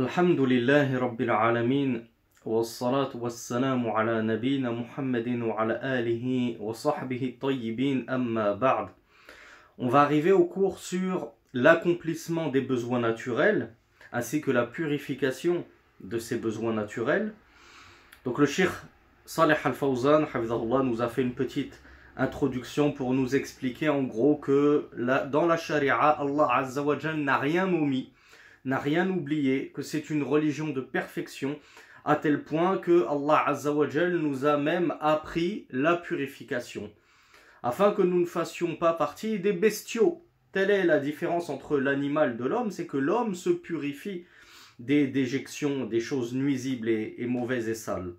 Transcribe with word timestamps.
الحمد 0.00 0.40
لله 0.40 0.98
رب 0.98 1.20
العالمين 1.20 2.06
والصلاة 2.44 3.10
والسلام 3.14 3.90
على 3.90 4.22
نبينا 4.22 4.70
محمد 4.70 5.28
وعلى 5.28 5.80
آله 5.82 6.56
وصحبه 6.60 7.22
الطيبين 7.34 8.10
أما 8.10 8.52
بعد 8.54 8.88
On 9.78 9.88
va 9.88 10.02
arriver 10.02 10.32
au 10.32 10.44
cours 10.44 10.78
sur 10.78 11.32
l'accomplissement 11.52 12.48
des 12.48 12.60
besoins 12.60 13.00
naturels 13.00 13.74
ainsi 14.12 14.40
que 14.40 14.50
la 14.50 14.64
purification 14.66 15.64
de 16.00 16.18
ces 16.18 16.36
besoins 16.36 16.72
naturels. 16.72 17.32
Donc 18.24 18.38
le 18.38 18.46
Cheikh 18.46 18.70
Saleh 19.24 19.56
Al-Fawzan 19.64 20.26
nous 20.84 21.02
a 21.02 21.08
fait 21.08 21.22
une 21.22 21.34
petite 21.34 21.80
introduction 22.16 22.92
pour 22.92 23.14
nous 23.14 23.36
expliquer 23.36 23.88
en 23.88 24.02
gros 24.02 24.36
que 24.36 24.88
la, 24.96 25.24
dans 25.24 25.46
la 25.46 25.56
charia, 25.56 25.96
Allah 25.96 26.48
Azza 26.52 26.82
wa 26.82 26.96
n'a 26.96 27.38
rien 27.38 27.68
omis, 27.68 28.10
n'a 28.65 28.79
rien 28.79 29.09
oublié, 29.09 29.71
que 29.71 29.81
c'est 29.81 30.09
une 30.09 30.23
religion 30.23 30.69
de 30.69 30.81
perfection, 30.81 31.59
à 32.05 32.15
tel 32.15 32.43
point 32.43 32.77
que 32.77 33.05
Allah 33.07 33.43
Azza 33.47 33.71
wa 33.71 33.87
nous 33.87 34.45
a 34.45 34.57
même 34.57 34.95
appris 34.99 35.67
la 35.69 35.95
purification, 35.95 36.91
afin 37.61 37.91
que 37.91 38.01
nous 38.01 38.19
ne 38.19 38.25
fassions 38.25 38.75
pas 38.75 38.93
partie 38.93 39.39
des 39.39 39.53
bestiaux. 39.53 40.25
Telle 40.51 40.69
est 40.69 40.85
la 40.85 40.99
différence 40.99 41.49
entre 41.49 41.79
l'animal 41.79 42.37
de 42.37 42.45
l'homme, 42.45 42.71
c'est 42.71 42.87
que 42.87 42.97
l'homme 42.97 43.35
se 43.35 43.49
purifie 43.49 44.25
des 44.79 45.07
déjections, 45.07 45.85
des 45.85 45.99
choses 45.99 46.33
nuisibles 46.33 46.89
et, 46.89 47.15
et 47.17 47.25
mauvaises 47.25 47.69
et 47.69 47.75
sales. 47.75 48.13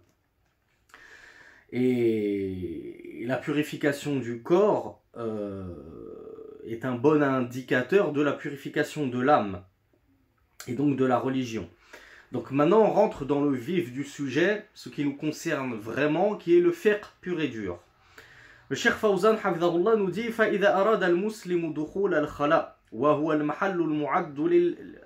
Et 1.73 3.25
la 3.27 3.37
purification 3.37 4.17
du 4.17 4.43
corps 4.43 5.03
euh, 5.17 5.65
est 6.65 6.85
un 6.85 6.95
bon 6.95 7.23
indicateur 7.23 8.13
de 8.13 8.23
la 8.23 8.33
purification 8.33 9.07
de 9.07 9.21
l'âme 9.21 9.65
et 10.68 10.74
donc 10.74 10.96
de 10.96 11.06
la 11.06 11.18
religion. 11.18 11.70
Donc 12.32 12.52
maintenant 12.52 12.82
on 12.82 12.92
rentre 12.92 13.26
dans 13.26 13.42
le 13.42 13.56
vif 13.56 13.92
du 13.92 14.04
sujet, 14.04 14.68
ce 14.74 14.90
qui 14.90 15.04
nous 15.04 15.16
concerne 15.16 15.76
vraiment, 15.76 16.36
qui 16.36 16.58
est 16.58 16.62
le 16.62 16.72
fiqh 16.72 17.06
pur 17.22 17.40
et 17.42 17.48
dur. 17.48 17.80
Le 18.70 18.76
Cheikh 18.76 18.94
Fawzan 18.94 19.38
nous 19.98 20.12
dit 20.12 20.32
فإذا 20.32 20.76
أراد 20.76 21.04
المسلم 21.04 21.74
دخول 21.74 22.14
الخلاء 22.14 22.80
وهو 22.92 23.34
المحل 23.34 23.80
المعد 23.80 24.40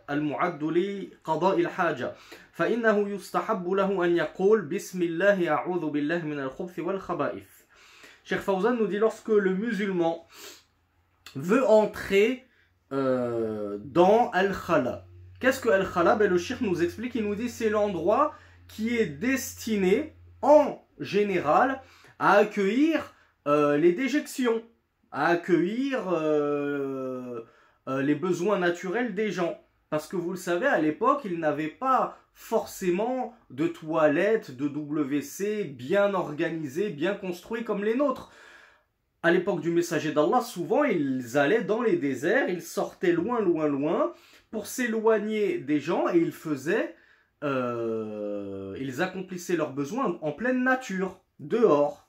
المعد 0.09 0.63
لقضاء 0.63 1.59
الحاجة 1.59 2.13
فإنه 2.51 3.09
يستحب 3.09 3.69
له 3.69 4.05
أن 4.05 4.17
يقول 4.17 4.61
بسم 4.61 5.01
الله 5.01 5.49
أعوذ 5.49 5.89
بالله 5.89 6.25
من 6.25 6.39
الخبث 6.39 6.79
والخبائث 6.79 7.63
Cheikh 8.25 8.39
Fawzan 8.39 8.75
nous 8.75 8.87
dit 8.87 8.99
lorsque 8.99 9.27
le 9.27 9.53
musulman 9.53 10.25
veut 11.35 11.65
entrer 11.65 12.45
euh, 12.93 13.77
dans 13.83 14.29
Al-Khala. 14.31 15.05
Qu'est-ce 15.40 15.60
que 15.60 15.68
Al-Khala 15.68 16.16
ben, 16.16 16.30
Le 16.30 16.66
nous 16.66 16.82
explique, 16.82 17.14
il 17.14 17.24
nous 17.24 17.36
dit 17.36 17.48
c'est 17.48 17.70
l'endroit 17.70 18.34
qui 18.66 18.96
est 18.96 19.06
destiné 19.06 20.14
en 20.42 20.82
général 20.98 21.80
à 22.18 22.32
accueillir 22.34 23.14
euh, 23.46 23.76
les 23.76 23.92
déjections, 23.92 24.62
à 25.12 25.28
accueillir 25.28 26.08
euh, 26.08 27.42
euh, 27.88 28.02
les 28.02 28.16
besoins 28.16 28.58
naturels 28.58 29.14
des 29.14 29.30
gens. 29.30 29.62
Parce 29.90 30.08
que 30.08 30.16
vous 30.16 30.32
le 30.32 30.36
savez, 30.36 30.66
à 30.66 30.80
l'époque, 30.80 31.22
ils 31.24 31.38
n'avaient 31.38 31.68
pas 31.68 32.18
forcément 32.34 33.34
de 33.50 33.66
toilettes, 33.66 34.56
de 34.56 34.68
WC 34.68 35.64
bien 35.64 36.14
organisées, 36.14 36.90
bien 36.90 37.14
construites 37.14 37.64
comme 37.64 37.84
les 37.84 37.94
nôtres. 37.94 38.30
À 39.22 39.30
l'époque 39.30 39.60
du 39.60 39.70
messager 39.70 40.12
d'Allah, 40.12 40.40
souvent 40.40 40.84
ils 40.84 41.36
allaient 41.38 41.64
dans 41.64 41.82
les 41.82 41.96
déserts, 41.96 42.48
ils 42.48 42.62
sortaient 42.62 43.12
loin, 43.12 43.40
loin, 43.40 43.66
loin 43.66 44.14
pour 44.50 44.66
s'éloigner 44.66 45.58
des 45.58 45.80
gens 45.80 46.08
et 46.08 46.18
ils 46.18 46.32
faisaient, 46.32 46.94
euh, 47.44 48.76
ils 48.80 49.02
accomplissaient 49.02 49.56
leurs 49.56 49.72
besoins 49.72 50.18
en 50.20 50.32
pleine 50.32 50.64
nature, 50.64 51.20
dehors. 51.38 52.08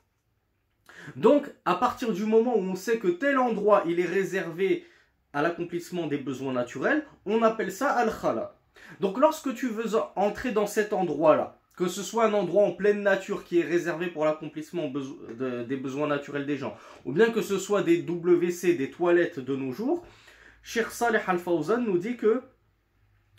Donc, 1.16 1.52
à 1.66 1.76
partir 1.76 2.14
du 2.14 2.26
moment 2.26 2.56
où 2.56 2.62
on 2.62 2.76
sait 2.76 3.00
que 3.00 3.08
tel 3.08 3.38
endroit 3.38 3.84
il 3.86 4.00
est 4.00 4.06
réservé 4.06 4.86
à 5.34 5.42
l'accomplissement 5.42 6.08
des 6.08 6.18
besoins 6.18 6.54
naturels, 6.54 7.06
on 7.26 7.44
appelle 7.44 7.72
ça 7.72 7.92
al-khala. 7.92 8.56
Donc 9.00 9.20
lorsque 9.20 9.54
tu 9.54 9.68
veux 9.68 9.96
entrer 10.16 10.52
dans 10.52 10.66
cet 10.66 10.94
endroit-là, 10.94 11.60
que 11.76 11.88
ce 11.88 12.04
soit 12.04 12.26
un 12.26 12.34
endroit 12.34 12.64
en 12.64 12.74
pleine 12.74 13.04
nature 13.04 13.46
qui 13.46 13.60
est 13.60 13.64
réservé 13.64 14.08
pour 14.08 14.26
l'accomplissement 14.26 14.92
des 14.92 15.78
besoins 15.78 16.08
naturels 16.08 16.46
des 16.46 16.58
gens, 16.58 16.76
ou 17.06 17.14
bien 17.14 17.30
que 17.30 17.42
ce 17.42 17.58
soit 17.58 17.84
des 17.84 18.02
WC, 18.02 18.74
des 18.74 18.92
toilettes 18.92 19.40
de 19.40 19.56
nos 19.56 19.72
jours, 19.72 20.06
Sheikh 20.64 20.88
Saleh 20.92 21.22
Al-Fawzan 21.26 21.82
nous 21.82 21.98
dit 21.98 22.18
que 22.18 22.42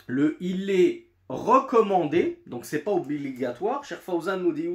le 0.07 0.37
il 0.39 0.69
est 0.69 1.07
recommandé, 1.29 2.41
donc 2.45 2.65
c'est 2.65 2.79
pas 2.79 2.91
obligatoire, 2.91 3.83
Sheikh 3.83 3.99
Fawzan 3.99 4.37
nous 4.37 4.51
dit 4.51 4.67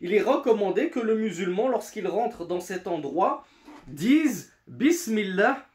il 0.00 0.14
est 0.14 0.22
recommandé 0.22 0.90
que 0.90 1.00
le 1.00 1.16
musulman, 1.16 1.68
lorsqu'il 1.68 2.08
rentre 2.08 2.46
dans 2.46 2.60
cet 2.60 2.86
endroit, 2.86 3.44
dise 3.86 4.52
Bismillah 4.66 5.66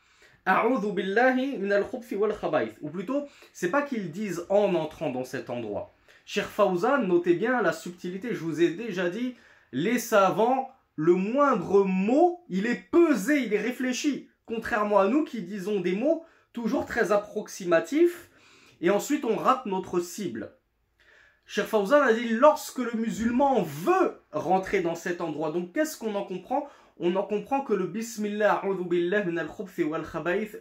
ou 2.81 2.89
plutôt, 2.89 3.25
c'est 3.53 3.69
pas 3.69 3.81
qu'ils 3.83 4.11
disent 4.11 4.45
en 4.49 4.73
entrant 4.73 5.11
dans 5.11 5.23
cet 5.23 5.49
endroit. 5.49 5.93
Cher 6.25 6.47
Fawzan, 6.47 7.07
notez 7.07 7.33
bien 7.33 7.61
la 7.61 7.73
subtilité, 7.73 8.33
je 8.33 8.39
vous 8.39 8.61
ai 8.61 8.69
déjà 8.69 9.09
dit, 9.09 9.35
les 9.71 9.99
savants, 9.99 10.69
le 10.95 11.13
moindre 11.13 11.83
mot, 11.83 12.43
il 12.49 12.65
est 12.65 12.89
pesé, 12.91 13.43
il 13.43 13.53
est 13.53 13.61
réfléchi. 13.61 14.28
Contrairement 14.49 14.97
à 14.97 15.07
nous 15.07 15.23
qui 15.23 15.43
disons 15.43 15.79
des 15.79 15.95
mots 15.95 16.25
toujours 16.53 16.87
très 16.87 17.11
approximatifs, 17.11 18.31
et 18.81 18.89
ensuite 18.89 19.23
on 19.23 19.35
rate 19.35 19.67
notre 19.67 19.99
cible. 19.99 20.55
Cher 21.45 21.67
Fawzan 21.67 22.01
a 22.01 22.13
dit 22.13 22.29
lorsque 22.29 22.79
le 22.79 22.93
musulman 22.93 23.61
veut 23.61 24.19
rentrer 24.31 24.81
dans 24.81 24.95
cet 24.95 25.21
endroit. 25.21 25.51
Donc 25.51 25.71
qu'est-ce 25.73 25.97
qu'on 25.97 26.15
en 26.15 26.23
comprend? 26.23 26.67
On 26.97 27.15
en 27.15 27.23
comprend 27.23 27.61
que 27.61 27.73
le 27.73 27.85
Bismillah 27.85 28.63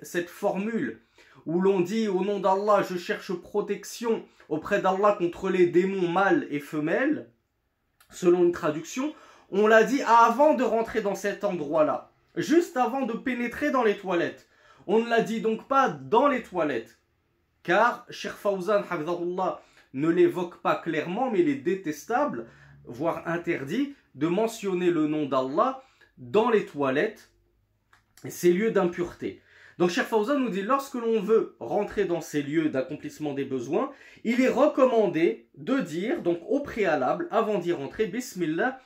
cette 0.02 0.28
formule 0.28 1.00
où 1.46 1.60
l'on 1.62 1.80
dit 1.80 2.08
au 2.08 2.22
nom 2.22 2.40
d'Allah 2.40 2.82
je 2.82 2.98
cherche 2.98 3.32
protection 3.32 4.22
auprès 4.50 4.82
d'Allah 4.82 5.16
contre 5.18 5.48
les 5.48 5.66
démons 5.66 6.08
mâles 6.08 6.46
et 6.50 6.60
femelles, 6.60 7.30
selon 8.10 8.44
une 8.44 8.52
traduction, 8.52 9.14
on 9.50 9.66
l'a 9.66 9.82
dit 9.82 10.02
avant 10.02 10.52
de 10.52 10.64
rentrer 10.64 11.00
dans 11.00 11.14
cet 11.14 11.42
endroit-là, 11.42 12.12
juste 12.38 12.76
avant 12.76 13.04
de 13.04 13.12
pénétrer 13.12 13.70
dans 13.70 13.82
les 13.82 13.96
toilettes. 13.96 14.48
On 14.86 15.00
ne 15.00 15.08
l'a 15.08 15.20
dit 15.20 15.40
donc 15.40 15.68
pas 15.68 15.88
dans 15.88 16.28
les 16.28 16.42
toilettes, 16.42 16.98
car 17.62 18.06
Sheikh 18.08 18.32
Fawzan, 18.32 18.84
ne 19.94 20.08
l'évoque 20.08 20.62
pas 20.62 20.76
clairement, 20.76 21.30
mais 21.30 21.40
il 21.40 21.48
est 21.48 21.56
détestable, 21.56 22.46
voire 22.84 23.26
interdit, 23.26 23.94
de 24.14 24.26
mentionner 24.26 24.90
le 24.90 25.06
nom 25.06 25.26
d'Allah 25.26 25.82
dans 26.16 26.50
les 26.50 26.64
toilettes, 26.64 27.30
ces 28.28 28.52
lieux 28.52 28.70
d'impureté. 28.70 29.42
Donc 29.78 29.90
Cheikh 29.90 30.06
Fawzan 30.06 30.40
nous 30.40 30.48
dit, 30.48 30.62
lorsque 30.62 30.94
l'on 30.94 31.20
veut 31.20 31.56
rentrer 31.60 32.04
dans 32.04 32.20
ces 32.20 32.42
lieux 32.42 32.68
d'accomplissement 32.68 33.32
des 33.32 33.44
besoins, 33.44 33.92
il 34.24 34.40
est 34.40 34.48
recommandé 34.48 35.48
de 35.56 35.78
dire, 35.78 36.22
donc 36.22 36.40
au 36.48 36.60
préalable, 36.60 37.28
avant 37.30 37.58
d'y 37.58 37.72
rentrer, 37.72 38.06
Bismillah, 38.06 38.80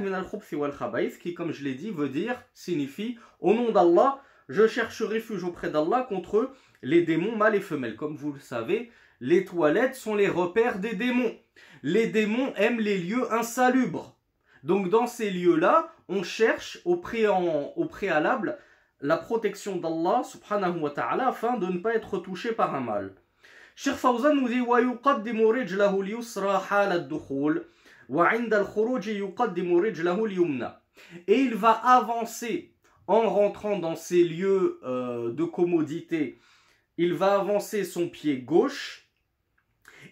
min 0.00 0.12
al 0.12 0.26
wal 0.52 1.10
qui, 1.20 1.34
comme 1.34 1.52
je 1.52 1.64
l'ai 1.64 1.74
dit, 1.74 1.90
veut 1.90 2.08
dire, 2.08 2.40
signifie, 2.54 3.18
au 3.40 3.54
nom 3.54 3.72
d'Allah, 3.72 4.22
je 4.48 4.66
cherche 4.66 5.02
refuge 5.02 5.44
auprès 5.44 5.70
d'Allah 5.70 6.06
contre 6.08 6.52
les 6.82 7.02
démons 7.02 7.36
mâles 7.36 7.56
et 7.56 7.60
femelles. 7.60 7.96
Comme 7.96 8.16
vous 8.16 8.32
le 8.32 8.40
savez, 8.40 8.90
les 9.20 9.44
toilettes 9.44 9.96
sont 9.96 10.14
les 10.14 10.28
repères 10.28 10.78
des 10.78 10.94
démons. 10.94 11.34
Les 11.82 12.06
démons 12.06 12.52
aiment 12.56 12.80
les 12.80 12.98
lieux 12.98 13.32
insalubres. 13.32 14.16
Donc 14.62 14.88
dans 14.88 15.06
ces 15.06 15.30
lieux-là, 15.30 15.92
on 16.08 16.22
cherche 16.22 16.80
au, 16.84 16.96
préalable 16.96 18.58
la 19.00 19.16
protection 19.16 19.76
d'Allah 19.76 20.22
subhanahu 20.24 20.80
wa 20.80 20.90
ta'ala 20.90 21.28
afin 21.28 21.56
de 21.56 21.66
ne 21.66 21.78
pas 21.78 21.94
être 21.94 22.18
touché 22.18 22.52
par 22.52 22.74
un 22.74 22.80
mal. 22.80 23.14
Nous 23.86 24.48
dit 24.48 24.60
Et 31.26 31.40
il 31.40 31.54
va 31.54 31.72
avancer 31.72 32.74
en 33.06 33.28
rentrant 33.28 33.78
dans 33.78 33.96
ces 33.96 34.24
lieux 34.24 34.80
euh, 34.84 35.32
de 35.32 35.44
commodité. 35.44 36.38
Il 36.98 37.14
va 37.14 37.38
avancer 37.38 37.84
son 37.84 38.08
pied 38.08 38.38
gauche 38.38 39.06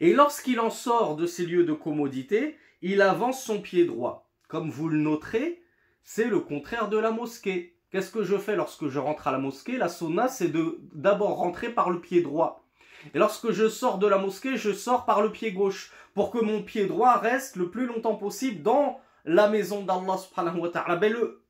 et 0.00 0.12
lorsqu'il 0.12 0.60
en 0.60 0.70
sort 0.70 1.16
de 1.16 1.26
ces 1.26 1.46
lieux 1.46 1.64
de 1.64 1.72
commodité, 1.72 2.56
il 2.82 3.00
avance 3.00 3.42
son 3.42 3.60
pied 3.60 3.84
droit. 3.84 4.30
Comme 4.48 4.70
vous 4.70 4.88
le 4.88 4.98
noterez, 4.98 5.62
c'est 6.02 6.28
le 6.28 6.40
contraire 6.40 6.88
de 6.88 6.98
la 6.98 7.10
mosquée. 7.10 7.76
Qu'est-ce 7.90 8.10
que 8.10 8.24
je 8.24 8.36
fais 8.36 8.56
lorsque 8.56 8.88
je 8.88 8.98
rentre 8.98 9.28
à 9.28 9.32
la 9.32 9.38
mosquée? 9.38 9.76
La 9.78 9.88
sauna, 9.88 10.28
c'est 10.28 10.48
de 10.48 10.80
d'abord 10.92 11.36
rentrer 11.36 11.70
par 11.70 11.90
le 11.90 12.00
pied 12.00 12.22
droit. 12.22 12.63
Et 13.12 13.18
lorsque 13.18 13.50
je 13.50 13.68
sors 13.68 13.98
de 13.98 14.06
la 14.06 14.18
mosquée, 14.18 14.56
je 14.56 14.72
sors 14.72 15.04
par 15.04 15.20
le 15.20 15.30
pied 15.30 15.52
gauche 15.52 15.92
pour 16.14 16.30
que 16.30 16.38
mon 16.38 16.62
pied 16.62 16.86
droit 16.86 17.18
reste 17.18 17.56
le 17.56 17.68
plus 17.68 17.86
longtemps 17.86 18.14
possible 18.14 18.62
dans 18.62 19.00
la 19.24 19.48
maison 19.48 19.82
d'Allah 19.82 20.16
subhanahu 20.16 20.60
wa 20.60 20.68
ta'ala. 20.68 21.00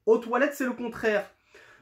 Aux 0.06 0.18
toilettes, 0.18 0.54
c'est 0.54 0.64
le 0.64 0.72
contraire. 0.72 1.30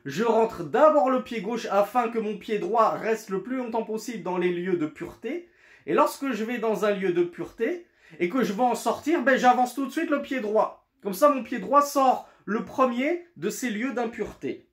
je 0.05 0.25
rentre 0.25 0.65
d'abord 0.65 1.11
le 1.11 1.23
pied 1.23 1.41
gauche 1.41 1.67
afin 1.71 2.09
que 2.09 2.19
mon 2.19 2.37
pied 2.37 2.59
droit 2.59 2.91
reste 2.91 3.31
le 3.31 3.43
plus 3.43 3.57
longtemps 3.57 3.85
possible 3.85 4.23
dans 4.23 4.39
les 4.39 4.53
lieux 4.53 4.77
de 4.77 4.87
pureté. 4.87 5.49
Et 5.87 5.95
lorsque 5.95 6.33
je 6.33 6.45
vais 6.45 6.59
dans 6.59 6.85
un 6.85 6.93
lieu 6.93 7.13
de 7.13 7.25
pureté 7.25 7.87
et 8.21 8.29
que 8.29 8.45
je 8.45 8.53
vais 8.53 8.63
en 8.63 8.75
sortir, 8.75 9.23
ben 9.23 9.37
j'avance 9.37 9.75
tout 9.75 9.87
de 9.87 9.91
suite 9.91 10.11
le 10.11 10.23
pied 10.23 10.41
droit. 10.41 10.87
Comme 11.03 11.15
ça, 11.15 11.31
mon 11.31 11.43
pied 11.43 11.59
droit 11.59 11.83
sort 11.83 12.29
le 12.45 12.65
premier 12.65 13.27
de 13.37 13.51
ces 13.51 13.71
lieux 13.71 13.93
d'impureté. 13.93 14.67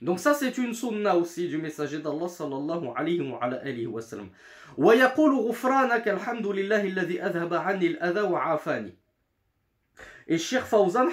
Donc 0.00 0.18
ça 0.18 0.34
c'est 0.34 0.58
une 0.58 0.74
sunna 0.74 1.16
aussi 1.16 1.48
du 1.48 1.58
messager 1.58 2.00
d'Allah 2.00 2.28
sallallahu 2.28 2.88
alayhi 2.96 3.20
wa 3.20 3.38
alayhi 3.40 3.86
wa 3.86 4.00
sallam. 4.00 4.28
ويقول 4.78 5.32
غفرانك 5.34 6.08
الحمد 6.08 6.46
لله 6.46 6.84
الذي 6.84 7.22
أذهب 7.22 7.54
عني 7.54 7.86
الأذى 7.86 8.20
وعافاني. 8.20 8.94
Et 10.28 10.38
Sheikh 10.38 10.62
Fawzan 10.62 11.08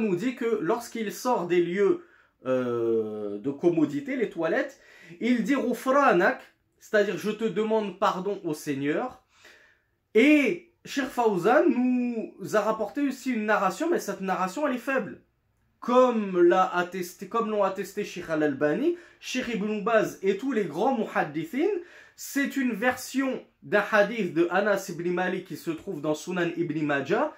nous 0.00 0.16
dit 0.16 0.36
que 0.36 0.58
lorsqu'il 0.60 1.12
sort 1.12 1.46
des 1.46 1.62
lieux 1.62 2.06
euh, 2.46 3.38
de 3.38 3.50
commodité, 3.50 4.16
les 4.16 4.30
toilettes, 4.30 4.80
il 5.20 5.42
dit 5.42 5.54
Rufranak, 5.54 6.40
c'est-à-dire 6.78 7.16
je 7.16 7.30
te 7.30 7.44
demande 7.44 7.98
pardon 7.98 8.40
au 8.44 8.54
Seigneur. 8.54 9.22
Et 10.14 10.72
Sheikh 10.84 11.06
Fawzan 11.06 11.64
nous 11.68 12.34
a 12.54 12.60
rapporté 12.60 13.00
aussi 13.00 13.32
une 13.32 13.46
narration, 13.46 13.88
mais 13.90 13.98
cette 13.98 14.20
narration 14.20 14.66
elle 14.66 14.74
est 14.74 14.78
faible. 14.78 15.22
Comme 15.79 16.41
l'a 16.41 16.75
attesté, 16.75 17.27
comme 17.27 17.49
l'ont 17.49 17.63
attesté 17.63 18.03
Sheikh 18.03 18.29
Al-Albani, 18.29 18.97
Sheikh 19.19 19.47
Ibn 19.55 19.81
Baz 19.81 20.19
et 20.21 20.37
tous 20.37 20.51
les 20.51 20.65
grands 20.65 20.97
muhaddithin, 20.97 21.69
c'est 22.15 22.57
une 22.57 22.73
version 22.73 23.43
d'un 23.61 23.83
hadith 23.91 24.33
de 24.33 24.47
Anas 24.49 24.89
ibn 24.89 25.11
Malik 25.11 25.45
qui 25.45 25.55
se 25.55 25.69
trouve 25.69 26.01
dans 26.01 26.15
Sunan 26.15 26.49
ibn 26.57 26.83
Majah. 26.83 27.31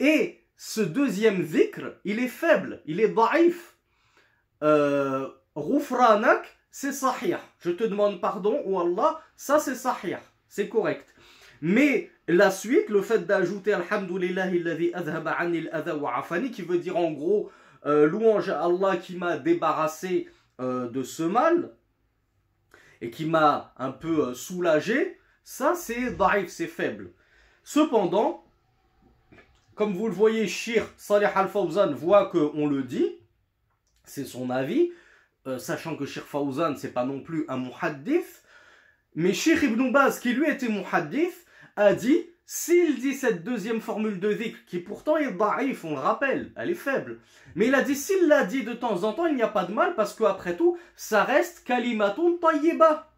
Et 0.00 0.44
ce 0.56 0.82
deuxième 0.82 1.42
zikr, 1.42 1.94
il 2.04 2.18
est 2.18 2.28
faible, 2.28 2.82
il 2.84 3.00
est 3.00 3.08
da'if. 3.08 3.76
Euh, 4.62 5.28
c'est 6.70 6.92
sahih. 6.92 7.36
Je 7.60 7.70
te 7.70 7.84
demande 7.84 8.20
pardon, 8.20 8.62
ou 8.66 8.78
Allah, 8.78 9.20
ça 9.34 9.58
c'est 9.58 9.74
sahih, 9.74 10.18
c'est 10.46 10.68
correct. 10.68 11.14
Mais 11.62 12.10
la 12.28 12.50
suite, 12.50 12.88
le 12.88 13.02
fait 13.02 13.26
d'ajouter 13.26 13.72
Alhamdulillah 13.72 14.48
adhaba 14.94 15.32
anil 15.32 15.70
qui 16.52 16.62
veut 16.62 16.78
dire 16.78 16.96
en 16.96 17.10
gros 17.12 17.50
euh, 17.86 18.06
louange 18.06 18.48
à 18.48 18.64
Allah 18.64 18.96
qui 18.96 19.16
m'a 19.16 19.38
débarrassé 19.38 20.28
euh, 20.60 20.88
de 20.88 21.02
ce 21.02 21.22
mal 21.22 21.74
et 23.00 23.10
qui 23.10 23.26
m'a 23.26 23.72
un 23.76 23.92
peu 23.92 24.28
euh, 24.28 24.34
soulagé, 24.34 25.18
ça 25.44 25.74
c'est 25.74 26.16
da'if, 26.16 26.48
c'est 26.48 26.66
faible. 26.66 27.12
Cependant, 27.62 28.44
comme 29.74 29.94
vous 29.94 30.08
le 30.08 30.14
voyez, 30.14 30.48
Shir 30.48 30.86
Salih 30.96 31.28
al-Fawzan 31.34 31.92
voit 31.92 32.30
qu'on 32.30 32.66
le 32.66 32.82
dit, 32.82 33.18
c'est 34.04 34.24
son 34.24 34.50
avis, 34.50 34.90
sachant 35.58 35.96
que 35.96 36.04
Sheikh 36.04 36.24
Fawzan, 36.24 36.76
c'est 36.76 36.92
pas 36.92 37.04
non 37.04 37.20
plus 37.20 37.44
un 37.48 37.58
muhaddith, 37.58 38.42
mais 39.14 39.32
Sheikh 39.32 39.62
Ibn 39.62 39.92
Baz, 39.92 40.18
qui 40.18 40.32
lui 40.32 40.48
était 40.48 40.68
muhaddith, 40.68 41.46
a 41.76 41.94
dit, 41.94 42.26
s'il 42.50 42.98
dit 42.98 43.12
cette 43.12 43.44
deuxième 43.44 43.82
formule 43.82 44.20
de 44.20 44.32
dhikr, 44.32 44.64
qui 44.64 44.78
pourtant 44.78 45.18
est 45.18 45.32
da'if, 45.32 45.84
on 45.84 45.90
le 45.90 46.00
rappelle, 46.00 46.50
elle 46.56 46.70
est 46.70 46.74
faible, 46.74 47.20
mais 47.54 47.66
il 47.66 47.74
a 47.74 47.82
dit, 47.82 47.94
s'il 47.94 48.26
l'a 48.26 48.44
dit 48.44 48.62
de 48.62 48.72
temps 48.72 49.04
en 49.04 49.12
temps, 49.12 49.26
il 49.26 49.36
n'y 49.36 49.42
a 49.42 49.48
pas 49.48 49.66
de 49.66 49.74
mal, 49.74 49.94
parce 49.94 50.14
qu'après 50.14 50.56
tout, 50.56 50.78
ça 50.96 51.24
reste 51.24 51.62
kalimatun 51.64 52.38
tayyiba. 52.40 53.12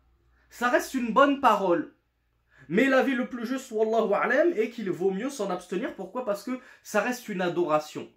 Ça 0.50 0.68
reste 0.68 0.94
une 0.94 1.12
bonne 1.12 1.40
parole. 1.40 1.94
Mais 2.68 2.86
l'avis 2.86 3.14
le 3.14 3.28
plus 3.28 3.46
juste, 3.46 3.70
wallahu 3.70 4.12
alam, 4.20 4.52
est 4.56 4.70
qu'il 4.70 4.90
vaut 4.90 5.12
mieux 5.12 5.30
s'en 5.30 5.48
abstenir. 5.48 5.94
Pourquoi? 5.94 6.24
Parce 6.24 6.42
que 6.42 6.58
ça 6.82 7.00
reste 7.00 7.28
une 7.28 7.40
adoration. 7.40 8.08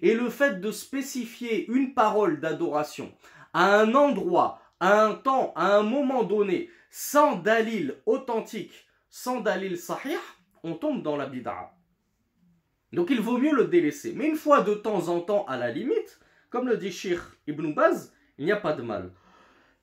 Et 0.00 0.14
le 0.14 0.30
fait 0.30 0.62
de 0.62 0.72
spécifier 0.72 1.68
une 1.70 1.92
parole 1.92 2.40
d'adoration 2.40 3.12
à 3.52 3.80
un 3.80 3.94
endroit, 3.94 4.62
à 4.80 5.04
un 5.04 5.12
temps, 5.12 5.52
à 5.56 5.76
un 5.76 5.82
moment 5.82 6.22
donné, 6.22 6.70
sans 6.88 7.36
dalil 7.36 7.96
authentique, 8.06 8.86
sans 9.10 9.40
dalil 9.40 9.78
sahih, 9.78 10.18
on 10.63 10.75
tombe 10.75 11.03
dans 11.03 11.17
la 11.17 11.25
bid'a. 11.25 11.71
Donc 12.91 13.09
il 13.09 13.21
vaut 13.21 13.37
mieux 13.37 13.55
le 13.55 13.65
délaisser. 13.65 14.13
Mais 14.15 14.27
une 14.27 14.35
fois 14.35 14.61
de 14.61 14.73
temps 14.73 15.07
en 15.09 15.21
temps, 15.21 15.45
à 15.45 15.57
la 15.57 15.71
limite, 15.71 16.19
comme 16.49 16.67
le 16.67 16.77
dit 16.77 16.91
Sheikh 16.91 17.19
Ibn 17.47 17.73
Baz, 17.73 18.13
il 18.37 18.45
n'y 18.45 18.51
a 18.51 18.57
pas 18.57 18.73
de 18.73 18.81
mal. 18.81 19.11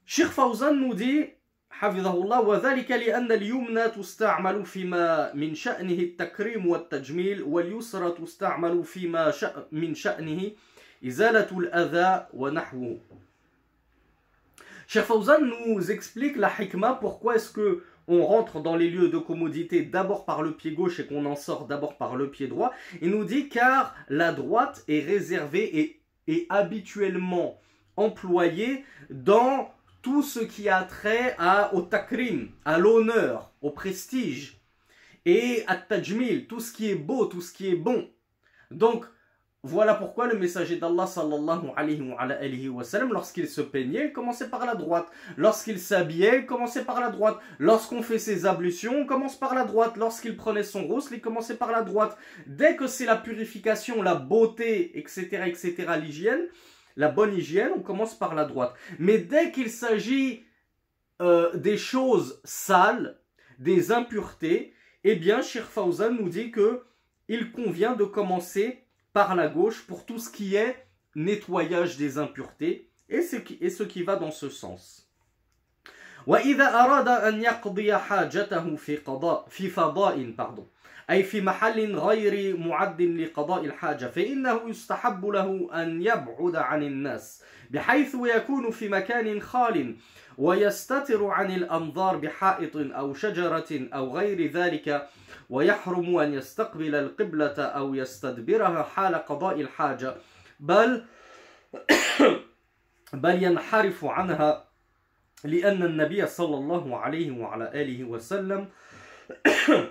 Sheikh 0.04 0.28
Fawzan 0.28 0.74
nous 0.74 0.94
dit 0.94 1.36
حفظه 1.80 2.14
الله 2.14 2.40
وذلك 2.40 2.90
لأن 2.90 3.32
اليمنى 3.32 3.88
تستعمل 3.88 4.64
فيما 4.66 5.34
من 5.34 5.54
شأنه 5.54 5.92
التكريم 5.92 6.66
والتجميل 6.66 7.42
واليسرى 7.42 8.10
تستعمل 8.12 8.84
فيما 8.84 9.32
من 9.72 9.94
شأنه 9.94 10.50
إزالة 11.06 11.58
الأذى 11.58 12.26
ونحوه 12.32 12.98
Cheikh 14.88 15.02
Fawzan 15.02 15.40
nous 15.40 15.90
explique 15.90 16.36
la 16.36 16.48
hikmah, 16.48 16.94
pourquoi 16.94 17.34
est-ce 17.34 17.50
que 17.50 17.82
on 18.11 18.25
rentre 18.25 18.59
dans 18.61 18.75
les 18.75 18.89
lieux 18.89 19.09
de 19.09 19.17
commodité 19.17 19.83
d'abord 19.83 20.25
par 20.25 20.41
le 20.41 20.53
pied 20.53 20.71
gauche 20.71 20.99
et 20.99 21.05
qu'on 21.05 21.25
en 21.25 21.35
sort 21.35 21.65
d'abord 21.65 21.97
par 21.97 22.15
le 22.15 22.29
pied 22.29 22.47
droit. 22.47 22.73
Il 23.01 23.11
nous 23.11 23.23
dit 23.23 23.47
car 23.47 23.95
la 24.09 24.33
droite 24.33 24.83
est 24.87 24.99
réservée 24.99 25.97
et, 26.27 26.47
habituellement 26.49 27.59
employée 27.97 28.85
dans 29.09 29.69
tout 30.01 30.23
ce 30.23 30.39
qui 30.39 30.69
a 30.69 30.83
trait 30.83 31.35
à, 31.37 31.73
au 31.73 31.81
takrim, 31.81 32.49
à 32.63 32.77
l'honneur, 32.77 33.51
au 33.61 33.69
prestige, 33.69 34.61
et 35.25 35.63
à 35.67 35.75
tajmil, 35.75 36.47
tout 36.47 36.61
ce 36.61 36.71
qui 36.71 36.89
est 36.89 36.95
beau, 36.95 37.25
tout 37.25 37.41
ce 37.41 37.51
qui 37.51 37.67
est 37.67 37.75
bon. 37.75 38.07
Donc, 38.71 39.05
voilà 39.63 39.93
pourquoi 39.93 40.25
le 40.25 40.39
messager 40.39 40.77
d'Allah 40.77 41.05
sallallahu 41.05 41.67
alayhi 41.75 42.67
wa, 42.67 42.83
sallam, 42.83 43.13
lorsqu'il 43.13 43.47
se 43.47 43.61
peignait, 43.61 44.07
il 44.07 44.11
commençait 44.11 44.49
par 44.49 44.65
la 44.65 44.73
droite. 44.73 45.11
Lorsqu'il 45.37 45.77
s'habillait, 45.77 46.39
il 46.39 46.45
commençait 46.47 46.83
par 46.83 46.99
la 46.99 47.09
droite. 47.09 47.37
Lorsqu'on 47.59 48.01
fait 48.01 48.17
ses 48.17 48.47
ablutions, 48.47 49.01
on 49.01 49.05
commence 49.05 49.35
par 49.35 49.53
la 49.53 49.63
droite. 49.63 49.97
Lorsqu'il 49.97 50.35
prenait 50.35 50.63
son 50.63 50.87
rousse, 50.87 51.09
il 51.11 51.21
commençait 51.21 51.57
par 51.57 51.71
la 51.71 51.83
droite. 51.83 52.17
Dès 52.47 52.75
que 52.75 52.87
c'est 52.87 53.05
la 53.05 53.15
purification, 53.15 54.01
la 54.01 54.15
beauté, 54.15 54.97
etc., 54.97 55.43
etc., 55.45 55.75
l'hygiène, 56.01 56.47
la 56.95 57.09
bonne 57.09 57.35
hygiène, 57.35 57.69
on 57.77 57.81
commence 57.81 58.17
par 58.17 58.33
la 58.33 58.45
droite. 58.45 58.73
Mais 58.97 59.19
dès 59.19 59.51
qu'il 59.51 59.69
s'agit 59.69 60.43
euh, 61.21 61.55
des 61.55 61.77
choses 61.77 62.41
sales, 62.43 63.19
des 63.59 63.91
impuretés, 63.91 64.73
eh 65.03 65.15
bien, 65.15 65.43
Shir 65.43 65.65
Fawzan 65.65 66.13
nous 66.13 66.29
dit 66.29 66.49
que 66.49 66.81
il 67.27 67.51
convient 67.51 67.95
de 67.95 68.03
commencer 68.03 68.80
par 69.12 69.34
la 69.34 69.48
gauche 69.48 69.86
pour 69.86 70.04
tout 70.06 70.18
ce 70.18 70.30
qui 70.30 70.54
est 70.56 70.86
nettoyage 71.14 71.96
des 71.96 72.18
impuretés 72.18 72.90
et 73.08 73.22
ce 73.22 73.36
qui, 73.36 73.58
et 73.60 73.70
ce 73.70 73.82
qui 73.82 74.02
va 74.02 74.16
dans 74.16 74.30
ce 74.30 74.48
sens. 74.48 75.02
أي 81.10 81.22
في 81.22 81.40
محل 81.40 81.96
غير 81.96 82.56
معد 82.56 83.02
لقضاء 83.02 83.64
الحاجة 83.64 84.06
فإنه 84.06 84.60
يستحب 84.66 85.26
له 85.26 85.68
أن 85.74 86.02
يبعد 86.02 86.56
عن 86.56 86.82
الناس 86.82 87.42
بحيث 87.70 88.16
يكون 88.24 88.70
في 88.70 88.88
مكان 88.88 89.40
خال 89.40 89.96
ويستتر 90.38 91.26
عن 91.26 91.50
الأنظار 91.50 92.16
بحائط 92.16 92.76
أو 92.76 93.14
شجرة 93.14 93.88
أو 93.94 94.16
غير 94.16 94.50
ذلك 94.50 95.08
ويحرم 95.51 96.17
أن 96.17 96.33
يستقبل 96.33 96.95
القبلة 96.95 97.63
أو 97.63 97.95
يستدبرها 97.95 98.83
حال 98.83 99.15
قضاء 99.15 99.61
الحاجة 99.61 100.15
بل 100.59 101.05
بل 103.23 103.43
ينحرف 103.43 104.05
عنها 104.05 104.67
لأن 105.43 105.83
النبي 105.83 106.27
صلى 106.27 106.57
الله 106.57 106.97
عليه 106.97 107.31
وعلى 107.31 107.81
آله 107.81 108.03
وسلم 108.03 108.69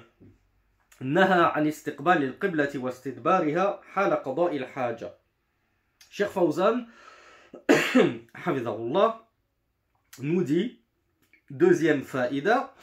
نهى 1.01 1.43
عن 1.45 1.67
استقبال 1.67 2.25
القبلة 2.25 2.71
واستدبارها 2.75 3.81
حال 3.93 4.13
قضاء 4.13 4.57
الحاجة. 4.57 5.11
Cheikh 6.11 6.29
Fawzan 6.29 6.87
حفظه 8.35 9.15
nous 10.23 10.43
dit 10.43 10.81
deuxième 11.51 12.03
faïda 12.03 12.75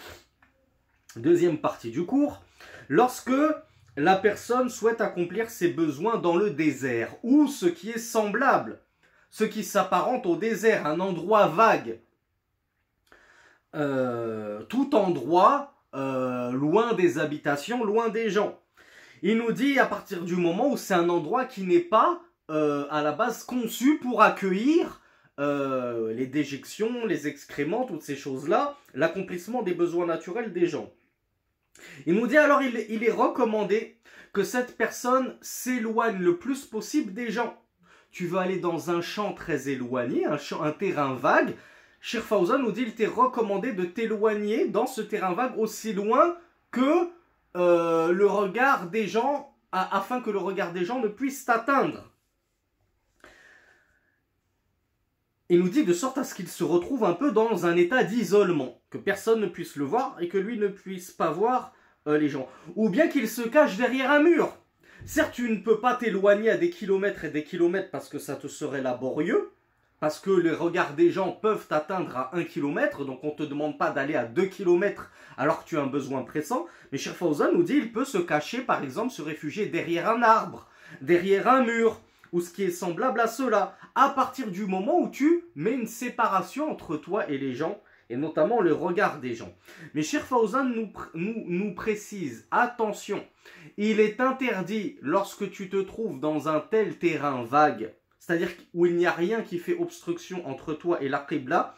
deuxième 1.15 1.60
partie 1.60 1.91
du 1.91 2.05
cours 2.05 2.41
lorsque 2.89 3.32
la 3.96 4.15
personne 4.15 4.70
souhaite 4.70 5.01
accomplir 5.01 5.50
ses 5.50 5.70
besoins 5.70 6.17
dans 6.17 6.36
le 6.36 6.51
désert 6.51 7.15
ou 7.24 7.48
ce 7.48 7.65
qui 7.65 7.91
est 7.91 7.98
semblable 7.98 8.79
ce 9.29 9.44
qui 9.44 9.63
s'apparente 9.63 10.25
au 10.25 10.36
désert 10.36 10.86
un 10.86 11.00
endroit 11.00 11.48
vague 11.48 12.00
euh, 13.75 14.63
tout 14.63 14.96
endroit 14.96 15.74
euh, 15.94 16.51
loin 16.51 16.94
des 16.94 17.20
habitations, 17.20 17.84
loin 17.84 18.10
des 18.10 18.29
gens. 18.29 18.60
Il 19.22 19.38
nous 19.38 19.51
dit 19.51 19.77
à 19.77 19.86
partir 19.86 20.24
du 20.24 20.36
moment 20.36 20.72
où 20.72 20.77
c'est 20.77 20.94
un 20.94 21.10
endroit 21.10 21.46
qui 21.46 21.63
n'est 21.63 21.79
pas 21.79 22.22
euh, 22.50 22.86
à 22.89 23.03
la 23.03 23.12
base 23.12 23.44
conçu 23.44 23.98
pour 24.00 24.22
accueillir 24.22 25.01
les 25.39 26.25
déjections, 26.25 27.06
les 27.06 27.27
excréments, 27.27 27.86
toutes 27.86 28.01
ces 28.01 28.15
choses-là, 28.15 28.75
l'accomplissement 28.96 29.62
des 29.62 29.75
besoins 29.75 30.08
naturels 30.08 30.51
des 30.51 30.65
gens. 30.65 30.91
Il 32.05 32.15
nous 32.15 32.27
dit 32.27 32.38
alors 32.38 32.62
il, 32.62 33.03
est 33.03 33.12
recommandé 33.12 33.98
que 34.34 34.43
cette 34.43 34.77
personne 34.77 35.36
s'éloigne 35.41 36.19
le 36.19 36.38
plus 36.38 36.65
possible 36.65 37.13
des 37.13 37.31
gens. 37.31 37.57
tu 38.12 38.27
veux 38.27 38.39
aller 38.39 38.60
dans 38.60 38.91
un 38.91 39.01
champ 39.01 39.34
très 39.34 39.69
éloigné, 39.69 40.25
un, 40.25 40.38
un 40.62 40.72
terrain 40.72 41.13
vague, 41.13 41.55
Fawzan 42.01 42.60
nous 42.60 42.72
dit 42.72 42.84
il 42.84 42.96
t'est 42.96 43.05
recommandé 43.05 43.74
de 43.74 43.84
t'éloigner 43.84 44.67
dans 44.67 44.88
ce 44.88 45.01
terrain 45.01 45.34
vague 45.34 45.57
aussi 45.57 45.93
loin 45.93 46.38
que 46.72 47.10
euh, 47.55 48.12
le 48.12 48.27
regard 48.27 48.89
des 48.89 49.07
gens, 49.07 49.55
afin 49.72 50.22
que 50.22 50.29
le 50.29 50.38
regard 50.38 50.74
des 50.74 50.86
gens 50.86 51.00
ne 51.00 51.07
puisse 51.07 51.46
t'atteindre. 51.46 52.12
Il 55.50 55.60
nous 55.60 55.69
dit 55.69 55.86
de 55.86 55.93
sorte 55.93 56.17
à 56.17 56.24
ce 56.24 56.36
qu'il 56.36 56.48
se 56.48 56.63
retrouve 56.63 57.03
un 57.05 57.13
peu 57.13 57.31
dans 57.31 57.65
un 57.65 57.75
état 57.77 58.03
d'isolement, 58.03 58.81
que 58.89 58.98
personne 58.98 59.41
ne 59.41 59.48
puisse 59.48 59.75
le 59.75 59.86
voir 59.86 60.17
et 60.20 60.27
que 60.27 60.38
lui 60.38 60.58
ne 60.58 60.67
puisse 60.67 61.12
pas 61.12 61.32
voir 61.32 61.74
euh, 62.08 62.17
les 62.17 62.29
gens. 62.29 62.48
Ou 62.75 62.89
bien 62.89 63.08
qu'il 63.08 63.27
se 63.27 63.41
cache 63.41 63.77
derrière 63.77 64.12
un 64.12 64.22
mur. 64.22 64.56
Certes, 65.06 65.34
tu 65.34 65.50
ne 65.50 65.58
peux 65.58 65.79
pas 65.79 65.96
t'éloigner 65.96 66.50
à 66.50 66.58
des 66.58 66.70
kilomètres 66.70 67.25
et 67.25 67.29
des 67.29 67.44
kilomètres 67.44 67.91
parce 67.91 68.10
que 68.10 68.20
ça 68.20 68.36
te 68.36 68.48
serait 68.48 68.82
laborieux, 68.82 69.51
parce 70.00 70.20
que 70.20 70.32
les 70.32 70.51
regards 70.51 70.94
des 70.96 71.12
gens 71.12 71.32
peuvent 71.32 71.67
t'atteindre 71.67 72.15
à 72.15 72.36
1 72.36 72.44
km, 72.44 73.06
donc 73.06 73.24
on 73.24 73.27
ne 73.27 73.36
te 73.36 73.44
demande 73.44 73.77
pas 73.77 73.91
d'aller 73.91 74.15
à 74.15 74.25
2 74.25 74.46
km 74.46 75.12
alors 75.38 75.63
que 75.63 75.70
tu 75.70 75.77
as 75.77 75.82
un 75.82 75.88
besoin 75.88 76.24
pressant. 76.24 76.65
Mais 76.91 76.98
Cher 76.98 77.15
nous 77.53 77.63
dit 77.63 77.77
il 77.77 77.91
peut 77.91 78.06
se 78.06 78.17
cacher, 78.17 78.62
par 78.62 78.84
exemple, 78.84 79.12
se 79.12 79.22
réfugier 79.22 79.67
derrière 79.67 80.10
un 80.10 80.24
arbre, 80.24 80.67
derrière 81.01 81.48
un 81.48 81.63
mur, 81.63 82.01
ou 82.32 82.41
ce 82.41 82.51
qui 82.51 82.63
est 82.63 82.72
semblable 82.72 83.20
à 83.20 83.27
cela, 83.27 83.77
à 83.96 84.10
partir 84.10 84.51
du 84.51 84.65
moment 84.65 85.00
où 85.00 85.10
tu 85.10 85.46
mets 85.56 85.74
une 85.74 85.88
séparation 85.88 86.70
entre 86.70 86.98
toi 86.98 87.29
et 87.29 87.38
les 87.38 87.53
gens, 87.53 87.82
et 88.10 88.18
notamment 88.18 88.62
le 88.62 88.74
regard 88.74 89.20
des 89.20 89.36
gens. 89.36 89.54
Mais 89.94 90.02
Cher 90.02 90.26
Fauzan 90.26 90.72
nous, 91.14 91.74
précise, 91.76 92.48
attention, 92.52 93.24
il 93.78 94.00
est 94.00 94.20
interdit 94.20 94.98
lorsque 95.02 95.50
tu 95.52 95.70
te 95.70 95.78
trouves 95.78 96.20
dans 96.20 96.48
un 96.48 96.60
tel 96.60 96.98
terrain 96.98 97.44
vague, 97.44 97.94
c'est-à-dire 98.20 98.50
où 98.74 98.86
il 98.86 98.96
n'y 98.96 99.06
a 99.06 99.12
rien 99.12 99.42
qui 99.42 99.58
fait 99.60 99.78
obstruction 99.78 100.48
entre 100.48 100.74
toi 100.74 101.02
et 101.02 101.10
la 101.10 101.20
Qibla, 101.20 101.76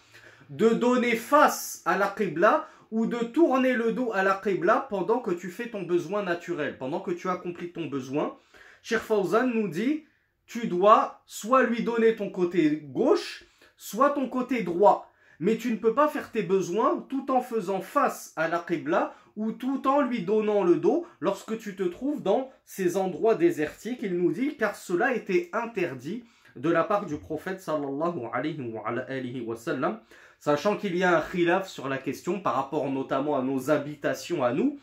de 0.50 0.70
donner 0.70 1.16
face 1.16 1.82
à 1.86 1.98
la 1.98 2.08
Qibla 2.08 2.68
ou 2.92 3.06
de 3.06 3.18
tourner 3.18 3.74
le 3.74 3.92
dos 3.92 4.12
à 4.14 4.24
la 4.24 4.40
Qibla 4.44 4.88
pendant 4.90 5.20
que 5.20 5.32
tu 5.32 5.50
fais 5.50 5.70
ton 5.70 5.84
besoin 5.84 6.24
naturel, 6.24 6.78
pendant 6.78 7.00
que 7.00 7.12
tu 7.12 7.30
accomplis 7.30 7.72
ton 7.72 7.86
besoin. 7.86 8.36
Cher 8.82 9.02
Fauzan 9.02 9.48
nous 9.48 9.68
dit, 9.68 10.06
tu 10.48 10.68
dois 10.68 11.22
soit 11.28 11.64
lui 11.64 11.84
donner 11.84 12.16
ton 12.16 12.32
côté 12.32 12.82
gauche, 12.84 13.46
soit 13.78 14.10
ton 14.12 14.28
côté 14.28 14.64
droit. 14.64 15.09
Mais 15.39 15.58
tu 15.58 15.72
ne 15.72 15.77
peux 15.77 15.93
pas 15.93 16.08
faire 16.08 16.31
tes 16.31 16.43
besoins 16.43 17.05
tout 17.10 17.31
en 17.31 17.41
faisant 17.41 17.81
face 17.81 18.34
à 18.36 18.48
la 18.50 18.60
Qibla 18.60 19.13
ou 19.38 19.53
tout 19.53 19.88
en 19.88 20.01
lui 20.01 20.24
donnant 20.24 20.63
le 20.63 20.75
dos 20.75 21.05
lorsque 21.22 21.58
tu 21.58 21.75
te 21.75 21.84
trouves 21.84 22.22
dans 22.22 22.51
ces 22.65 22.98
endroits 22.98 23.36
désertiques. 23.36 24.01
Il 24.01 24.17
nous 24.17 24.31
dit 24.31 24.58
car 24.58 24.75
cela 24.75 25.13
était 25.13 25.50
interdit 25.53 26.25
de 26.55 26.69
la 26.69 26.84
part 26.84 27.05
du 27.05 27.15
prophète 27.17 27.62
sallallahu 27.62 28.27
alayhi 28.34 29.41
wa, 29.41 29.55
sallam, 29.55 30.00
sachant 30.39 30.75
qu'il 30.75 30.98
y 30.98 31.03
a 31.03 31.17
un 31.17 31.22
khilaf 31.22 31.69
sur 31.69 31.88
la 31.88 31.98
question 31.98 32.41
par 32.41 32.55
rapport 32.55 32.89
notamment 32.89 33.38
à 33.38 33.41
nos 33.41 33.69
habitations 33.69 34.43
à 34.43 34.51
nous. 34.51 34.77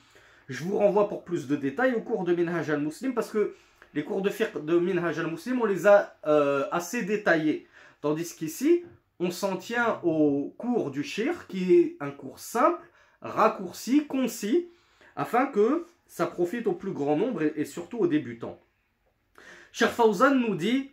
Je 0.49 0.63
vous 0.65 0.79
renvoie 0.79 1.09
pour 1.09 1.25
plus 1.25 1.49
de 1.49 1.57
détails 1.57 1.95
au 1.95 2.01
cours 2.01 2.25
de 2.25 2.35
Minhaj 2.35 2.71
al-Muslim 2.71 3.15
parce 3.15 3.31
que 3.31 3.55
les 3.95 4.05
cours 4.05 4.23
de 4.23 4.31
fiqh 4.31 4.65
de 4.65 4.79
Minhaj 4.79 5.19
al-Muslim, 5.19 5.61
on 5.61 5.65
les 5.65 5.87
a 5.87 6.17
euh, 6.27 6.65
assez 6.71 7.03
détaillés. 7.03 7.67
Tandis 8.01 8.35
qu'ici, 8.37 8.85
on 9.20 9.32
s'en 9.32 9.58
tient 9.58 10.00
au 10.04 10.54
cours 10.58 10.92
du 10.92 11.04
shir, 11.04 11.48
qui 11.48 11.76
est 11.76 11.98
un 12.00 12.12
cours 12.12 12.40
simple, 12.40 12.82
raccourci, 13.22 14.08
concis, 14.08 14.68
afin 15.16 15.46
que 15.46 15.86
ça 16.08 16.26
profite 16.26 16.68
au 16.68 16.74
plus 16.74 16.92
grand 16.92 17.16
nombre 17.16 17.44
et, 17.44 17.66
surtout 17.66 18.00
aux 18.00 18.08
débutants. 18.08 18.60
Cheikh 19.72 19.90
Fawzan 19.90 20.36
nous 20.36 20.56
dit 20.56 20.92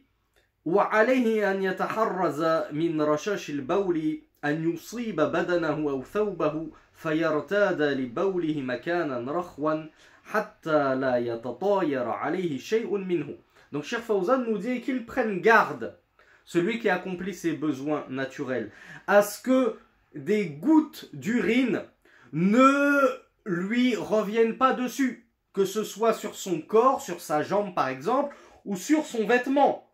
وعليه 0.64 1.50
أن 1.50 1.62
يتحرز 1.62 2.42
من 2.72 3.00
رشاش 3.00 3.50
البول 3.50 4.18
أن 4.44 4.70
يصيب 4.72 5.20
بدنه 5.20 5.90
أو 5.90 6.02
ثوبه 6.02 6.70
فيرتاد 6.92 7.82
لبوله 7.82 8.60
مكانا 8.60 9.32
رخوا 9.32 9.88
donc 13.72 13.84
Cher 13.84 14.00
Fawzan 14.00 14.44
nous 14.44 14.58
dit 14.58 14.82
qu'il 14.82 15.06
prenne 15.06 15.40
garde, 15.40 15.96
celui 16.45 16.79
qui 16.79 16.89
accomplit 16.89 17.33
ses 17.33 17.53
besoins 17.53 18.05
naturels, 18.09 18.71
à 19.07 19.21
ce 19.21 19.41
que 19.41 19.77
des 20.15 20.47
gouttes 20.47 21.09
d'urine 21.13 21.83
ne 22.31 22.99
lui 23.45 23.95
reviennent 23.95 24.57
pas 24.57 24.73
dessus, 24.73 25.27
que 25.53 25.65
ce 25.65 25.83
soit 25.83 26.13
sur 26.13 26.35
son 26.35 26.61
corps, 26.61 27.01
sur 27.01 27.21
sa 27.21 27.43
jambe 27.43 27.73
par 27.73 27.89
exemple, 27.89 28.35
ou 28.65 28.75
sur 28.75 29.05
son 29.05 29.25
vêtement. 29.25 29.91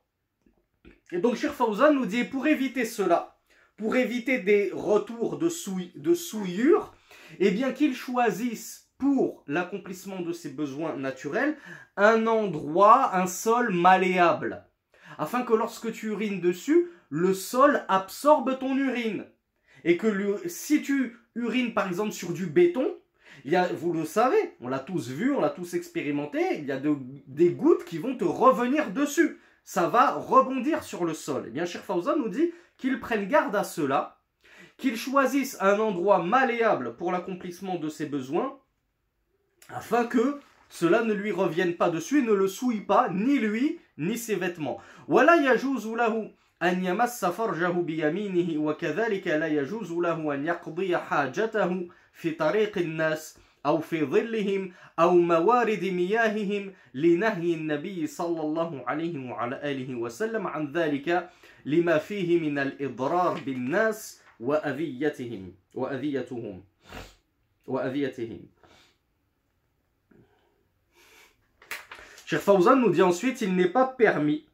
Et 1.11 1.19
donc 1.19 1.35
Cher 1.35 1.53
Fawzan 1.53 1.93
nous 1.93 2.05
dit, 2.05 2.23
pour 2.23 2.47
éviter 2.47 2.85
cela, 2.85 3.39
pour 3.77 3.95
éviter 3.95 4.39
des 4.39 4.71
retours 4.73 5.37
de, 5.37 5.49
de 5.97 6.13
souillure, 6.13 6.93
eh 7.39 7.51
bien 7.51 7.71
qu'il 7.71 7.95
choisisse 7.95 8.89
pour 8.97 9.43
l'accomplissement 9.47 10.21
de 10.21 10.33
ses 10.33 10.49
besoins 10.49 10.95
naturels 10.97 11.57
un 11.95 12.27
endroit, 12.27 13.15
un 13.15 13.27
sol 13.27 13.73
malléable, 13.73 14.65
afin 15.19 15.43
que 15.43 15.53
lorsque 15.53 15.91
tu 15.91 16.07
urines 16.07 16.39
dessus, 16.39 16.87
le 17.09 17.33
sol 17.33 17.83
absorbe 17.89 18.57
ton 18.57 18.75
urine. 18.75 19.25
Et 19.83 19.97
que 19.97 20.47
si 20.47 20.81
tu 20.81 21.17
urines 21.35 21.73
par 21.73 21.87
exemple 21.87 22.13
sur 22.13 22.31
du 22.31 22.47
béton, 22.47 22.95
il 23.43 23.51
y 23.51 23.55
a, 23.55 23.67
vous 23.67 23.93
le 23.93 24.05
savez, 24.05 24.55
on 24.61 24.69
l'a 24.69 24.79
tous 24.79 25.09
vu, 25.09 25.31
on 25.31 25.41
l'a 25.41 25.49
tous 25.49 25.73
expérimenté, 25.73 26.39
il 26.59 26.65
y 26.65 26.71
a 26.71 26.81
des 27.27 27.49
gouttes 27.51 27.83
qui 27.83 27.97
vont 27.97 28.15
te 28.15 28.23
revenir 28.23 28.91
dessus. 28.91 29.39
Ça 29.63 29.87
va 29.87 30.11
rebondir 30.11 30.83
sur 30.83 31.05
le 31.05 31.13
sol. 31.13 31.43
Et 31.45 31.49
eh 31.49 31.51
bien, 31.51 31.65
Cher 31.65 31.83
Fawzan 31.83 32.17
nous 32.17 32.29
dit 32.29 32.51
qu'il 32.77 32.99
prenne 32.99 33.27
garde 33.27 33.55
à 33.55 33.63
cela, 33.63 34.21
qu'il 34.77 34.95
choisisse 34.95 35.57
un 35.59 35.79
endroit 35.79 36.23
malléable 36.23 36.95
pour 36.95 37.11
l'accomplissement 37.11 37.75
de 37.75 37.89
ses 37.89 38.05
besoins, 38.05 38.57
afin 39.67 40.05
que 40.05 40.39
cela 40.68 41.02
ne 41.02 41.12
lui 41.12 41.30
revienne 41.30 41.74
pas 41.74 41.90
dessus 41.90 42.18
et 42.18 42.22
ne 42.22 42.32
le 42.32 42.48
souille 42.48 42.80
pas, 42.80 43.08
ni 43.08 43.38
lui, 43.38 43.78
ni 43.98 44.18
ses 44.18 44.36
vêtements. 44.36 44.80
ولا 45.08 45.52
يجوز 45.52 45.86
له 45.86 46.30
أن 46.62 46.84
يمس 46.84 47.24
فرجه 47.24 47.72
بيمينه 47.72 48.58
وكذلك 48.60 49.26
لا 49.26 49.46
يجوز 49.46 49.92
له 49.92 50.34
أن 50.34 50.46
يقضي 50.46 50.96
حاجته 50.96 51.88
في 52.12 52.30
طريق 52.30 52.78
الناس 52.78 53.38
أو 53.66 53.78
في 53.80 54.04
ظلهم 54.04 54.72
أو 54.98 55.14
موارد 55.14 55.84
مياههم 55.84 56.72
لنهي 56.94 57.54
النبي 57.54 58.06
صلى 58.06 58.40
الله 58.40 58.84
عليه 58.86 59.30
وعلى 59.30 59.70
آله 59.70 59.94
وسلم 59.94 60.46
عن 60.46 60.72
ذلك 60.72 61.30
لما 61.64 61.98
فيه 61.98 62.40
من 62.40 62.58
الإضرار 62.58 63.40
بالناس 63.46 64.20
وأذيتهم 64.40 65.52
وأذيتهم 65.74 66.64
وأذيتهم 67.66 68.40
Cheikh 72.29 72.47
nous 72.47 72.91
dit 72.91 73.01
ensuite, 73.01 73.41
il 73.41 73.55
n'est 73.55 73.69
pas 73.69 73.87
permis 73.87 74.45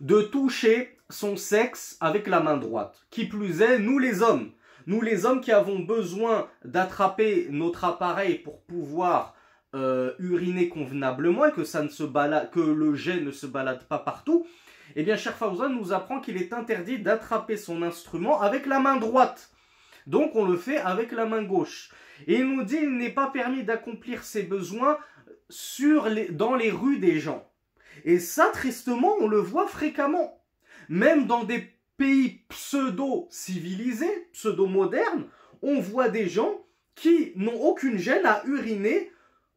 de 0.00 0.20
toucher 0.20 0.96
son 1.10 1.34
sexe 1.34 1.96
avec 2.00 2.28
la 2.28 2.38
main 2.38 2.56
droite. 2.56 3.04
Qui 3.10 3.24
plus 3.24 3.62
est, 3.62 3.80
nous 3.80 3.98
les 3.98 4.22
hommes, 4.22 4.52
nous 4.86 5.00
les 5.00 5.26
hommes 5.26 5.40
qui 5.40 5.50
avons 5.50 5.80
besoin 5.80 6.46
d'attraper 6.64 7.48
notre 7.50 7.84
appareil 7.84 8.38
pour 8.38 8.62
pouvoir 8.62 9.34
euh, 9.74 10.12
uriner 10.20 10.68
convenablement 10.68 11.46
et 11.46 11.50
que, 11.50 11.64
ça 11.64 11.82
ne 11.82 11.88
se 11.88 12.04
balade, 12.04 12.48
le 12.54 12.94
jet 12.94 13.20
ne 13.20 13.32
se 13.32 13.46
balade 13.46 13.82
pas 13.88 13.98
partout, 13.98 14.46
eh 14.94 15.02
bien 15.02 15.16
Cheikh 15.16 15.34
Fawzan 15.34 15.70
nous 15.70 15.92
apprend 15.92 16.20
qu'il 16.20 16.36
est 16.36 16.52
interdit 16.52 17.00
d'attraper 17.00 17.56
son 17.56 17.82
instrument 17.82 18.40
avec 18.40 18.66
la 18.66 18.78
main 18.78 18.98
droite. 18.98 19.50
Donc 20.06 20.36
on 20.36 20.44
le 20.44 20.56
fait 20.56 20.78
avec 20.78 21.10
la 21.10 21.26
main 21.26 21.42
gauche. 21.42 21.90
Et 22.28 22.36
il 22.36 22.46
nous 22.46 22.62
dit 22.62 22.78
qu'il 22.78 22.96
n'est 22.96 23.10
pas 23.10 23.30
permis 23.30 23.64
d'accomplir 23.64 24.22
ses 24.22 24.44
besoins 24.44 24.96
sur 25.50 26.08
les, 26.08 26.28
dans 26.28 26.54
les 26.54 26.70
rues 26.70 26.98
des 26.98 27.18
gens. 27.18 27.48
Et 28.04 28.18
ça, 28.18 28.50
tristement, 28.52 29.14
on 29.20 29.28
le 29.28 29.38
voit 29.38 29.66
fréquemment. 29.66 30.42
Même 30.88 31.26
dans 31.26 31.44
des 31.44 31.72
pays 31.96 32.42
pseudo-civilisés, 32.48 34.28
pseudo-modernes, 34.32 35.26
on 35.62 35.80
voit 35.80 36.08
des 36.08 36.28
gens 36.28 36.64
qui 36.94 37.32
n'ont 37.36 37.60
aucune 37.60 37.98
gêne 37.98 38.26
à 38.26 38.42
uriner 38.44 39.10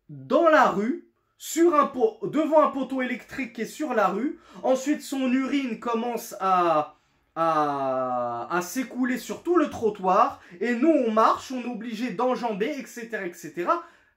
dans 0.10 0.50
la 0.50 0.70
rue, 0.70 1.06
sur 1.42 1.74
un 1.74 1.86
pot, 1.86 2.20
devant 2.24 2.62
un 2.62 2.68
poteau 2.68 3.02
électrique 3.02 3.54
qui 3.54 3.62
est 3.62 3.66
sur 3.66 3.94
la 3.94 4.08
rue. 4.10 4.40
Ensuite, 4.62 5.02
son 5.02 5.32
urine 5.32 5.80
commence 5.80 6.36
à, 6.42 6.98
à, 7.34 8.54
à 8.54 8.62
s'écouler 8.62 9.18
sur 9.18 9.42
tout 9.42 9.56
le 9.56 9.70
trottoir. 9.70 10.42
Et 10.60 10.76
nous, 10.76 10.90
on 10.90 11.12
marche, 11.12 11.52
on 11.54 11.62
est 11.62 11.72
obligé 11.72 12.12
d'enjamber, 12.12 12.76
etc., 12.78 13.22
etc. 13.26 13.68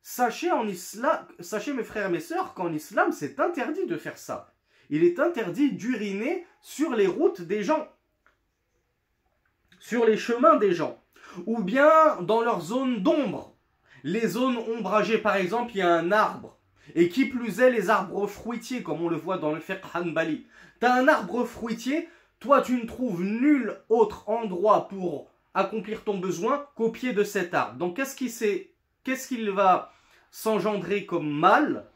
Sachez, 0.02 0.50
mes 1.74 1.84
frères 1.84 2.06
et 2.06 2.12
mes 2.12 2.20
sœurs 2.20 2.54
qu'en 2.54 2.72
islam, 2.72 3.12
c'est 3.12 3.38
interdit 3.38 3.86
de 3.86 3.96
faire 3.96 4.18
ça. 4.18 4.52
Il 4.90 5.04
est 5.04 5.20
interdit 5.20 5.72
d'uriner 5.72 6.44
sur 6.60 6.94
les 6.94 7.06
routes 7.06 7.40
des 7.40 7.62
gens, 7.62 7.88
sur 9.78 10.04
les 10.04 10.16
chemins 10.16 10.56
des 10.56 10.72
gens, 10.72 11.02
ou 11.46 11.62
bien 11.62 12.20
dans 12.22 12.42
leurs 12.42 12.60
zones 12.60 13.02
d'ombre. 13.02 13.56
Les 14.02 14.26
zones 14.26 14.56
ombragées, 14.56 15.18
par 15.18 15.36
exemple, 15.36 15.70
il 15.74 15.78
y 15.78 15.82
a 15.82 15.94
un 15.94 16.10
arbre 16.10 16.58
Et 16.96 17.08
qui 17.08 17.26
plus 17.26 17.60
est, 17.60 17.70
les 17.70 17.88
arbres 17.88 18.26
fruitiers, 18.26 18.82
comme 18.82 19.00
on 19.00 19.08
le 19.08 19.16
voit 19.16 19.38
dans 19.38 19.52
le 19.52 19.60
fiqh 19.60 19.84
Hanbali. 19.94 20.46
Tu 20.80 20.86
as 20.86 20.94
un 20.94 21.06
arbre 21.06 21.44
fruitier, 21.44 22.08
toi 22.40 22.60
tu 22.60 22.74
ne 22.74 22.86
trouves 22.86 23.22
nul 23.22 23.76
autre 23.88 24.28
endroit 24.28 24.88
pour 24.88 25.30
accomplir 25.54 26.02
ton 26.02 26.18
besoin 26.18 26.66
qu'au 26.74 26.90
pied 26.90 27.12
de 27.12 27.22
cet 27.22 27.54
arbre. 27.54 27.78
Donc 27.78 27.96
qu'est-ce 27.96 28.16
qui 28.16 28.30
qu'est-ce 29.04 29.28
qu'il 29.28 29.50
va 29.50 29.92
s'engendrer 30.30 31.06
comme 31.06 31.30
mal? 31.30 31.86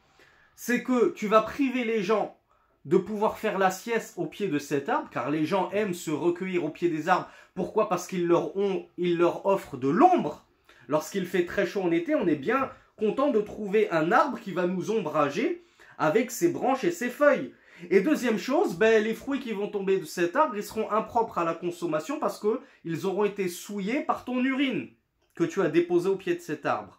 C'est 0.55 0.83
que 0.83 1.13
tu 1.13 1.27
vas 1.27 1.41
priver 1.41 1.83
les 1.83 2.03
gens 2.03 2.37
de 2.85 2.97
pouvoir 2.97 3.37
faire 3.37 3.57
la 3.57 3.69
sieste 3.69 4.13
au 4.17 4.25
pied 4.25 4.47
de 4.47 4.59
cet 4.59 4.87
arbre, 4.87 5.09
car 5.11 5.29
les 5.29 5.45
gens 5.45 5.69
aiment 5.71 5.93
se 5.93 6.09
recueillir 6.09 6.63
au 6.63 6.69
pied 6.69 6.89
des 6.89 7.09
arbres. 7.09 7.29
Pourquoi? 7.53 7.89
Parce 7.89 8.07
qu'ils 8.07 8.27
leur, 8.27 8.53
leur 8.97 9.45
offrent 9.45 9.77
de 9.77 9.89
l'ombre. 9.89 10.45
Lorsqu'il 10.87 11.25
fait 11.25 11.45
très 11.45 11.65
chaud 11.65 11.81
en 11.81 11.91
été, 11.91 12.15
on 12.15 12.27
est 12.27 12.35
bien 12.35 12.71
content 12.95 13.29
de 13.29 13.41
trouver 13.41 13.89
un 13.91 14.11
arbre 14.11 14.39
qui 14.39 14.53
va 14.53 14.67
nous 14.67 14.89
ombrager 14.89 15.63
avec 15.97 16.31
ses 16.31 16.49
branches 16.49 16.85
et 16.85 16.91
ses 16.91 17.09
feuilles. 17.09 17.53
Et 17.89 18.01
deuxième 18.01 18.39
chose, 18.39 18.75
ben, 18.75 19.03
les 19.03 19.13
fruits 19.13 19.39
qui 19.39 19.51
vont 19.51 19.67
tomber 19.67 19.99
de 19.99 20.05
cet 20.05 20.35
arbre, 20.35 20.55
ils 20.55 20.63
seront 20.63 20.89
impropres 20.89 21.37
à 21.37 21.43
la 21.43 21.53
consommation 21.53 22.19
parce 22.19 22.39
qu'ils 22.39 23.05
auront 23.05 23.25
été 23.25 23.47
souillés 23.49 24.01
par 24.01 24.25
ton 24.25 24.43
urine 24.43 24.89
que 25.35 25.43
tu 25.43 25.61
as 25.61 25.69
déposé 25.69 26.09
au 26.09 26.15
pied 26.15 26.35
de 26.35 26.41
cet 26.41 26.65
arbre. 26.65 26.96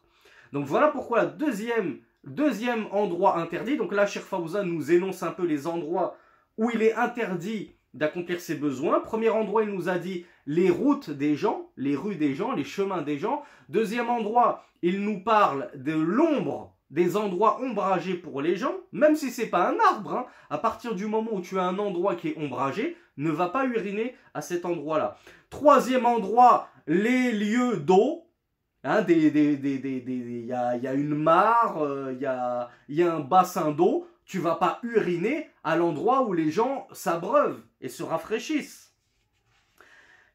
Donc 0.52 0.66
voilà 0.66 0.88
pourquoi 0.88 1.26
deuxième, 1.26 2.00
endroit 2.92 3.38
interdit. 3.38 3.76
Donc 3.76 3.92
là, 3.92 4.06
Cher 4.06 4.22
Fawza 4.22 4.62
nous 4.62 4.92
énonce 4.92 5.22
un 5.22 5.32
peu 5.32 5.44
les 5.44 5.66
endroits 5.66 6.16
où 6.56 6.70
il 6.70 6.82
est 6.82 6.94
interdit 6.94 7.74
d'accomplir 7.94 8.40
ses 8.40 8.54
besoins. 8.54 9.00
Premier 9.00 9.30
endroit, 9.30 9.62
il 9.62 9.70
nous 9.70 9.88
a 9.88 9.98
dit 9.98 10.26
les 10.46 10.70
routes 10.70 11.10
des 11.10 11.34
gens, 11.34 11.70
les 11.76 11.96
rues 11.96 12.16
des 12.16 12.34
gens, 12.34 12.52
les 12.52 12.64
chemins 12.64 13.02
des 13.02 13.18
gens. 13.18 13.42
Deuxième 13.68 14.10
endroit, 14.10 14.64
il 14.82 15.02
nous 15.02 15.22
parle 15.22 15.70
de 15.74 15.92
l'ombre 15.92 16.74
des 16.90 17.16
endroits 17.16 17.60
ombragés 17.60 18.14
pour 18.14 18.40
les 18.40 18.56
gens, 18.56 18.74
même 18.92 19.14
si 19.14 19.30
c'est 19.30 19.50
pas 19.50 19.68
un 19.68 19.76
arbre, 19.90 20.14
hein. 20.14 20.26
à 20.48 20.58
partir 20.58 20.94
du 20.94 21.06
moment 21.06 21.34
où 21.34 21.40
tu 21.40 21.58
as 21.58 21.64
un 21.64 21.78
endroit 21.78 22.14
qui 22.14 22.28
est 22.28 22.38
ombragé, 22.38 22.96
ne 23.18 23.30
va 23.30 23.48
pas 23.48 23.66
uriner 23.66 24.14
à 24.32 24.40
cet 24.40 24.64
endroit-là. 24.64 25.18
Troisième 25.50 26.06
endroit, 26.06 26.68
les 26.86 27.32
lieux 27.32 27.76
d'eau. 27.76 28.24
Hein, 28.85 29.05
il 29.07 30.47
y, 30.47 30.53
a, 30.53 30.93
une 30.93 31.15
mare, 31.15 31.81
euh, 31.81 32.11
il 32.13 32.21
y, 32.21 32.25
a, 32.25 32.69
y 32.89 33.01
a 33.01 33.15
un 33.15 33.21
bassin 33.21 33.71
d'eau. 33.71 34.07
Tu 34.25 34.39
vas 34.39 34.55
pas 34.55 34.79
uriner 34.83 35.49
à 35.63 35.77
l'endroit 35.77 36.23
où 36.23 36.33
les 36.33 36.51
gens 36.51 36.87
s'abreuvent 36.91 37.61
et 37.79 37.87
se 37.87 38.03
rafraîchissent. 38.03 38.93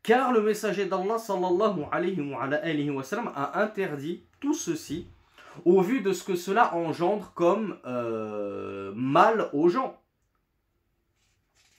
Car 0.03 0.33
le 0.33 0.41
messager 0.41 0.87
d'Allah 0.87 1.19
sallallahu 1.19 1.85
alayhi 1.91 2.91
wa 2.91 3.03
sallam 3.03 3.31
a 3.35 3.61
interdit 3.61 4.25
tout 4.41 4.55
ceci 4.55 5.09
au 5.65 5.83
vu 5.83 6.01
de 6.01 6.13
ce 6.13 6.25
que 6.25 6.37
cela 6.37 6.75
engendre 6.75 7.33
comme 7.35 7.79
euh, 7.85 8.93
mal 8.95 9.51
aux 9.53 9.69
gens 9.69 10.01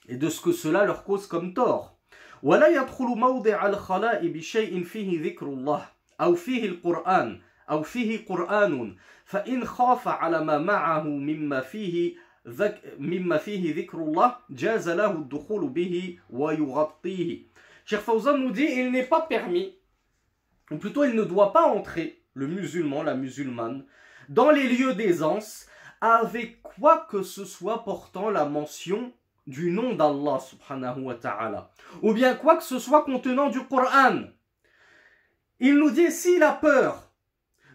et 0.07 0.17
de 0.17 0.29
ce 0.29 0.41
que 0.41 0.51
cela 0.51 0.85
leur 0.85 1.03
cause 1.03 1.25
comme 1.27 1.53
tort. 1.53 1.95
ولا 2.43 2.67
يدخل 2.67 3.05
موضع 3.05 3.65
الخلاء 3.65 4.27
بشيء 4.27 4.83
فيه 4.83 5.21
ذكر 5.23 5.45
الله 5.45 5.92
أو 6.21 6.35
فيه 6.35 6.65
القرآن 6.65 7.41
أو 7.69 7.83
فيه 7.83 8.25
قرآن 8.25 8.95
فإن 9.25 9.65
خاف 9.65 10.07
على 10.07 10.43
ما 10.43 10.57
معه 10.57 11.03
مما 11.03 11.61
فيه 11.61 12.15
ذك 12.47 12.95
مما 12.99 13.37
فيه 13.37 13.75
ذكر 13.75 13.97
الله 13.97 14.35
جاز 14.49 14.89
له 14.89 15.11
الدخول 15.11 15.69
به 15.69 16.19
ويغطيه. 16.29 17.49
Cheikh 17.85 18.01
Fawzan 18.01 18.37
nous 18.37 18.51
dit 18.51 18.69
il 18.69 18.91
n'est 18.91 19.09
pas 19.09 19.21
permis, 19.21 19.75
ou 20.71 20.77
plutôt 20.77 21.03
il 21.03 21.15
ne 21.15 21.23
doit 21.23 21.51
pas 21.53 21.65
entrer 21.67 22.21
le 22.33 22.47
musulman, 22.47 23.03
la 23.03 23.15
musulmane, 23.15 23.85
dans 24.29 24.51
les 24.51 24.67
lieux 24.67 24.93
d'aisance, 24.93 25.67
avec 25.99 26.61
quoi 26.61 27.07
que 27.09 27.23
ce 27.23 27.45
soit 27.45 27.83
portant 27.83 28.29
la 28.29 28.45
mention 28.45 29.11
du 29.47 29.71
nom 29.71 29.95
d'Allah 29.95 30.39
subhanahu 30.39 31.01
wa 31.01 31.15
ta'ala, 31.15 31.71
ou 32.03 32.13
bien 32.13 32.35
quoi 32.35 32.57
que 32.57 32.63
ce 32.63 32.77
soit 32.77 33.03
contenant 33.03 33.49
du 33.49 33.63
Coran. 33.63 34.25
Il 35.60 35.76
nous 35.76 35.90
dit 35.90 36.10
s'il 36.10 36.42
a 36.42 36.52
peur 36.52 37.12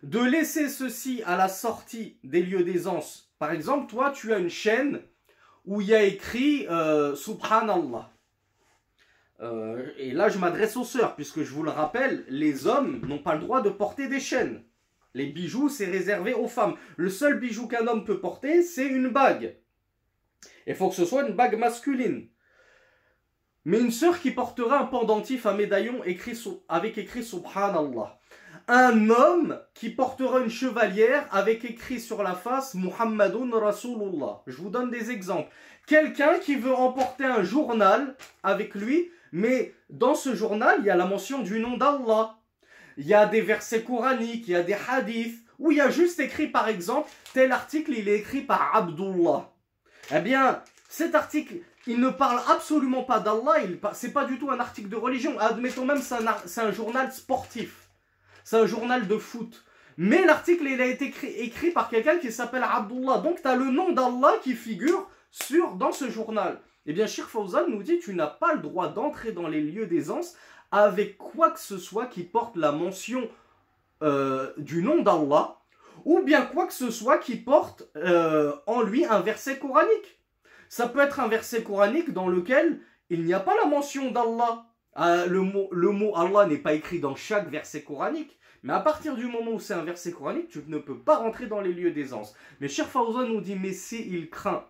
de 0.04 0.20
laisser 0.20 0.70
ceci 0.70 1.22
à 1.26 1.36
la 1.38 1.48
sortie 1.48 2.18
des 2.24 2.42
lieux 2.42 2.64
d'aisance, 2.64 3.32
par 3.40 3.52
exemple, 3.52 3.90
toi 3.90 4.12
tu 4.12 4.34
as 4.34 4.40
une 4.40 4.50
chaîne 4.50 5.02
où 5.66 5.82
il 5.82 5.88
y 5.88 5.96
a 5.96 6.04
écrit 6.04 6.68
euh, 6.68 7.16
Subhanallah. 7.16 8.10
Euh, 9.42 9.92
et 9.98 10.12
là, 10.12 10.30
je 10.30 10.38
m'adresse 10.38 10.76
aux 10.76 10.84
sœurs, 10.84 11.16
puisque 11.16 11.44
je 11.44 11.54
vous 11.54 11.64
le 11.64 11.70
rappelle, 11.70 12.26
les 12.28 12.68
hommes 12.68 13.02
n'ont 13.08 13.20
pas 13.20 13.36
le 13.36 13.42
droit 13.42 13.62
de 13.62 13.70
porter 13.70 14.08
des 14.08 14.20
chaînes. 14.20 14.64
Les 15.14 15.28
bijoux, 15.28 15.70
c'est 15.70 15.86
réservé 15.86 16.34
aux 16.34 16.48
femmes. 16.48 16.76
Le 16.98 17.10
seul 17.10 17.40
bijou 17.40 17.68
qu'un 17.68 17.88
homme 17.88 18.04
peut 18.04 18.20
porter, 18.20 18.64
c'est 18.64 18.88
une 18.88 19.10
bague. 19.10 19.56
Il 20.68 20.76
faut 20.76 20.90
que 20.90 20.96
ce 20.96 21.06
soit 21.06 21.28
une 21.28 21.36
bague 21.36 21.58
masculine. 21.58 22.28
Mais 23.66 23.80
une 23.80 23.92
sœur 23.92 24.20
qui 24.20 24.32
portera 24.32 24.80
un 24.80 24.86
pendentif, 24.86 25.46
un 25.46 25.54
médaillon 25.54 26.04
écrit 26.04 26.38
avec 26.68 26.98
écrit 26.98 27.24
Subhanallah. 27.24 28.18
Un 28.68 29.10
homme 29.10 29.60
qui 29.74 29.90
portera 29.90 30.40
une 30.40 30.50
chevalière 30.50 31.28
avec 31.32 31.66
écrit 31.66 32.00
sur 32.00 32.22
la 32.24 32.36
face 32.36 32.76
Muhammadun 32.76 33.50
Rasulullah. 33.52 34.44
Je 34.48 34.58
vous 34.58 34.70
donne 34.70 34.92
des 34.92 35.12
exemples. 35.12 35.52
Quelqu'un 35.88 36.38
qui 36.40 36.56
veut 36.56 36.74
emporter 36.74 37.26
un 37.26 37.44
journal 37.44 38.16
avec 38.44 38.76
lui 38.76 39.10
mais 39.32 39.74
dans 39.90 40.16
ce 40.16 40.36
journal, 40.36 40.78
il 40.80 40.86
y 40.86 40.90
a 40.90 40.96
la 40.96 41.06
mention 41.06 41.42
du 41.42 41.60
nom 41.60 41.78
d'Allah. 41.78 42.36
Il 42.98 43.08
y 43.08 43.14
a 43.14 43.26
des 43.26 43.42
versets 43.42 43.84
coraniques, 43.84 44.48
il 44.48 44.52
y 44.52 44.56
a 44.56 44.64
des 44.64 44.76
hadiths, 44.88 45.46
où 45.58 45.72
il 45.72 45.78
y 45.78 45.82
a 45.82 45.90
juste 45.90 46.20
écrit 46.20 46.48
par 46.48 46.68
exemple, 46.68 47.10
tel 47.34 47.52
article, 47.52 47.94
il 47.96 48.10
est 48.10 48.20
écrit 48.20 48.42
par 48.42 48.76
Abdullah. 48.76 49.52
Eh 50.14 50.20
bien, 50.20 50.64
cet 50.90 51.16
article, 51.16 51.56
il 51.90 52.00
ne 52.00 52.10
parle 52.10 52.40
absolument 52.48 53.04
pas 53.04 53.20
d'Allah, 53.20 53.56
c'est 53.94 54.14
pas 54.14 54.26
du 54.26 54.38
tout 54.38 54.52
un 54.52 54.60
article 54.60 54.90
de 54.90 54.96
religion. 54.96 55.40
Admettons 55.40 55.86
même, 55.86 56.02
c'est 56.02 56.62
un, 56.62 56.72
journal 56.72 57.12
sportif. 57.12 57.90
C'est 58.44 58.58
un 58.58 58.68
journal 58.68 59.08
de 59.08 59.18
foot. 59.18 59.66
Mais 59.98 60.24
l'article, 60.24 60.68
il 60.68 60.80
a 60.82 60.86
été 60.86 61.12
écrit, 61.38 61.72
par 61.72 61.90
quelqu'un 61.90 62.20
qui 62.20 62.32
s'appelle 62.32 62.64
Abdullah. 62.64 63.18
Donc, 63.18 63.42
tu 63.42 63.48
as 63.48 63.56
le 63.56 63.72
nom 63.72 63.92
d'Allah 63.92 64.34
qui 64.44 64.54
figure 64.54 65.10
sur, 65.32 65.72
dans 65.74 65.92
ce 65.92 66.12
journal. 66.12 66.62
Eh 66.86 66.94
bien, 66.94 67.08
Shir 67.08 67.28
Fawzan 67.28 67.68
nous 67.68 67.82
dit 67.82 67.98
tu 67.98 68.14
n'as 68.14 68.28
pas 68.28 68.54
le 68.54 68.60
droit 68.60 68.90
d'entrer 68.90 69.32
dans 69.32 69.48
les 69.48 69.62
lieux 69.62 69.88
d'aisance 69.88 70.36
avec 70.72 71.18
quoi 71.18 71.50
que 71.50 71.60
ce 71.60 71.80
soit 71.80 72.06
qui 72.06 72.22
porte 72.22 72.56
la 72.56 72.72
mention 72.72 73.28
euh, 74.04 74.54
du 74.58 74.84
nom 74.84 75.02
d'Allah 75.02 75.58
ou 76.06 76.22
bien 76.22 76.46
quoi 76.46 76.68
que 76.68 76.74
ce 76.74 76.92
soit 76.92 77.18
qui 77.18 77.36
porte 77.36 77.90
euh, 77.96 78.54
en 78.68 78.82
lui 78.82 79.06
un 79.06 79.22
verset 79.22 79.58
coranique. 79.58 80.19
Ça 80.70 80.88
peut 80.88 81.00
être 81.00 81.20
un 81.20 81.28
verset 81.28 81.64
coranique 81.64 82.14
dans 82.14 82.30
lequel 82.30 82.80
il 83.10 83.26
n'y 83.26 83.34
a 83.34 83.40
pas 83.40 83.56
la 83.56 83.66
mention 83.66 84.12
d'Allah. 84.12 84.66
Euh, 84.98 85.26
le, 85.28 85.42
mot, 85.42 86.16
Allah 86.16 86.46
n'est 86.46 86.58
pas 86.58 86.74
écrit 86.74 87.00
dans 87.00 87.16
chaque 87.16 87.50
verset 87.50 87.84
coranique. 87.84 88.40
Mais 88.64 88.74
à 88.74 88.80
partir 88.80 89.16
du 89.16 89.26
moment 89.26 89.52
où 89.52 89.60
c'est 89.60 89.74
un 89.74 89.84
verset 89.84 90.12
coranique, 90.12 90.50
tu 90.50 90.64
ne 90.68 90.78
peux 90.78 91.00
pas 91.00 91.18
rentrer 91.18 91.48
dans 91.48 91.62
les 91.62 91.74
lieux 91.74 91.92
d'aisance. 91.92 92.36
Mais 92.60 92.68
Fawzan 92.68 93.28
nous 93.28 93.42
dit, 93.42 93.56
mais 93.56 93.74
si 93.74 94.08
il 94.10 94.30
craint 94.30 94.66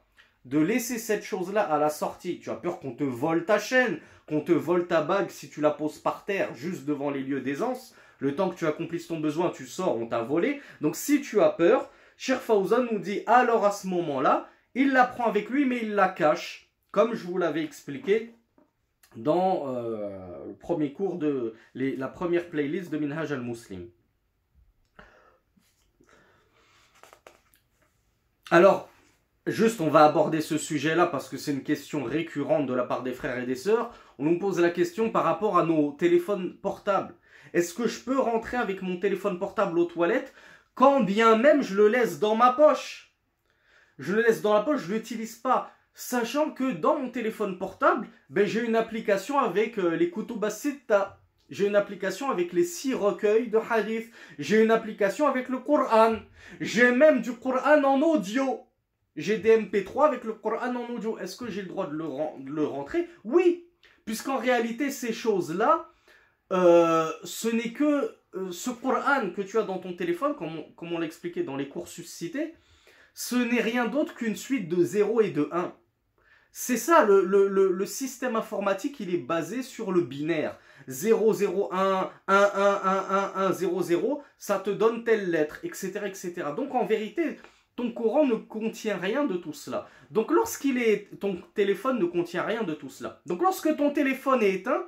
de 0.45 0.57
laisser 0.57 0.97
cette 0.97 1.23
chose-là 1.23 1.61
à 1.61 1.77
la 1.77 1.89
sortie. 1.89 2.39
Tu 2.39 2.49
as 2.49 2.55
peur 2.55 2.79
qu'on 2.79 2.93
te 2.93 3.03
vole 3.03 3.45
ta 3.45 3.59
chaîne, 3.59 3.99
qu'on 4.27 4.41
te 4.41 4.51
vole 4.51 4.87
ta 4.87 5.01
bague 5.01 5.29
si 5.29 5.49
tu 5.49 5.61
la 5.61 5.71
poses 5.71 5.99
par 5.99 6.25
terre 6.25 6.53
juste 6.55 6.85
devant 6.85 7.09
les 7.09 7.21
lieux 7.21 7.41
d'aisance. 7.41 7.93
Le 8.19 8.35
temps 8.35 8.49
que 8.49 8.55
tu 8.55 8.65
accomplisses 8.65 9.07
ton 9.07 9.19
besoin, 9.19 9.49
tu 9.49 9.65
sors, 9.65 9.97
on 9.97 10.07
t'a 10.07 10.21
volé. 10.21 10.61
Donc 10.81 10.95
si 10.95 11.21
tu 11.21 11.41
as 11.41 11.49
peur, 11.49 11.89
Cher 12.17 12.41
nous 12.91 12.99
dit 12.99 13.21
alors 13.27 13.65
à 13.65 13.71
ce 13.71 13.87
moment-là, 13.87 14.49
il 14.75 14.91
la 14.91 15.05
prend 15.05 15.25
avec 15.25 15.49
lui 15.49 15.65
mais 15.65 15.79
il 15.81 15.95
la 15.95 16.09
cache, 16.09 16.71
comme 16.91 17.13
je 17.13 17.25
vous 17.25 17.37
l'avais 17.37 17.63
expliqué 17.63 18.33
dans 19.15 19.67
euh, 19.67 20.47
le 20.47 20.53
premier 20.53 20.93
cours 20.93 21.17
de 21.17 21.55
la 21.75 22.07
première 22.07 22.49
playlist 22.49 22.91
de 22.91 22.97
Minhaj 22.97 23.31
al-Muslim. 23.31 23.89
Alors, 28.51 28.89
Juste, 29.49 29.81
on 29.81 29.89
va 29.89 30.05
aborder 30.05 30.41
ce 30.41 30.59
sujet-là 30.59 31.07
parce 31.07 31.27
que 31.27 31.37
c'est 31.37 31.51
une 31.51 31.63
question 31.63 32.03
récurrente 32.03 32.67
de 32.67 32.73
la 32.73 32.83
part 32.83 33.01
des 33.01 33.13
frères 33.13 33.39
et 33.39 33.47
des 33.47 33.55
sœurs. 33.55 33.91
On 34.19 34.25
nous 34.25 34.37
pose 34.37 34.59
la 34.59 34.69
question 34.69 35.09
par 35.09 35.23
rapport 35.23 35.57
à 35.57 35.65
nos 35.65 35.93
téléphones 35.93 36.55
portables. 36.57 37.15
Est-ce 37.53 37.73
que 37.73 37.87
je 37.87 37.99
peux 38.01 38.19
rentrer 38.19 38.57
avec 38.57 38.83
mon 38.83 38.97
téléphone 38.97 39.39
portable 39.39 39.79
aux 39.79 39.85
toilettes 39.85 40.33
quand 40.75 40.99
bien 40.99 41.35
même 41.35 41.63
je 41.63 41.75
le 41.75 41.87
laisse 41.87 42.19
dans 42.19 42.35
ma 42.35 42.51
poche? 42.51 43.08
Je 43.99 44.15
le 44.15 44.21
laisse 44.23 44.41
dans 44.41 44.53
la 44.53 44.61
poche, 44.61 44.81
je 44.81 44.91
ne 44.91 44.97
l'utilise 44.97 45.35
pas. 45.35 45.71
Sachant 45.93 46.51
que 46.51 46.71
dans 46.71 46.97
mon 46.97 47.09
téléphone 47.09 47.59
portable, 47.59 48.07
ben, 48.29 48.47
j'ai 48.47 48.65
une 48.65 48.75
application 48.75 49.37
avec 49.37 49.77
euh, 49.77 49.95
les 49.95 50.09
couteaux 50.09 50.37
Bassita. 50.37 51.19
J'ai 51.49 51.67
une 51.67 51.75
application 51.75 52.31
avec 52.31 52.53
les 52.53 52.63
six 52.63 52.93
recueils 52.93 53.49
de 53.49 53.59
hadith. 53.69 54.11
J'ai 54.37 54.63
une 54.63 54.71
application 54.71 55.27
avec 55.27 55.49
le 55.49 55.59
Coran. 55.59 56.15
J'ai 56.59 56.91
même 56.91 57.21
du 57.21 57.33
Coran 57.33 57.83
en 57.83 58.01
audio 58.01 58.65
j'ai 59.19 59.37
des 59.37 59.57
MP3 59.57 60.07
avec 60.07 60.23
le 60.23 60.33
Coran 60.33 60.75
en 60.75 60.93
audio. 60.93 61.17
Est-ce 61.19 61.35
que 61.35 61.49
j'ai 61.49 61.61
le 61.61 61.67
droit 61.67 61.87
de 61.87 61.93
le, 61.93 62.63
rentrer? 62.63 63.09
Oui, 63.25 63.65
puisqu'en 64.05 64.37
réalité, 64.37 64.91
ces 64.91 65.11
choses-là, 65.11 65.89
euh, 66.53 67.11
ce 67.25 67.49
n'est 67.49 67.73
que 67.73 68.15
euh, 68.35 68.51
ce 68.51 68.69
Coran 68.69 69.29
que 69.35 69.41
tu 69.41 69.57
as 69.59 69.63
dans 69.63 69.77
ton 69.77 69.93
téléphone, 69.93 70.35
comme 70.35 70.93
on, 70.93 70.99
l'a 70.99 71.05
expliqué 71.05 71.43
dans 71.43 71.57
les 71.57 71.67
cours 71.67 71.89
suscités, 71.89 72.55
ce 73.19 73.35
n'est 73.35 73.59
rien 73.59 73.85
d'autre 73.85 74.15
qu'une 74.15 74.37
suite 74.37 74.69
de 74.69 74.81
0 74.81 75.19
et 75.19 75.31
de 75.31 75.49
1. 75.51 75.73
C'est 76.53 76.77
ça, 76.77 77.03
le, 77.03 77.25
le, 77.25 77.85
système 77.85 78.37
informatique, 78.37 79.01
il 79.01 79.13
est 79.13 79.17
basé 79.17 79.61
sur 79.61 79.91
le 79.91 79.99
binaire. 79.99 80.57
0, 80.87 81.33
0, 81.33 81.73
1, 81.73 82.11
1, 82.29 82.33
1, 82.33 82.37
1, 82.37 83.31
1, 83.35 83.47
1, 83.47 83.51
0, 83.51 83.81
0, 83.81 84.23
ça 84.37 84.57
te 84.59 84.69
donne 84.69 85.03
telle 85.03 85.31
lettre, 85.31 85.59
etc., 85.63 85.99
etc. 86.05 86.43
Donc 86.55 86.73
en 86.73 86.85
vérité, 86.85 87.37
ton 87.75 87.91
Coran 87.91 88.25
ne 88.25 88.35
contient 88.35 88.95
rien 88.95 89.25
de 89.25 89.35
tout 89.35 89.51
cela. 89.51 89.89
Donc 90.11 90.31
lorsqu'il 90.31 90.77
est, 90.77 91.09
ton 91.19 91.41
téléphone 91.55 91.99
ne 91.99 92.05
contient 92.05 92.43
rien 92.43 92.63
de 92.63 92.73
tout 92.73 92.89
cela. 92.89 93.21
Donc 93.25 93.41
lorsque 93.41 93.75
ton 93.75 93.91
téléphone 93.91 94.41
est 94.43 94.53
éteint, 94.53 94.85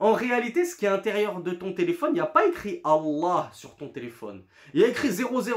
en 0.00 0.12
réalité, 0.12 0.64
ce 0.64 0.76
qui 0.76 0.84
est 0.84 0.88
à 0.88 0.92
l'intérieur 0.92 1.40
de 1.40 1.50
ton 1.52 1.72
téléphone, 1.72 2.10
il 2.12 2.14
n'y 2.14 2.20
a 2.20 2.26
pas 2.26 2.46
écrit 2.46 2.80
Allah 2.84 3.50
sur 3.52 3.76
ton 3.76 3.88
téléphone. 3.88 4.42
Il 4.74 4.80
y 4.80 4.84
a 4.84 4.88
écrit 4.88 5.10
0011 5.10 5.48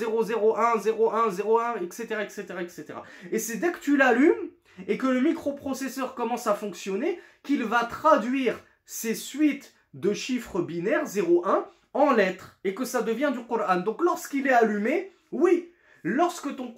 0001 0.00 0.76
01 0.86 1.30
01 1.30 1.82
etc. 1.82 2.16
etc. 2.22 2.44
etc. 2.60 2.84
Et 3.30 3.38
c'est 3.38 3.56
dès 3.56 3.72
que 3.72 3.78
tu 3.78 3.96
l'allumes 3.96 4.50
et 4.86 4.98
que 4.98 5.06
le 5.06 5.20
microprocesseur 5.20 6.14
commence 6.14 6.46
à 6.46 6.54
fonctionner 6.54 7.20
qu'il 7.42 7.64
va 7.64 7.84
traduire 7.84 8.58
ces 8.84 9.14
suites 9.14 9.74
de 9.94 10.12
chiffres 10.12 10.60
binaires 10.60 11.06
01 11.06 11.66
en 11.94 12.12
lettres 12.12 12.58
et 12.64 12.74
que 12.74 12.84
ça 12.84 13.02
devient 13.02 13.32
du 13.32 13.42
Coran. 13.44 13.80
Donc 13.80 14.02
lorsqu'il 14.02 14.46
est 14.46 14.52
allumé, 14.52 15.12
oui, 15.32 15.70
lorsque 16.02 16.54
ton, 16.56 16.74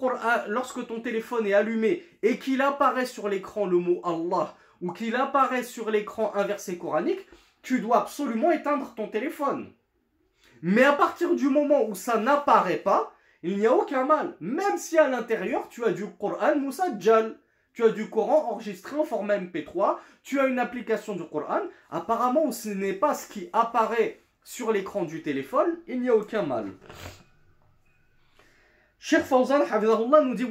lorsque 0.47 0.87
ton 0.87 1.01
téléphone 1.01 1.45
est 1.45 1.53
allumé 1.53 2.03
et 2.23 2.37
qu'il 2.37 2.61
apparaît 2.61 3.05
sur 3.05 3.27
l'écran 3.27 3.65
le 3.65 3.77
mot 3.77 4.01
Allah 4.03 4.55
ou 4.81 4.91
qu'il 4.91 5.15
apparaît 5.15 5.63
sur 5.63 5.89
l'écran 5.89 6.31
inversé 6.35 6.77
coranique, 6.77 7.27
tu 7.61 7.79
dois 7.79 8.01
absolument 8.01 8.51
éteindre 8.51 8.93
ton 8.95 9.07
téléphone. 9.07 9.73
Mais 10.61 10.83
à 10.83 10.93
partir 10.93 11.35
du 11.35 11.49
moment 11.49 11.85
où 11.85 11.95
ça 11.95 12.17
n'apparaît 12.17 12.77
pas, 12.77 13.13
il 13.43 13.57
n'y 13.57 13.67
a 13.67 13.73
aucun 13.73 14.05
mal. 14.05 14.35
Même 14.39 14.77
si 14.77 14.97
à 14.97 15.07
l'intérieur, 15.07 15.69
tu 15.69 15.85
as 15.85 15.91
du 15.91 16.05
Coran 16.19 16.57
Moussa 16.57 16.97
Djal, 16.97 17.37
tu 17.73 17.83
as 17.83 17.89
du 17.89 18.09
Coran 18.09 18.51
enregistré 18.51 18.97
en 18.97 19.05
format 19.05 19.37
MP3, 19.37 19.97
tu 20.23 20.39
as 20.39 20.47
une 20.47 20.59
application 20.59 21.15
du 21.15 21.23
Coran, 21.25 21.61
apparemment 21.89 22.51
ce 22.51 22.69
n'est 22.69 22.93
pas 22.93 23.13
ce 23.13 23.31
qui 23.31 23.49
apparaît 23.53 24.21
sur 24.43 24.71
l'écran 24.71 25.03
du 25.03 25.21
téléphone, 25.21 25.77
il 25.87 26.01
n'y 26.01 26.09
a 26.09 26.15
aucun 26.15 26.43
mal. 26.43 26.73
Cheikh 29.01 29.23
Fawzan 29.23 29.63
nous 30.25 30.35
dit 30.35 30.43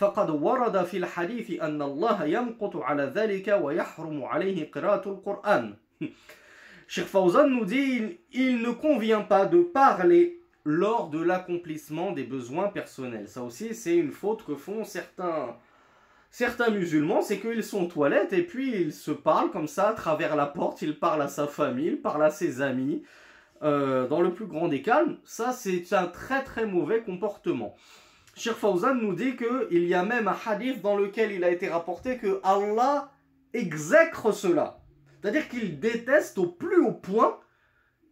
ولا 0.00 0.08
ينبغي 0.08 0.26
له 0.26 0.70
أن 0.70 0.76
يتكلم 0.76 0.76
حال 0.76 0.76
قضاء 0.76 0.76
الحاجة 0.76 0.76
فقد 0.76 0.76
ورد 0.76 0.84
في 0.84 0.96
الحديث 0.96 1.60
أن 1.60 1.82
الله 1.82 2.24
يمقت 2.24 2.76
على 2.76 3.02
ذلك 3.02 3.58
ويحرم 3.62 4.24
عليه 4.24 4.70
قراءة 4.70 5.08
القرآن 5.08 5.76
Cheikh 6.88 7.06
Fawzan 7.06 7.48
nous 7.48 7.64
dit 7.64 8.20
il 8.32 8.62
ne 8.62 8.70
convient 8.70 9.22
pas 9.22 9.46
de 9.46 9.62
parler 9.62 10.40
lors 10.64 11.10
de 11.10 11.20
l'accomplissement 11.20 12.12
des 12.12 12.22
besoins 12.22 12.68
personnels. 12.68 13.28
Ça 13.28 13.42
aussi, 13.42 13.74
c'est 13.74 13.96
une 13.96 14.12
faute 14.12 14.44
que 14.44 14.54
font 14.54 14.84
certains, 14.84 15.56
certains 16.30 16.70
musulmans, 16.70 17.22
c'est 17.22 17.40
qu'ils 17.40 17.64
sont 17.64 17.84
aux 17.84 17.88
toilettes 17.88 18.32
et 18.32 18.42
puis 18.42 18.70
ils 18.82 18.92
se 18.92 19.10
parlent 19.10 19.50
comme 19.50 19.66
ça 19.66 19.88
à 19.88 19.92
travers 19.94 20.36
la 20.36 20.46
porte, 20.46 20.82
ils 20.82 20.98
parlent 20.98 21.22
à 21.22 21.28
sa 21.28 21.48
famille, 21.48 21.86
ils 21.88 22.00
parlent 22.00 22.24
à 22.24 22.30
ses 22.30 22.62
amis, 22.62 23.02
euh, 23.62 24.06
dans 24.06 24.20
le 24.20 24.32
plus 24.32 24.46
grand 24.46 24.68
des 24.68 24.82
calmes. 24.82 25.16
Ça, 25.24 25.52
c'est 25.52 25.92
un 25.92 26.06
très 26.06 26.44
très 26.44 26.66
mauvais 26.66 27.02
comportement. 27.02 27.74
Shir 28.35 28.57
Fawzan 28.57 28.95
nous 28.95 29.13
dit 29.13 29.35
qu'il 29.35 29.85
y 29.85 29.93
a 29.93 30.03
même 30.03 30.27
un 30.27 30.37
hadith 30.45 30.81
dans 30.81 30.95
lequel 30.95 31.31
il 31.31 31.43
a 31.43 31.49
été 31.49 31.67
rapporté 31.67 32.17
que 32.17 32.39
Allah 32.43 33.11
exècre 33.53 34.33
cela. 34.33 34.79
C'est-à-dire 35.21 35.49
qu'il 35.49 35.79
déteste 35.79 36.37
au 36.37 36.47
plus 36.47 36.81
haut 36.81 36.93
point 36.93 37.39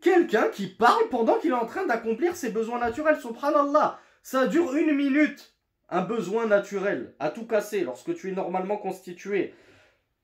quelqu'un 0.01 0.49
qui 0.49 0.67
parle 0.67 1.09
pendant 1.09 1.39
qu'il 1.39 1.51
est 1.51 1.55
en 1.55 1.65
train 1.65 1.85
d'accomplir 1.85 2.35
ses 2.35 2.51
besoins 2.51 2.79
naturels. 2.79 3.19
Subhanallah, 3.19 3.99
ça 4.21 4.47
dure 4.47 4.75
une 4.75 4.95
minute, 4.95 5.55
un 5.89 6.01
besoin 6.01 6.45
naturel, 6.45 7.15
à 7.19 7.29
tout 7.29 7.45
casser 7.45 7.81
lorsque 7.81 8.13
tu 8.15 8.29
es 8.29 8.33
normalement 8.33 8.77
constitué. 8.77 9.53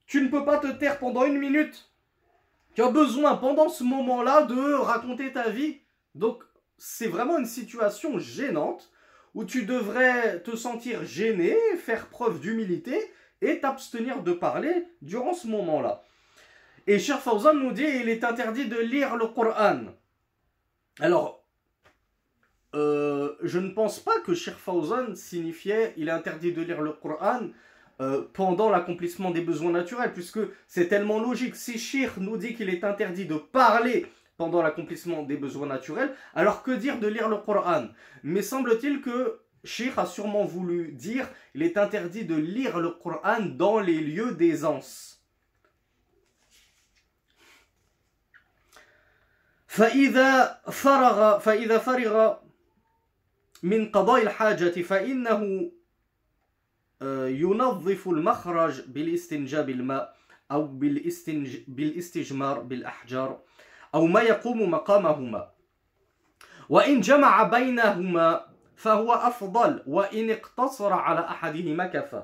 Tu 0.05 0.21
ne 0.21 0.29
peux 0.29 0.45
pas 0.45 0.59
te 0.59 0.67
taire 0.67 0.99
pendant 0.99 1.25
une 1.25 1.39
minute. 1.39 1.89
Tu 2.75 2.83
as 2.83 2.91
besoin 2.91 3.35
pendant 3.37 3.69
ce 3.69 3.83
moment-là 3.83 4.43
de 4.43 4.73
raconter 4.73 5.31
ta 5.31 5.49
vie. 5.49 5.79
Donc 6.13 6.43
c'est 6.77 7.07
vraiment 7.07 7.37
une 7.37 7.45
situation 7.45 8.19
gênante 8.19 8.91
où 9.35 9.43
tu 9.43 9.63
devrais 9.63 10.39
te 10.39 10.55
sentir 10.55 11.05
gêné, 11.05 11.55
faire 11.77 12.07
preuve 12.07 12.39
d'humilité 12.39 12.97
et 13.41 13.59
t'abstenir 13.59 14.23
de 14.23 14.31
parler 14.31 14.87
durant 15.01 15.33
ce 15.33 15.47
moment-là. 15.47 16.03
Et 16.87 16.99
Cher 16.99 17.19
Fawzan 17.19 17.53
nous 17.53 17.73
dit 17.73 17.83
il 17.83 18.09
est 18.09 18.23
interdit 18.23 18.67
de 18.67 18.79
lire 18.79 19.17
le 19.17 19.27
Coran. 19.27 19.81
Alors, 20.99 21.43
euh, 22.75 23.33
je 23.43 23.59
ne 23.59 23.69
pense 23.69 23.99
pas 23.99 24.19
que 24.21 24.33
Cher 24.33 24.57
Fawzan 24.57 25.15
signifiait 25.15 25.93
il 25.97 26.07
est 26.07 26.11
interdit 26.11 26.53
de 26.53 26.61
lire 26.61 26.81
le 26.81 26.93
Coran 26.93 27.49
euh, 28.01 28.23
pendant 28.33 28.69
l'accomplissement 28.69 29.31
des 29.31 29.41
besoins 29.41 29.71
naturels, 29.71 30.13
puisque 30.13 30.39
c'est 30.67 30.87
tellement 30.87 31.19
logique. 31.19 31.55
Si 31.55 31.77
Shir 31.77 32.13
nous 32.17 32.37
dit 32.37 32.53
qu'il 32.53 32.69
est 32.69 32.83
interdit 32.83 33.25
de 33.25 33.35
parler 33.35 34.05
pendant 34.36 34.62
l'accomplissement 34.62 35.22
des 35.22 35.36
besoins 35.36 35.66
naturels, 35.66 36.14
alors 36.34 36.62
que 36.62 36.70
dire 36.70 36.98
de 36.98 37.06
lire 37.06 37.28
le 37.28 37.36
Coran 37.36 37.88
Mais 38.22 38.42
semble-t-il 38.42 39.02
que 39.02 39.40
Shir 39.64 39.98
a 39.98 40.06
sûrement 40.06 40.44
voulu 40.44 40.92
dire 40.92 41.28
il 41.54 41.62
est 41.62 41.76
interdit 41.76 42.24
de 42.24 42.34
lire 42.34 42.78
le 42.78 42.90
Coran 42.90 43.40
dans 43.40 43.78
les 43.80 44.00
lieux 44.00 44.32
d'aisance. 44.32 45.20
فإذا 49.70 50.60
فرغ 50.70 51.38
فإذا 51.38 51.78
فرغ 51.78 52.36
من 53.62 53.90
قضاء 53.90 54.22
الحاجة 54.22 54.82
فإنه 54.82 55.70
ينظف 57.28 58.08
المخرج 58.08 58.80
بالاستنجاء 58.80 59.62
بالماء 59.66 60.16
أو 60.50 60.66
بالاستنج 60.66 61.56
بالاستجمار 61.68 62.60
بالأحجار 62.60 63.40
أو 63.94 64.06
ما 64.06 64.20
يقوم 64.20 64.70
مقامهما 64.70 65.50
وإن 66.68 67.00
جمع 67.00 67.42
بينهما 67.42 68.46
فهو 68.76 69.12
أفضل 69.12 69.82
وإن 69.86 70.30
اقتصر 70.30 70.92
على 70.92 71.20
أحدهما 71.20 71.86
كفى 71.86 72.22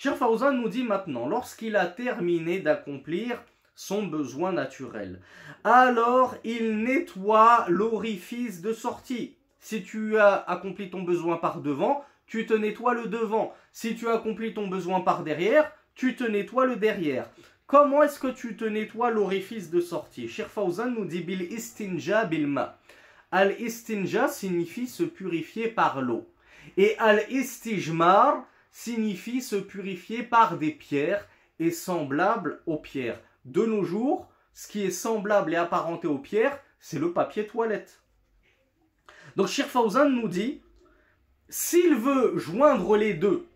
Cheikh 0.00 0.14
Fawzan 0.14 0.52
nous 0.52 0.68
dit 0.68 0.84
maintenant, 0.84 1.28
lorsqu'il 1.28 1.74
a 1.74 1.86
terminé 1.86 2.60
d'accomplir 2.60 3.42
son 3.74 4.06
besoin 4.06 4.52
naturel. 4.52 5.20
Alors 5.64 6.36
il 6.44 6.84
nettoie 6.84 7.64
l'orifice 7.68 8.60
de 8.60 8.72
sortie. 8.72 9.36
Si 9.58 9.82
tu 9.82 10.16
as 10.16 10.36
accompli 10.36 10.88
ton 10.88 11.02
besoin 11.02 11.36
par 11.38 11.60
devant, 11.60 12.04
tu 12.28 12.46
te 12.46 12.54
nettoies 12.54 12.94
le 12.94 13.06
devant. 13.08 13.52
Si 13.72 13.96
tu 13.96 14.08
as 14.08 14.14
accompli 14.14 14.54
ton 14.54 14.68
besoin 14.68 15.00
par 15.00 15.24
derrière, 15.24 15.68
tu 15.96 16.14
te 16.14 16.22
nettoies 16.22 16.66
le 16.66 16.76
derrière. 16.76 17.28
Comment 17.73 18.03
est-ce 18.03 18.19
que 18.19 18.27
tu 18.27 18.55
te 18.55 18.65
nettoies 18.65 19.09
l'orifice 19.09 19.71
de 19.71 19.81
sortie? 19.81 20.27
Cheikh 20.27 20.45
nous 20.95 21.05
dit 21.05 21.21
bil 21.21 21.41
istinja 21.51 22.23
bilma. 22.23 22.77
Al 23.31 23.59
istinja 23.59 24.27
signifie 24.27 24.85
se 24.85 25.01
purifier 25.01 25.69
par 25.69 25.99
l'eau. 26.03 26.29
Et 26.77 26.95
al 26.99 27.23
istijmar 27.31 28.45
signifie 28.69 29.41
se 29.41 29.55
purifier 29.55 30.21
par 30.21 30.59
des 30.59 30.69
pierres 30.69 31.27
et 31.57 31.71
semblable 31.71 32.61
aux 32.67 32.77
pierres. 32.77 33.19
De 33.43 33.65
nos 33.65 33.83
jours, 33.83 34.29
ce 34.53 34.67
qui 34.67 34.83
est 34.83 34.91
semblable 34.91 35.53
et 35.53 35.57
apparenté 35.57 36.05
aux 36.05 36.19
pierres, 36.19 36.59
c'est 36.79 36.99
le 36.99 37.11
papier 37.11 37.47
toilette. 37.47 38.03
Donc 39.35 39.47
Fawzan 39.47 40.09
nous 40.09 40.27
dit, 40.27 40.61
s'il 41.49 41.95
veut 41.95 42.37
joindre 42.37 42.97
les 42.97 43.15
deux, 43.15 43.47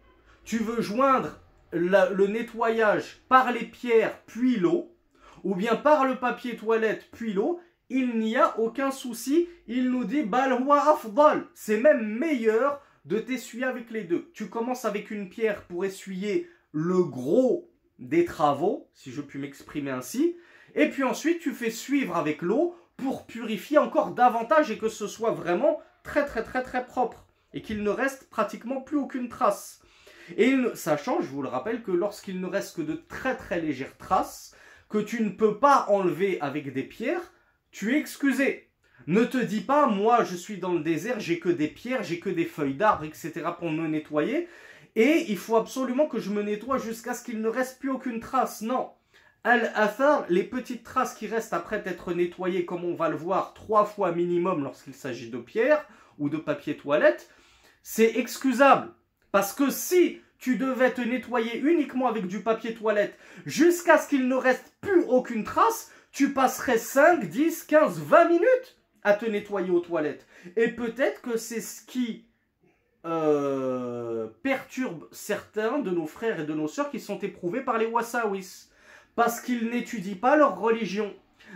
tu 0.44 0.58
veux 0.58 0.82
joindre 0.82 1.40
le 1.72 2.28
nettoyage 2.28 3.22
par 3.30 3.52
les 3.52 3.66
pierres 3.66 4.20
puis 4.26 4.58
l'eau, 4.58 4.96
ou 5.44 5.56
bien 5.56 5.76
par 5.76 6.06
le 6.06 6.16
papier 6.16 6.56
toilette 6.56 7.08
puis 7.12 7.34
l'eau, 7.34 7.60
il 7.90 8.20
n'y 8.20 8.36
a 8.36 8.60
aucun 8.60 8.92
souci. 8.92 9.48
Il 9.68 9.92
nous 9.92 10.04
dit 10.04 10.26
afdal. 10.32 11.46
C'est 11.54 11.80
même 11.80 12.06
meilleur 12.06 12.82
de 13.06 13.20
t'essuyer 13.20 13.64
avec 13.64 13.92
les 13.92 14.04
deux. 14.04 14.30
Tu 14.34 14.50
commences 14.50 14.86
avec 14.86 15.12
une 15.12 15.30
pierre 15.30 15.64
pour 15.64 15.86
essuyer 15.86 16.50
le 16.74 17.04
gros 17.04 17.70
des 18.00 18.26
travaux, 18.26 18.90
si 18.94 19.12
je 19.12 19.22
puis 19.22 19.40
m'exprimer 19.40 19.92
ainsi, 19.92 20.36
et 20.76 20.90
puis 20.90 21.04
ensuite 21.04 21.40
tu 21.40 21.52
fais 21.54 21.72
suivre 21.72 22.16
avec 22.16 22.42
l'eau 22.42 22.76
pour 22.98 23.26
purifier 23.26 23.78
encore 23.78 24.12
davantage 24.12 24.70
et 24.70 24.78
que 24.78 24.90
ce 24.90 25.08
soit 25.08 25.32
vraiment 25.32 25.80
très 26.04 26.26
très 26.26 26.44
très 26.44 26.62
très 26.62 26.86
propre 26.86 27.26
et 27.54 27.62
qu'il 27.62 27.82
ne 27.82 27.90
reste 27.90 28.30
pratiquement 28.30 28.82
plus 28.82 28.98
aucune 28.98 29.30
trace. 29.30 29.82
Et 30.36 30.56
sachant, 30.74 31.22
je 31.22 31.28
vous 31.28 31.42
le 31.42 31.50
rappelle, 31.50 31.84
que 31.84 31.92
lorsqu'il 31.92 32.42
ne 32.42 32.48
reste 32.48 32.76
que 32.76 32.82
de 32.82 32.96
très 32.96 33.36
très 33.38 33.62
légères 33.62 33.98
traces, 33.98 34.56
que 34.90 34.98
tu 34.98 35.22
ne 35.24 35.30
peux 35.30 35.58
pas 35.60 35.86
enlever 35.90 36.40
avec 36.42 36.74
des 36.74 36.84
pierres, 36.84 37.34
tu 37.72 37.96
es 37.96 38.00
excusé. 38.00 38.70
Ne 39.06 39.24
te 39.24 39.38
dis 39.38 39.62
pas, 39.62 39.88
moi 39.88 40.24
je 40.24 40.36
suis 40.36 40.58
dans 40.58 40.74
le 40.74 40.82
désert, 40.82 41.20
j'ai 41.20 41.40
que 41.40 41.50
des 41.50 41.68
pierres, 41.68 42.04
j'ai 42.04 42.20
que 42.20 42.30
des 42.30 42.46
feuilles 42.46 42.74
d'arbres, 42.74 43.06
etc. 43.06 43.32
pour 43.58 43.72
me 43.72 43.88
nettoyer. 43.88 44.48
Et 44.96 45.26
il 45.30 45.38
faut 45.38 45.56
absolument 45.56 46.08
que 46.08 46.20
je 46.20 46.32
me 46.32 46.42
nettoie 46.42 46.78
jusqu'à 46.78 47.14
ce 47.14 47.24
qu'il 47.24 47.40
ne 47.40 47.48
reste 47.48 47.80
plus 47.80 47.92
aucune 47.92 48.20
trace. 48.20 48.62
Non. 48.62 48.90
Al-athar, 49.44 50.26
les 50.28 50.44
petites 50.44 50.84
traces 50.84 51.14
qui 51.14 51.28
restent 51.28 51.54
après 51.54 51.82
être 51.86 52.14
nettoyées, 52.14 52.66
comme 52.66 52.84
on 52.84 52.96
va 52.96 53.08
le 53.08 53.16
voir, 53.16 53.54
trois 53.54 53.86
fois 53.86 54.12
minimum 54.12 54.64
lorsqu'il 54.64 54.94
s'agit 54.94 55.30
de 55.30 55.38
pierre 55.38 55.88
ou 56.18 56.28
de 56.30 56.38
papier 56.38 56.76
toilette, 56.76 57.30
c'est 57.84 58.18
excusable. 58.18 58.92
Parce 59.32 59.54
que 59.54 59.70
si 59.70 60.22
tu 60.40 60.58
devais 60.58 60.94
te 60.94 61.02
nettoyer 61.02 61.60
uniquement 61.60 62.08
avec 62.08 62.28
du 62.28 62.42
papier 62.42 62.74
toilette 62.74 63.18
jusqu'à 63.46 63.98
ce 63.98 64.08
qu'il 64.08 64.28
ne 64.28 64.36
reste 64.36 64.74
plus 64.82 65.04
aucune 65.04 65.44
trace, 65.44 65.92
tu 66.12 66.34
passerais 66.34 66.78
5, 66.78 67.26
10, 67.26 67.64
15, 67.64 68.00
20 68.00 68.26
minutes 68.26 68.78
à 69.04 69.14
te 69.14 69.26
nettoyer 69.26 69.70
aux 69.70 69.80
toilettes. 69.80 70.26
Et 70.56 70.70
peut-être 70.70 71.22
que 71.22 71.38
c'est 71.38 71.62
ce 71.62 71.86
qui 71.86 72.26
euh, 73.06 74.28
perturbe 74.44 75.08
certains 75.12 75.80
de 75.80 75.92
nos 75.92 76.08
frères 76.08 76.40
et 76.40 76.46
de 76.46 76.54
nos 76.54 76.68
sœurs 76.68 76.90
qui 76.92 77.00
sont 77.00 77.20
éprouvés 77.20 77.62
par 77.62 77.78
les 77.78 77.86
Wassawis. 77.86 78.70
Parce 79.16 79.40
qu'ils 79.40 79.70
n'étudient 79.70 80.16
pas 80.16 80.36
leur 80.36 80.60
religion. 80.60 81.14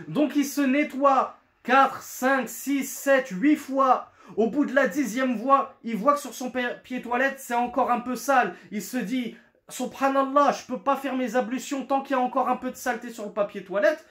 Donc 0.08 0.34
ils 0.36 0.46
se 0.46 0.60
nettoient 0.60 1.36
4, 1.64 2.02
5, 2.02 2.48
6, 2.48 2.84
7, 2.84 3.28
8 3.30 3.56
fois. 3.56 4.11
Au 4.36 4.48
bout 4.48 4.64
de 4.64 4.74
la 4.74 4.88
dixième 4.88 5.38
fois, 5.38 5.74
il 5.84 5.96
voit 5.96 6.14
que 6.14 6.20
sur 6.20 6.34
son 6.34 6.52
pied 6.84 7.02
toilette, 7.02 7.36
c'est 7.38 7.54
encore 7.54 7.90
un 7.90 8.00
peu 8.00 8.16
sale. 8.16 8.54
Il 8.70 8.82
se 8.82 8.96
dit, 8.96 9.36
subhanallah, 9.68 10.52
je 10.52 10.66
peux 10.66 10.80
pas 10.80 10.96
faire 10.96 11.16
mes 11.16 11.36
ablutions 11.36 11.84
tant 11.84 12.02
qu'il 12.02 12.16
y 12.16 12.18
a 12.18 12.22
encore 12.22 12.48
un 12.48 12.56
peu 12.56 12.70
de 12.70 12.76
saleté 12.76 13.10
sur 13.10 13.26
le 13.26 13.32
papier 13.32 13.64
toilette. 13.64 14.04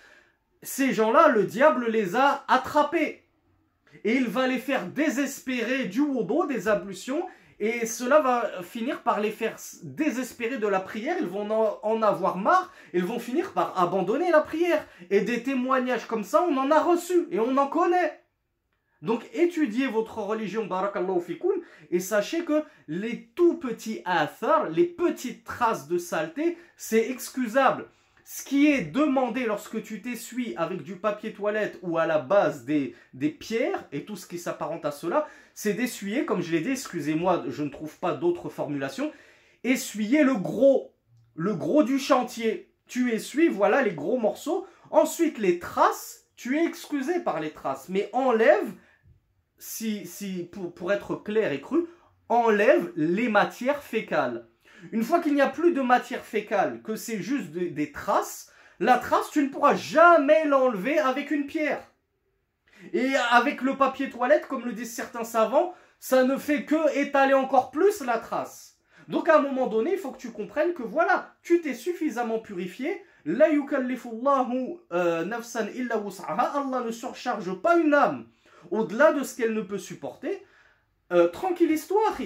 Ces 0.64 0.94
gens-là, 0.94 1.30
le 1.30 1.46
diable 1.46 1.88
les 1.90 2.16
a 2.16 2.46
attrapés. 2.48 3.24
Et 4.04 4.16
il 4.16 4.28
va 4.28 4.48
les 4.48 4.60
faire 4.60 4.86
désespérer 4.86 5.86
du 5.86 6.02
wudu, 6.02 6.48
des 6.48 6.68
ablutions, 6.68 7.26
et 7.60 7.86
cela 7.86 8.22
va 8.22 8.64
finir 8.64 9.04
par 9.04 9.20
les 9.20 9.30
faire 9.30 9.56
désespérer 9.84 10.58
de 10.58 10.68
la 10.68 10.80
prière, 10.80 11.18
ils 11.20 11.28
vont 11.28 11.48
en 11.84 12.02
avoir 12.02 12.38
marre, 12.38 12.74
ils 12.92 13.04
vont 13.04 13.20
finir 13.20 13.54
par 13.54 13.80
abandonner 13.80 14.32
la 14.32 14.40
prière. 14.40 14.84
Et 15.12 15.22
des 15.22 15.44
témoignages 15.44 16.08
comme 16.08 16.24
ça, 16.24 16.44
on 16.50 16.58
en 16.58 16.72
a 16.72 16.80
reçu, 16.80 17.28
et 17.30 17.40
on 17.40 17.56
en 17.58 17.68
connaît. 17.68 18.21
Donc 19.02 19.28
étudiez 19.34 19.88
votre 19.88 20.20
religion, 20.20 20.66
barakallahu 20.66 21.22
fikoum, 21.22 21.56
et 21.90 22.00
sachez 22.00 22.46
que 22.46 22.64
les 22.88 23.30
tout 23.36 23.58
petits 23.58 24.02
athar, 24.06 24.70
les 24.70 24.86
petites 24.86 25.44
traces 25.44 25.88
de 25.88 25.98
saleté, 25.98 26.58
c'est 26.78 27.10
excusable. 27.10 27.88
Ce 28.24 28.44
qui 28.44 28.68
est 28.68 28.84
demandé 28.84 29.46
lorsque 29.46 29.82
tu 29.82 30.02
t'essuies 30.02 30.54
avec 30.56 30.84
du 30.84 30.96
papier 30.96 31.34
toilette 31.34 31.80
ou 31.82 31.98
à 31.98 32.06
la 32.06 32.20
base 32.20 32.64
des, 32.64 32.96
des 33.14 33.30
pierres 33.30 33.88
et 33.92 34.06
tout 34.06 34.16
ce 34.16 34.28
qui 34.28 34.38
s'apparente 34.38 34.86
à 34.86 34.92
cela, 34.92 35.28
c'est 35.56 35.74
d'essuyer, 35.74 36.26
comme 36.26 36.42
je 36.42 36.52
l'ai 36.52 36.62
dit, 36.62 36.72
excusez-moi, 36.72 37.44
je 37.48 37.64
ne 37.64 37.70
trouve 37.70 37.98
pas 37.98 38.14
d'autre 38.14 38.50
formulation, 38.50 39.12
essuyer 39.64 40.24
le 40.24 40.36
gros, 40.36 40.94
le 41.36 41.56
gros 41.56 41.84
du 41.84 41.98
chantier. 41.98 42.72
Tu 42.88 43.12
essuies, 43.12 43.48
voilà 43.48 43.82
les 43.82 43.94
gros 43.94 44.18
morceaux. 44.18 44.68
Ensuite, 44.92 45.40
les 45.40 45.60
traces, 45.60 46.28
tu 46.36 46.58
es 46.58 46.66
excusé 46.66 47.20
par 47.20 47.40
les 47.40 47.52
traces, 47.52 47.90
mais 47.90 48.10
enlève 48.14 48.74
si, 49.62 50.08
si, 50.08 50.50
pour, 50.52 50.74
pour 50.74 50.92
être 50.92 51.16
clair 51.16 51.52
et 51.52 51.62
cru, 51.62 51.86
enlève 52.30 52.92
les 52.96 53.30
matières 53.30 53.84
fécales. 53.84 54.48
Une 54.92 55.04
fois 55.04 55.20
qu'il 55.20 55.36
n'y 55.36 55.42
a 55.42 55.50
plus 55.50 55.74
de 55.74 55.82
matière 55.82 56.26
fécale, 56.26 56.82
que 56.82 56.96
c'est 56.96 57.22
juste 57.22 57.52
des 57.52 57.92
traces, 57.92 58.52
la 58.80 58.98
trace, 58.98 59.30
tu 59.30 59.44
ne 59.44 59.50
pourras 59.50 59.76
jamais 59.76 60.46
l'enlever 60.46 60.98
avec 60.98 61.30
une 61.30 61.46
pierre. 61.46 61.84
Et 62.94 63.14
avec 63.30 63.62
le 63.62 63.78
papier 63.78 64.10
toilette, 64.10 64.48
comme 64.48 64.66
le 64.66 64.74
disent 64.74 64.96
certains 64.96 65.24
savants, 65.24 65.76
ça 66.00 66.24
ne 66.24 66.38
fait 66.38 66.66
que 66.66 66.98
étaler 66.98 67.36
encore 67.36 67.70
plus 67.70 68.02
la 68.02 68.18
trace. 68.18 68.80
Donc 69.08 69.30
à 69.30 69.38
un 69.38 69.42
moment 69.42 69.68
donné, 69.68 69.94
il 69.94 70.00
faut 70.00 70.10
que 70.10 70.18
tu 70.18 70.32
comprennes 70.32 70.74
que 70.74 70.82
voilà, 70.82 71.36
tu 71.44 71.62
t'es 71.62 71.76
suffisamment 71.76 72.40
purifié. 72.40 73.04
Euh, 73.28 75.26
nafsan 75.26 75.68
illa 75.76 76.04
Allah 76.28 76.82
ne 76.84 76.90
surcharge 76.90 77.54
pas 77.62 77.78
une 77.78 77.94
âme 77.94 78.26
au-delà 78.72 79.14
de 79.14 79.24
ce 79.24 79.36
qu'elle 79.36 79.54
ne 79.54 79.62
peut 79.62 79.78
supporter, 79.78 80.44
euh, 81.12 81.28
tranquille 81.28 81.72
histoire, 81.72 82.18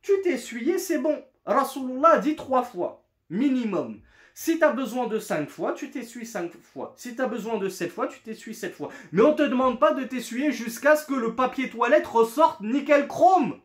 tu 0.00 0.12
t'es 0.22 0.36
c'est 0.36 0.98
bon. 0.98 1.22
Rasulullah 1.44 2.18
dit 2.18 2.34
trois 2.34 2.62
fois, 2.62 3.04
minimum. 3.30 4.00
Si 4.34 4.58
tu 4.58 4.64
as 4.64 4.72
besoin 4.72 5.06
de 5.08 5.18
cinq 5.18 5.50
fois, 5.50 5.74
tu 5.74 5.90
t'essuies 5.90 6.24
cinq 6.24 6.52
fois. 6.62 6.94
Si 6.96 7.14
tu 7.14 7.20
as 7.20 7.26
besoin 7.26 7.58
de 7.58 7.68
sept 7.68 7.92
fois, 7.92 8.06
tu 8.06 8.20
t'essuies 8.20 8.54
sept 8.54 8.74
fois. 8.74 8.88
Mais 9.12 9.22
on 9.22 9.32
ne 9.32 9.36
te 9.36 9.42
demande 9.42 9.78
pas 9.78 9.92
de 9.92 10.04
t'essuyer 10.04 10.52
jusqu'à 10.52 10.96
ce 10.96 11.06
que 11.06 11.14
le 11.14 11.34
papier 11.34 11.68
toilette 11.68 12.06
ressorte 12.06 12.62
nickel 12.62 13.06
chrome. 13.06 13.60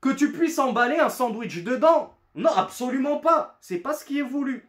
Que 0.00 0.10
tu 0.10 0.30
puisses 0.30 0.60
emballer 0.60 0.98
un 0.98 1.08
sandwich 1.08 1.64
dedans. 1.64 2.14
Non, 2.36 2.50
absolument 2.54 3.18
pas. 3.18 3.58
C'est 3.60 3.78
pas 3.78 3.94
ce 3.94 4.04
qui 4.04 4.20
est 4.20 4.22
voulu. 4.22 4.68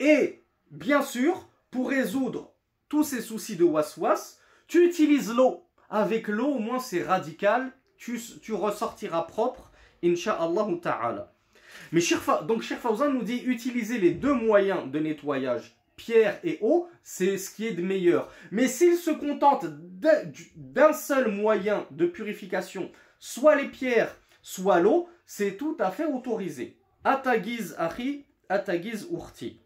Et, 0.00 0.42
bien 0.70 1.02
sûr, 1.02 1.48
pour 1.70 1.90
résoudre 1.90 2.54
tous 2.88 3.04
ces 3.04 3.20
soucis 3.20 3.56
de 3.56 3.64
was-was, 3.64 4.38
tu 4.72 4.86
utilises 4.86 5.30
l'eau. 5.30 5.66
Avec 5.90 6.28
l'eau, 6.28 6.54
au 6.54 6.58
moins 6.58 6.78
c'est 6.78 7.02
radical. 7.02 7.72
Tu, 7.98 8.18
ressortiras 8.54 9.20
propre, 9.20 9.70
Inch'Allah 10.02 10.66
ta'ala. 10.80 11.34
Mais 11.92 12.00
donc 12.48 12.62
Cheikh 12.62 12.78
Fawzan 12.78 13.12
nous 13.12 13.22
dit 13.22 13.42
utiliser 13.44 13.98
les 13.98 14.12
deux 14.12 14.32
moyens 14.32 14.90
de 14.90 14.98
nettoyage, 14.98 15.76
pierre 15.94 16.40
et 16.42 16.58
eau, 16.62 16.88
c'est 17.02 17.36
ce 17.36 17.54
qui 17.54 17.66
est 17.66 17.74
de 17.74 17.82
meilleur. 17.82 18.32
Mais 18.50 18.66
s'il 18.66 18.96
se 18.96 19.10
contente 19.10 19.66
d'un 20.56 20.94
seul 20.94 21.30
moyen 21.30 21.86
de 21.90 22.06
purification, 22.06 22.90
soit 23.18 23.56
les 23.56 23.68
pierres, 23.68 24.16
soit 24.40 24.80
l'eau, 24.80 25.06
c'est 25.26 25.58
tout 25.58 25.76
à 25.80 25.90
fait 25.90 26.06
autorisé. 26.06 26.78
Atagiz 27.04 27.74
achi, 27.76 28.24
atagiz 28.48 29.06
urti. 29.12 29.61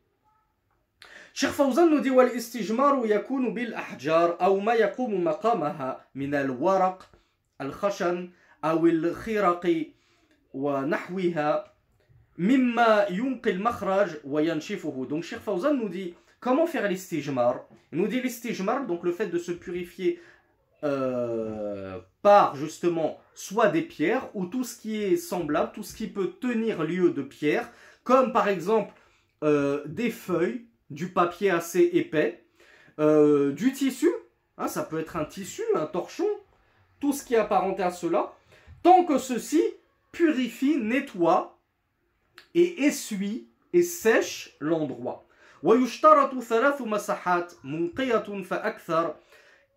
شيخ 1.35 1.51
فوزان 1.51 1.97
ندي 1.97 2.11
والاستجمار 2.11 3.01
يكون 3.05 3.53
بالأحجار 3.53 4.37
أو 4.41 4.59
ما 4.59 4.73
يقوم 4.73 5.23
مقامها 5.23 6.05
من 6.15 6.35
الورق 6.35 7.09
الخشن 7.61 8.29
أو 8.63 8.87
الخرق 8.87 9.85
ونحوها 10.53 11.73
مما 12.37 13.05
ينقي 13.09 13.51
المخرج 13.51 14.09
وينشفه 14.23 15.07
donc 15.09 15.23
Cheikh 15.23 15.39
Fawzan 15.39 15.73
nous 15.73 15.89
dit 15.89 16.13
comment 16.39 16.67
faire 16.67 16.87
l'istijmar 16.87 17.61
il 17.91 17.99
nous 17.99 18.07
dit 18.07 18.21
l'istijmar 18.21 18.85
donc 18.87 19.03
le 19.03 19.11
fait 19.11 19.27
de 19.27 19.37
se 19.37 19.51
purifier 19.51 20.19
euh, 20.83 21.99
par 22.21 22.55
justement 22.55 23.19
soit 23.35 23.67
des 23.67 23.83
pierres 23.83 24.29
ou 24.33 24.45
tout 24.45 24.63
ce 24.63 24.75
qui 24.79 25.03
est 25.03 25.17
semblable 25.17 25.71
tout 25.73 25.83
ce 25.83 25.95
qui 25.95 26.07
peut 26.07 26.31
tenir 26.41 26.83
lieu 26.83 27.11
de 27.11 27.21
pierre 27.21 27.69
comme 28.03 28.33
par 28.33 28.47
exemple 28.47 28.93
euh, 29.43 29.83
des 29.85 30.09
feuilles 30.09 30.64
du 30.89 31.09
papier 31.09 31.49
assez 31.49 31.89
épais, 31.93 32.43
euh, 32.99 33.51
du 33.51 33.71
tissu, 33.71 34.09
hein, 34.57 34.67
ça 34.67 34.83
peut 34.83 34.99
être 34.99 35.15
un 35.15 35.25
tissu, 35.25 35.63
un 35.75 35.85
torchon, 35.85 36.27
tout 36.99 37.13
ce 37.13 37.23
qui 37.23 37.33
est 37.33 37.37
apparenté 37.37 37.83
à 37.83 37.91
cela, 37.91 38.33
tant 38.83 39.05
que 39.05 39.17
ceci 39.17 39.63
purifie, 40.11 40.77
nettoie 40.77 41.57
et 42.53 42.83
essuie 42.83 43.47
et 43.73 43.83
sèche 43.83 44.55
l'endroit. 44.59 45.25
ويشترط 45.63 46.39
ثلاث 46.39 46.81
مساحات 46.81 47.53
منقية 47.63 48.43
فأكثر 48.43 49.15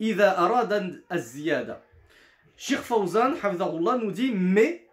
إذا 0.00 0.38
أراد 0.38 1.02
الزيادة. 1.12 1.80
Sheikh 2.56 2.78
Fawzan, 2.78 3.34
nous 4.00 4.12
dit, 4.12 4.32
mais 4.32 4.86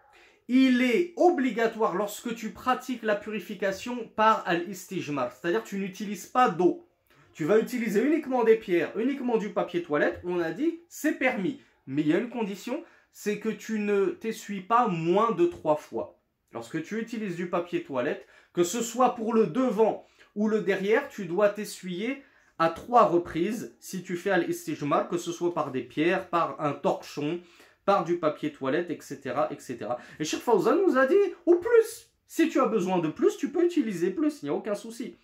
il 0.48 0.82
est 0.82 1.12
obligatoire 1.16 1.94
lorsque 1.94 2.34
tu 2.34 2.50
pratiques 2.50 3.02
la 3.02 3.16
purification 3.16 4.08
par 4.14 4.42
al-istijmar, 4.46 5.32
c'est-à-dire 5.32 5.64
tu 5.64 5.78
n'utilises 5.78 6.26
pas 6.26 6.48
d'eau. 6.48 6.86
Tu 7.32 7.44
vas 7.44 7.58
utiliser 7.58 8.02
uniquement 8.02 8.44
des 8.44 8.56
pierres, 8.56 8.96
uniquement 8.96 9.36
du 9.36 9.50
papier 9.50 9.82
toilette, 9.82 10.20
on 10.24 10.40
a 10.40 10.52
dit 10.52 10.80
c'est 10.88 11.18
permis. 11.18 11.60
Mais 11.86 12.02
il 12.02 12.08
y 12.08 12.14
a 12.14 12.18
une 12.18 12.30
condition, 12.30 12.82
c'est 13.12 13.38
que 13.38 13.48
tu 13.48 13.78
ne 13.78 14.06
t'essuies 14.06 14.60
pas 14.60 14.88
moins 14.88 15.32
de 15.32 15.46
trois 15.46 15.76
fois. 15.76 16.18
Lorsque 16.52 16.82
tu 16.82 16.98
utilises 16.98 17.36
du 17.36 17.50
papier 17.50 17.82
toilette, 17.82 18.26
que 18.52 18.64
ce 18.64 18.82
soit 18.82 19.14
pour 19.14 19.34
le 19.34 19.46
devant 19.46 20.06
ou 20.34 20.48
le 20.48 20.60
derrière, 20.60 21.08
tu 21.08 21.26
dois 21.26 21.48
t'essuyer 21.48 22.22
à 22.58 22.70
trois 22.70 23.04
reprises 23.04 23.76
si 23.80 24.02
tu 24.02 24.16
fais 24.16 24.30
al-istijmar, 24.30 25.08
que 25.08 25.18
ce 25.18 25.32
soit 25.32 25.52
par 25.52 25.72
des 25.72 25.82
pierres, 25.82 26.30
par 26.30 26.60
un 26.60 26.72
torchon, 26.72 27.40
par 27.85 28.03
du 28.03 28.17
papier 28.17 28.51
toilette, 28.51 28.89
etc. 28.89 29.17
etc. 29.49 29.77
Et 30.19 30.23
Cheikh 30.23 30.41
Fawzan 30.41 30.77
nous 30.85 30.97
a 30.97 31.05
dit, 31.05 31.15
ou 31.45 31.55
plus. 31.55 32.09
Si 32.27 32.47
tu 32.47 32.59
as 32.61 32.67
besoin 32.67 32.99
de 32.99 33.09
plus, 33.09 33.37
tu 33.37 33.51
peux 33.51 33.65
utiliser 33.65 34.11
plus, 34.11 34.41
il 34.41 34.45
n'y 34.45 34.49
a 34.49 34.53
aucun 34.53 34.75
souci. 34.75 35.17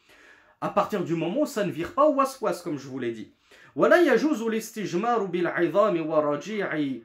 À 0.60 0.70
partir 0.70 1.04
du 1.04 1.16
moment 1.16 1.42
où 1.42 1.46
ça 1.46 1.64
ne 1.64 1.72
vire 1.72 1.94
pas 1.94 2.06
au 2.08 2.16
waswas, 2.16 2.62
comme 2.64 2.78
je 2.78 2.88
vous 2.88 3.00
l'ai 3.00 3.12
dit. 3.12 3.34
ولا 3.76 4.14
يجوز 4.14 4.42
الاستجمار 4.42 5.24
بالعظام 5.24 6.10
ورجيع 6.10 7.00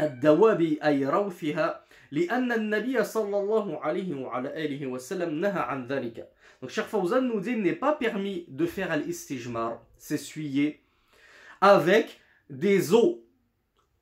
الدواب 0.00 0.60
أي 0.60 1.06
روثها 1.06 1.84
لأن 2.12 2.52
النبي 2.52 3.04
صلى 3.04 3.38
الله 3.38 3.80
عليه 3.82 4.14
وعلى 4.14 4.64
آله 4.64 4.86
وسلم 4.86 5.40
نهى 5.40 5.60
عن 5.60 5.86
ذلك. 5.86 6.28
Donc 6.62 6.70
Cheikh 6.70 6.86
Fawzan 6.86 7.22
nous 7.22 7.40
dit, 7.40 7.50
il 7.50 7.62
n'est 7.62 7.72
pas 7.72 7.92
permis 7.92 8.44
de 8.48 8.66
faire 8.66 8.92
al-istijmar, 8.92 9.82
s'essuyer, 9.96 10.80
avec 11.60 12.20
des 12.48 12.94
os 12.94 13.16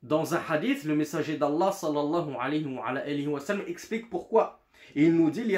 dans 0.02 0.34
un 0.34 0.42
hadith, 0.48 0.84
le 0.84 0.96
messager 0.96 1.36
d'Allah 1.36 1.70
sallallahu 1.70 2.34
alayhi 2.40 3.26
wa, 3.26 3.40
sallam 3.40 3.64
explique 3.68 4.10
pourquoi. 4.10 4.60
il 4.96 5.14
nous 5.14 5.30
dit 5.30 5.56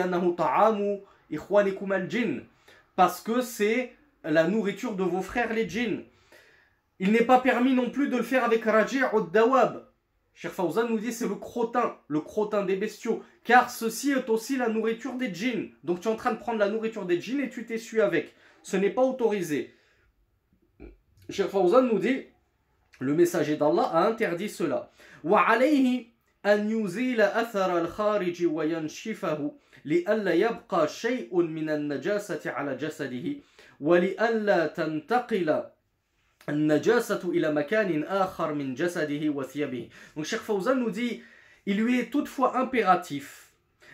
parce 2.97 3.21
que 3.21 3.41
c'est 3.41 3.93
la 4.23 4.47
nourriture 4.47 4.95
de 4.97 5.03
vos 5.03 5.23
frères 5.23 5.53
les 5.53 5.69
djinns. 5.69 6.05
Il 7.01 7.11
n'est 7.11 7.25
pas 7.25 7.41
permis 7.41 7.75
non 7.75 7.91
plus 7.91 8.09
de 8.09 8.17
le 8.17 8.23
faire 8.23 8.45
avec 8.45 8.65
Raji' 8.65 9.03
ou 9.13 9.23
Dawab. 9.23 9.87
Cheikh 10.35 10.53
Fawzan 10.53 10.89
nous 10.89 10.99
dit 10.99 11.13
c'est 11.13 11.29
le 11.29 11.37
crottin, 11.37 11.97
le 12.09 12.21
crottin 12.21 12.65
des 12.65 12.77
bestiaux, 12.77 13.23
car 13.45 13.71
ceci 13.71 14.11
est 14.11 14.29
aussi 14.29 14.57
la 14.57 14.69
nourriture 14.69 15.15
des 15.15 15.33
djinns. 15.33 15.71
Donc 15.85 16.01
tu 16.01 16.09
es 16.09 16.11
en 16.11 16.17
train 16.17 16.33
de 16.33 16.39
prendre 16.39 16.59
la 16.59 16.69
nourriture 16.69 17.07
des 17.07 17.21
djinns 17.21 17.41
et 17.41 17.51
tu 17.51 17.67
t'essuies 17.67 18.01
avec. 18.01 18.35
Ce 18.63 18.77
n'est 18.77 18.91
pas 18.91 19.03
autorisé. 19.03 19.75
Cheikh 21.31 21.49
Fawzan 21.49 21.83
nous 21.83 21.99
dit 21.99 22.25
le 23.01 23.15
messager 23.15 23.57
d'Allah 23.57 23.91
a 23.93 24.09
interdit 24.09 24.49
cela. 24.49 24.91
أن 26.47 26.71
يزيل 26.71 27.21
أثر 27.21 27.79
الخارج 27.79 28.47
وينشفه 28.47 29.53
لئلا 29.85 30.33
يبقى 30.33 30.89
شيء 30.89 31.43
من 31.43 31.71
النجاسة 31.71 32.51
على 32.51 32.77
جسده 32.77 33.37
ولئلا 33.81 34.67
تنتقل 34.67 35.63
النجاسة 36.49 37.31
إلى 37.31 37.53
مكان 37.53 38.03
آخر 38.05 38.55
من 38.55 38.75
جسده 38.75 39.29
وثيابه. 39.31 39.89
Donc 40.17 40.25
Cheikh 40.25 40.41
Fawzan 40.41 40.75
nous 40.77 40.91
dit 40.91 41.23
il 41.67 41.79
lui 41.81 41.99
est 41.99 42.11
toutefois 42.11 42.59
impératif 42.59 43.53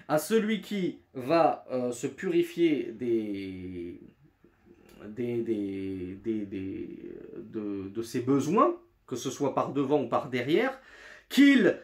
à 0.09 0.19
celui 0.19 0.61
qui 0.61 0.99
va 1.15 1.65
euh, 1.71 1.93
se 1.93 2.09
purifier 2.09 2.93
des, 2.99 4.01
des, 5.07 5.43
des, 5.43 6.19
des, 6.25 6.47
des 6.47 6.89
de, 7.37 7.89
de 7.89 8.03
ses 8.03 8.21
besoins, 8.21 8.75
que 9.11 9.17
ce 9.17 9.31
soit 9.31 9.55
par 9.55 9.73
devant 9.73 10.03
ou 10.03 10.09
par 10.09 10.29
derrière, 10.29 10.79
qu'il 11.29 11.77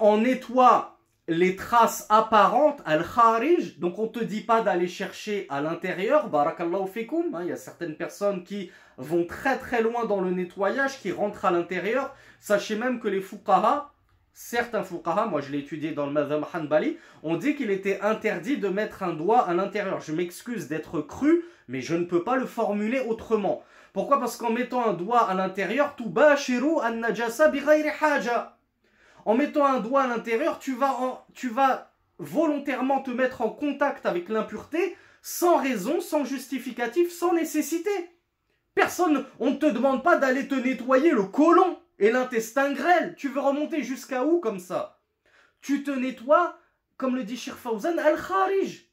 en 0.00 0.18
nettoie 0.18 0.98
les 1.28 1.56
traces 1.56 2.06
apparentes, 2.08 2.80
al-kharij, 2.84 3.78
donc 3.78 3.98
on 3.98 4.08
te 4.08 4.18
dit 4.18 4.40
pas 4.40 4.62
d'aller 4.62 4.88
chercher 4.88 5.46
à 5.50 5.60
l'intérieur, 5.60 6.28
barakallahu 6.28 6.88
fikum, 6.88 7.34
hein, 7.34 7.42
il 7.42 7.48
y 7.48 7.52
a 7.52 7.56
certaines 7.56 7.96
personnes 7.96 8.42
qui 8.44 8.72
vont 8.96 9.24
très 9.24 9.58
très 9.58 9.82
loin 9.82 10.06
dans 10.06 10.20
le 10.20 10.30
nettoyage, 10.30 10.98
qui 11.00 11.12
rentrent 11.12 11.44
à 11.44 11.50
l'intérieur, 11.50 12.14
sachez 12.40 12.76
même 12.76 12.98
que 12.98 13.08
les 13.08 13.20
fuqaha, 13.20 13.92
certains 14.32 14.82
fuqaha, 14.82 15.26
moi 15.26 15.40
je 15.42 15.52
l'ai 15.52 15.58
étudié 15.58 15.92
dans 15.92 16.06
le 16.06 16.12
madhab 16.12 16.44
hanbali, 16.52 16.96
on 17.22 17.36
dit 17.36 17.54
qu'il 17.54 17.70
était 17.70 18.00
interdit 18.00 18.56
de 18.56 18.68
mettre 18.68 19.02
un 19.02 19.12
doigt 19.12 19.40
à 19.40 19.54
l'intérieur, 19.54 20.00
je 20.00 20.12
m'excuse 20.12 20.66
d'être 20.66 21.02
cru, 21.02 21.44
mais 21.68 21.82
je 21.82 21.94
ne 21.94 22.04
peux 22.04 22.24
pas 22.24 22.36
le 22.36 22.46
formuler 22.46 23.00
autrement. 23.00 23.62
Pourquoi? 23.92 24.20
Parce 24.20 24.36
qu'en 24.36 24.50
mettant 24.50 24.86
un 24.86 24.92
doigt 24.92 25.28
à 25.28 25.34
l'intérieur, 25.34 25.96
en 29.24 29.34
mettant 29.34 29.64
un 29.66 29.80
doigt 29.80 30.02
à 30.02 30.06
l'intérieur, 30.06 30.58
tu 30.58 30.74
vas, 30.74 31.26
tu 31.34 31.48
vas 31.48 31.92
volontairement 32.18 33.02
te 33.02 33.10
mettre 33.10 33.42
en 33.42 33.50
contact 33.50 34.06
avec 34.06 34.28
l'impureté 34.28 34.96
sans 35.22 35.56
raison, 35.56 36.00
sans 36.00 36.24
justificatif, 36.24 37.12
sans 37.12 37.34
nécessité. 37.34 37.90
Personne, 38.74 39.26
on 39.40 39.50
ne 39.50 39.56
te 39.56 39.66
demande 39.66 40.04
pas 40.04 40.16
d'aller 40.16 40.46
te 40.46 40.54
nettoyer 40.54 41.10
le 41.10 41.24
côlon 41.24 41.78
et 41.98 42.10
l'intestin 42.10 42.72
grêle. 42.72 43.14
Tu 43.16 43.28
veux 43.28 43.40
remonter 43.40 43.82
jusqu'à 43.82 44.24
où 44.24 44.40
comme 44.40 44.60
ça? 44.60 45.00
Tu 45.60 45.82
te 45.82 45.90
nettoies, 45.90 46.56
comme 46.96 47.16
le 47.16 47.24
dit 47.24 47.36
Shir 47.36 47.56
al-Kharij. 47.66 48.88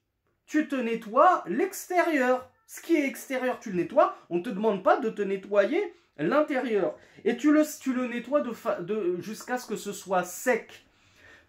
Tu 0.47 0.67
te 0.67 0.75
nettoies 0.75 1.43
l'extérieur. 1.47 2.49
Ce 2.67 2.81
qui 2.81 2.95
est 2.95 3.05
extérieur, 3.07 3.59
tu 3.59 3.71
le 3.71 3.77
nettoies. 3.77 4.15
On 4.29 4.37
ne 4.37 4.43
te 4.43 4.49
demande 4.49 4.83
pas 4.83 4.97
de 4.97 5.09
te 5.09 5.21
nettoyer 5.21 5.93
l'intérieur. 6.17 6.95
Et 7.23 7.37
tu 7.37 7.51
le, 7.51 7.63
tu 7.79 7.93
le 7.93 8.07
nettoies 8.07 8.41
de, 8.41 9.21
jusqu'à 9.21 9.57
ce 9.57 9.67
que 9.67 9.75
ce 9.75 9.91
soit 9.91 10.23
sec. 10.23 10.85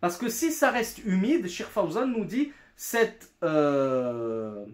Parce 0.00 0.18
que 0.18 0.28
si 0.28 0.52
ça 0.52 0.70
reste 0.70 0.98
humide, 1.04 1.48
Shir 1.48 1.68
nous 2.06 2.24
dit, 2.24 2.52
cette, 2.76 3.30
euh, 3.42 4.64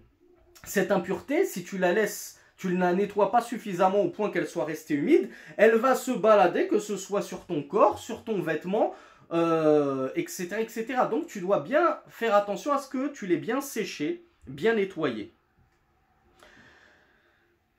cette 0.64 0.90
impureté, 0.90 1.44
si 1.44 1.62
tu 1.62 1.78
la 1.78 1.92
laisses, 1.92 2.38
tu 2.56 2.68
ne 2.68 2.80
la 2.80 2.92
nettoies 2.92 3.30
pas 3.30 3.40
suffisamment 3.40 4.00
au 4.00 4.08
point 4.08 4.30
qu'elle 4.30 4.46
soit 4.46 4.64
restée 4.64 4.94
humide, 4.94 5.30
elle 5.56 5.76
va 5.76 5.94
se 5.94 6.10
balader, 6.10 6.68
que 6.68 6.78
ce 6.78 6.96
soit 6.96 7.22
sur 7.22 7.46
ton 7.46 7.62
corps, 7.62 7.98
sur 7.98 8.24
ton 8.24 8.40
vêtement, 8.40 8.94
euh, 9.32 10.10
etc., 10.14 10.56
etc. 10.60 10.86
Donc 11.10 11.26
tu 11.26 11.40
dois 11.40 11.60
bien 11.60 11.98
faire 12.08 12.34
attention 12.34 12.72
à 12.72 12.78
ce 12.78 12.88
que 12.88 13.08
tu 13.08 13.26
l'aies 13.26 13.36
bien 13.36 13.60
séché, 13.60 14.24
bien 14.46 14.74
nettoyé. 14.74 15.34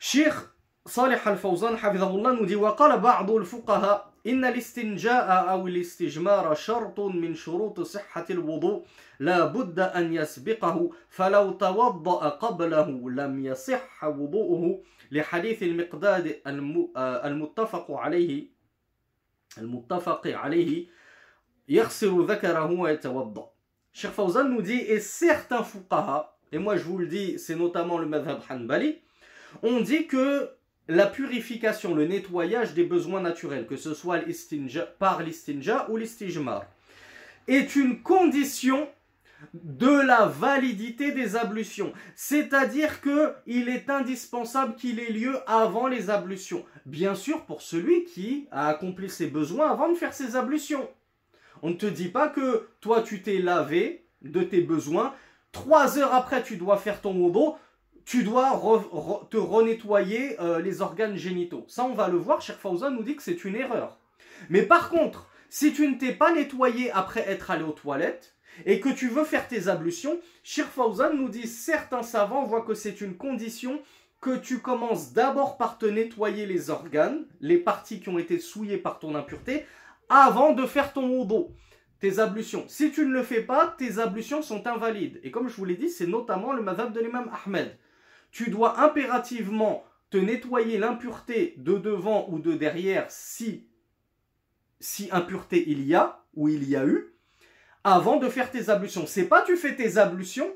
Shir 0.04 0.34
صالح 0.86 1.28
الفوزان 1.28 1.78
حفظه 1.78 2.10
الله 2.10 2.44
ندي 2.44 2.56
وقال 2.56 3.00
بعض 3.00 3.32
الفقهاء 3.32 4.14
إن 4.28 4.46
الاستنجاء 4.46 5.50
أو 5.50 5.68
الاستجمار 5.68 6.56
شرط 6.56 7.00
من 7.00 7.36
شروط 7.36 7.82
صحة 7.82 8.26
الوضوء 8.30 8.86
لا 9.20 9.46
بد 9.46 9.80
أن 9.80 10.14
يسبقه 10.14 10.92
فلو 11.10 11.52
توضأ 11.52 12.30
قبله 12.30 13.10
لم 13.10 13.46
يصح 13.46 14.04
وضوءه 14.04 14.82
لحديث 15.12 15.64
المقداد 15.64 16.42
المتفق 16.98 17.92
عليه 17.92 18.48
المتفق 19.58 20.28
عليه 20.28 20.88
يخسر 21.70 22.22
ذكره 22.22 22.72
ويتوضأ. 22.72 23.54
Cheikh 23.94 24.12
Fawzan 24.12 24.50
nous 24.50 24.62
dit, 24.62 24.82
et 24.82 25.00
certains 25.00 25.64
fuqaha, 25.64 26.36
et 26.52 26.58
moi 26.58 26.76
je 26.76 26.84
vous 26.84 26.98
le 26.98 27.08
dis, 27.08 27.40
c'est 27.40 27.56
notamment 27.56 28.00
le 28.00 28.08
madhab 28.08 28.42
hanbali, 28.50 29.00
on 29.62 29.82
dit 29.82 30.08
que 30.08 30.50
la 30.88 31.08
purification, 31.08 31.96
le 31.96 32.06
nettoyage 32.06 32.74
des 32.74 32.84
besoins 32.84 33.22
naturels, 33.22 33.68
que 33.68 33.78
ce 33.78 33.94
soit 33.94 34.20
par 35.00 35.22
l'istinja 35.22 35.88
ou 35.90 35.98
l'istijmar, 35.98 36.66
est 37.48 37.76
une 37.76 38.02
condition 38.02 38.88
de 39.54 40.06
la 40.06 40.26
validité 40.26 41.12
des 41.12 41.36
ablutions. 41.36 41.94
C'est-à-dire 42.16 43.02
qu'il 43.02 43.70
est 43.70 43.90
indispensable 43.90 44.76
qu'il 44.76 45.00
ait 45.00 45.12
lieu 45.12 45.38
avant 45.48 45.88
les 45.88 46.10
ablutions. 46.10 46.66
Bien 46.86 47.16
sûr, 47.16 47.46
pour 47.46 47.62
celui 47.62 48.06
qui 48.06 48.48
a 48.52 48.68
accompli 48.70 49.10
ses 49.10 49.28
besoins 49.28 49.70
avant 49.70 49.90
de 49.90 49.96
faire 49.96 50.14
ses 50.14 50.36
ablutions. 50.36 50.90
On 51.62 51.70
ne 51.70 51.76
te 51.76 51.86
dit 51.86 52.10
pas 52.10 52.28
que 52.28 52.68
toi 52.82 53.02
tu 53.02 53.22
t'es 53.22 53.38
lavé 53.38 54.06
de 54.22 54.42
tes 54.42 54.62
besoins, 54.62 55.14
trois 55.52 55.98
heures 55.98 56.14
après 56.14 56.44
tu 56.44 56.58
dois 56.58 56.78
faire 56.78 57.02
ton 57.02 57.14
wudu, 57.14 57.58
tu 58.06 58.24
dois 58.24 58.62
te 59.30 59.38
renettoyer 59.38 60.40
euh, 60.40 60.60
les 60.60 60.82
organes 60.82 61.16
génitaux. 61.16 61.66
Ça, 61.68 61.86
on 61.86 61.94
va 61.94 62.08
le 62.10 62.18
voir, 62.18 62.44
Fawzan 62.44 62.92
nous 62.92 63.04
dit 63.04 63.16
que 63.16 63.24
c'est 63.24 63.46
une 63.46 63.56
erreur. 63.56 63.98
Mais 64.50 64.64
par 64.64 64.90
contre, 64.90 65.28
si 65.50 65.74
tu 65.74 65.88
ne 65.88 65.98
t'es 65.98 66.14
pas 66.14 66.34
nettoyé 66.34 66.92
après 66.92 67.28
être 67.30 67.52
allé 67.52 67.64
aux 67.64 67.72
toilettes 67.72 68.36
et 68.66 68.80
que 68.80 68.90
tu 68.90 69.08
veux 69.08 69.24
faire 69.24 69.48
tes 69.48 69.68
ablutions, 69.68 70.20
Fawzan 70.44 71.14
nous 71.14 71.30
dit 71.30 71.48
certains 71.48 72.04
savants 72.04 72.46
voient 72.46 72.64
que 72.64 72.74
c'est 72.74 73.02
une 73.02 73.16
condition 73.16 73.82
que 74.22 74.38
tu 74.38 74.60
commences 74.60 75.14
d'abord 75.14 75.58
par 75.58 75.78
te 75.78 75.86
nettoyer 75.86 76.46
les 76.46 76.70
organes, 76.70 77.26
les 77.42 77.58
parties 77.58 78.00
qui 78.00 78.10
ont 78.10 78.20
été 78.20 78.40
souillées 78.40 78.78
par 78.78 79.00
ton 79.00 79.16
impureté, 79.16 79.66
avant 80.10 80.54
de 80.54 80.66
faire 80.66 80.94
ton 80.94 81.10
wudu 81.10 81.54
tes 82.00 82.20
ablutions. 82.20 82.66
Si 82.68 82.92
tu 82.92 83.06
ne 83.06 83.14
le 83.14 83.24
fais 83.24 83.42
pas, 83.42 83.74
tes 83.78 83.98
ablutions 83.98 84.42
sont 84.42 84.68
invalides. 84.68 85.22
Et 85.24 85.32
comme 85.32 85.48
je 85.48 85.56
vous 85.56 85.64
l'ai 85.64 85.78
dit, 85.78 85.90
c'est 85.90 86.06
notamment 86.06 86.52
le 86.52 86.62
madhab 86.62 86.92
de 86.92 87.00
l'imam 87.00 87.32
Ahmed 87.46 87.78
tu 88.34 88.50
dois 88.50 88.82
impérativement 88.82 89.86
te 90.10 90.18
nettoyer 90.18 90.78
l'impureté 90.78 91.54
de 91.58 91.78
devant 91.78 92.28
ou 92.30 92.40
de 92.40 92.54
derrière 92.54 93.06
si, 93.10 93.68
si 94.80 95.08
impureté 95.12 95.64
il 95.70 95.86
y 95.86 95.96
a 95.96 96.20
ou 96.34 96.50
il 96.50 96.68
y 96.68 96.76
a 96.76 96.86
eu 96.86 97.14
avant 97.84 98.18
de 98.18 98.28
faire 98.28 98.50
tes 98.50 98.70
ablutions. 98.70 99.06
C'est 99.06 99.26
pas 99.28 99.44
tu 99.44 99.56
fais 99.56 99.76
tes 99.76 99.98
ablutions 99.98 100.52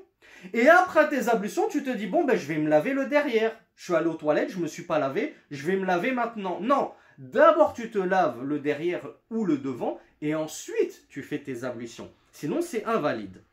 et 0.53 0.67
après 0.69 1.07
tes 1.07 1.29
ablutions 1.29 1.67
tu 1.69 1.83
te 1.83 1.89
dis 1.91 2.07
bon 2.07 2.25
ben 2.25 2.35
je 2.35 2.47
vais 2.47 2.57
me 2.57 2.67
laver 2.67 2.93
le 2.93 3.05
derrière. 3.05 3.55
Je 3.75 3.85
suis 3.85 3.95
allé 3.95 4.07
aux 4.07 4.15
toilettes, 4.15 4.51
je 4.51 4.57
me 4.57 4.67
suis 4.67 4.83
pas 4.83 4.97
lavé, 4.97 5.35
je 5.51 5.65
vais 5.67 5.75
me 5.75 5.85
laver 5.85 6.11
maintenant. 6.11 6.59
Non, 6.59 6.93
d'abord 7.19 7.73
tu 7.73 7.91
te 7.91 7.99
laves 7.99 8.43
le 8.43 8.59
derrière 8.59 9.07
ou 9.29 9.45
le 9.45 9.59
devant 9.59 9.99
et 10.21 10.33
ensuite 10.33 11.05
tu 11.09 11.21
fais 11.21 11.39
tes 11.39 11.63
ablutions. 11.63 12.11
Sinon 12.31 12.61
c'est 12.61 12.85
invalide. 12.85 13.43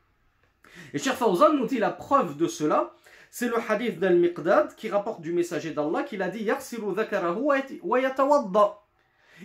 Et 0.93 0.97
Cher 0.97 1.15
Fawzan 1.15 1.53
nous 1.53 1.67
dit 1.67 1.77
la 1.77 1.91
preuve 1.91 2.37
de 2.37 2.47
cela 2.47 2.95
c'est 3.34 3.48
le 3.48 3.56
hadith 3.68 3.98
d'Al-Miqdad 3.98 4.74
qui 4.74 4.88
rapporte 4.90 5.20
du 5.20 5.32
messager 5.32 5.72
d'Allah 5.72 6.02
qu'il 6.02 6.22
a 6.22 6.28
dit 6.28 6.48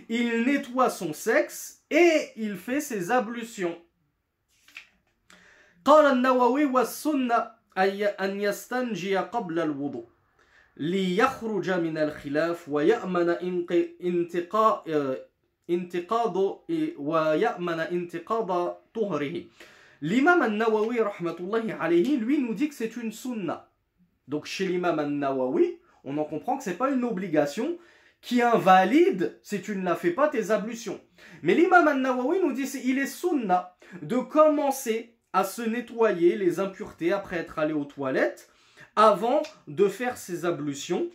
Il 0.08 0.42
nettoie 0.44 0.90
son 0.90 1.12
sexe 1.12 1.82
et 1.90 2.30
il 2.36 2.56
fait 2.56 2.80
ses 2.80 3.10
ablutions. 3.10 3.76
قال 5.84 6.06
النووي 6.06 6.64
والسنة 6.64 7.50
أي 7.78 8.06
أن 8.06 8.40
يستنجي 8.40 9.16
قبل 9.16 9.58
الوضوء 9.58 10.06
ليخرج 10.76 11.70
من 11.70 11.98
الخلاف 11.98 12.68
ويأمن 12.68 13.28
انتقاض 15.70 16.36
ويأمن 16.98 17.80
انتقاض 17.80 18.78
طهره 18.94 19.44
L'imam 20.02 20.42
al-Nawawi, 20.42 20.98
alayhi, 21.80 22.16
lui 22.18 22.38
nous 22.38 22.54
dit 22.54 22.68
que 22.68 22.74
c'est 22.74 22.96
une 22.96 23.12
sunna. 23.12 23.69
Donc 24.31 24.45
chez 24.45 24.65
l'imam 24.65 24.97
an-Nawawi, 24.97 25.77
on 26.05 26.17
en 26.17 26.23
comprend 26.23 26.57
que 26.57 26.63
ce 26.63 26.69
n'est 26.69 26.77
pas 26.77 26.89
une 26.89 27.03
obligation 27.03 27.77
qui 28.21 28.41
invalide 28.41 29.37
si 29.43 29.61
tu 29.61 29.75
ne 29.75 29.83
la 29.83 29.95
fais 29.95 30.11
pas 30.11 30.29
tes 30.29 30.51
ablutions. 30.51 31.01
Mais 31.43 31.53
l'imam 31.53 31.85
an-Nawawi 31.85 32.39
nous 32.39 32.53
dit 32.53 32.63
qu'il 32.63 32.97
est 32.97 33.07
sunna 33.07 33.75
de 34.01 34.15
commencer 34.15 35.17
à 35.33 35.43
se 35.43 35.61
nettoyer 35.61 36.37
les 36.37 36.61
impuretés 36.61 37.11
après 37.11 37.39
être 37.39 37.59
allé 37.59 37.73
aux 37.73 37.83
toilettes 37.83 38.49
avant 38.95 39.41
de 39.67 39.89
faire 39.89 40.17
ses 40.17 40.45
ablutions, 40.45 41.09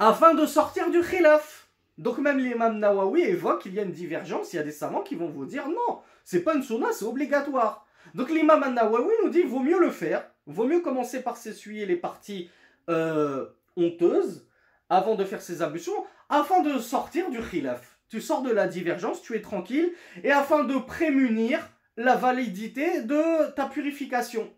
afin 0.00 0.34
de 0.34 0.46
sortir 0.46 0.90
du 0.90 1.02
khilaf. 1.02 1.68
Donc 1.96 2.18
même 2.18 2.38
l'imam 2.38 2.78
Nawawi 2.78 3.22
évoque 3.22 3.62
qu'il 3.62 3.74
y 3.74 3.78
a 3.78 3.84
une 3.84 3.92
divergence, 3.92 4.52
il 4.52 4.56
y 4.56 4.58
a 4.58 4.64
des 4.64 4.72
savants 4.72 5.02
qui 5.02 5.14
vont 5.14 5.28
vous 5.28 5.44
dire 5.44 5.68
non, 5.68 6.00
c'est 6.24 6.42
pas 6.42 6.56
une 6.56 6.62
sunna, 6.64 6.88
c'est 6.92 7.04
obligatoire. 7.04 7.86
Donc 8.14 8.30
l'imam 8.30 8.74
Nawawi 8.74 9.14
nous 9.22 9.30
dit 9.30 9.42
vaut 9.42 9.60
mieux 9.60 9.78
le 9.78 9.90
faire, 9.90 10.28
vaut 10.46 10.66
mieux 10.66 10.80
commencer 10.80 11.22
par 11.22 11.36
s'essuyer 11.36 11.86
les 11.86 11.96
parties 11.96 12.50
euh, 12.88 13.46
honteuses 13.76 14.46
avant 14.88 15.14
de 15.14 15.24
faire 15.24 15.42
ses 15.42 15.62
ablutions, 15.62 16.04
afin 16.28 16.62
de 16.62 16.78
sortir 16.78 17.30
du 17.30 17.40
khilaf. 17.40 17.98
Tu 18.08 18.20
sors 18.20 18.42
de 18.42 18.50
la 18.50 18.66
divergence, 18.66 19.22
tu 19.22 19.36
es 19.36 19.40
tranquille, 19.40 19.92
et 20.24 20.32
afin 20.32 20.64
de 20.64 20.76
prémunir 20.76 21.60
la 21.96 22.16
validité 22.16 23.02
de 23.02 23.50
ta 23.52 23.66
purification. 23.66 24.52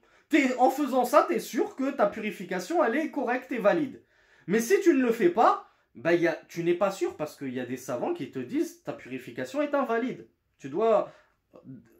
en 0.58 0.70
faisant 0.70 1.04
ça, 1.04 1.26
tu 1.28 1.34
es 1.34 1.38
sûr 1.38 1.76
que 1.76 1.90
ta 1.90 2.06
purification, 2.06 2.82
elle 2.82 2.96
est 2.96 3.10
correcte 3.10 3.52
et 3.52 3.58
valide. 3.58 4.02
Mais 4.46 4.60
si 4.60 4.80
tu 4.80 4.94
ne 4.94 5.02
le 5.02 5.12
fais 5.12 5.28
pas, 5.28 5.68
bah, 5.94 6.14
y 6.14 6.26
a, 6.26 6.38
tu 6.48 6.64
n'es 6.64 6.74
pas 6.74 6.90
sûr 6.90 7.16
parce 7.16 7.36
qu'il 7.36 7.52
y 7.52 7.60
a 7.60 7.66
des 7.66 7.76
savants 7.76 8.14
qui 8.14 8.30
te 8.30 8.38
disent 8.38 8.82
ta 8.82 8.92
purification 8.92 9.60
est 9.60 9.74
invalide. 9.74 10.26
Tu 10.58 10.70
dois 10.70 11.12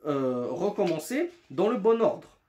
euh, 0.06 0.46
recommencer 0.48 1.30
dans 1.50 1.68
le 1.68 1.76
bon 1.76 2.00
ordre. 2.00 2.40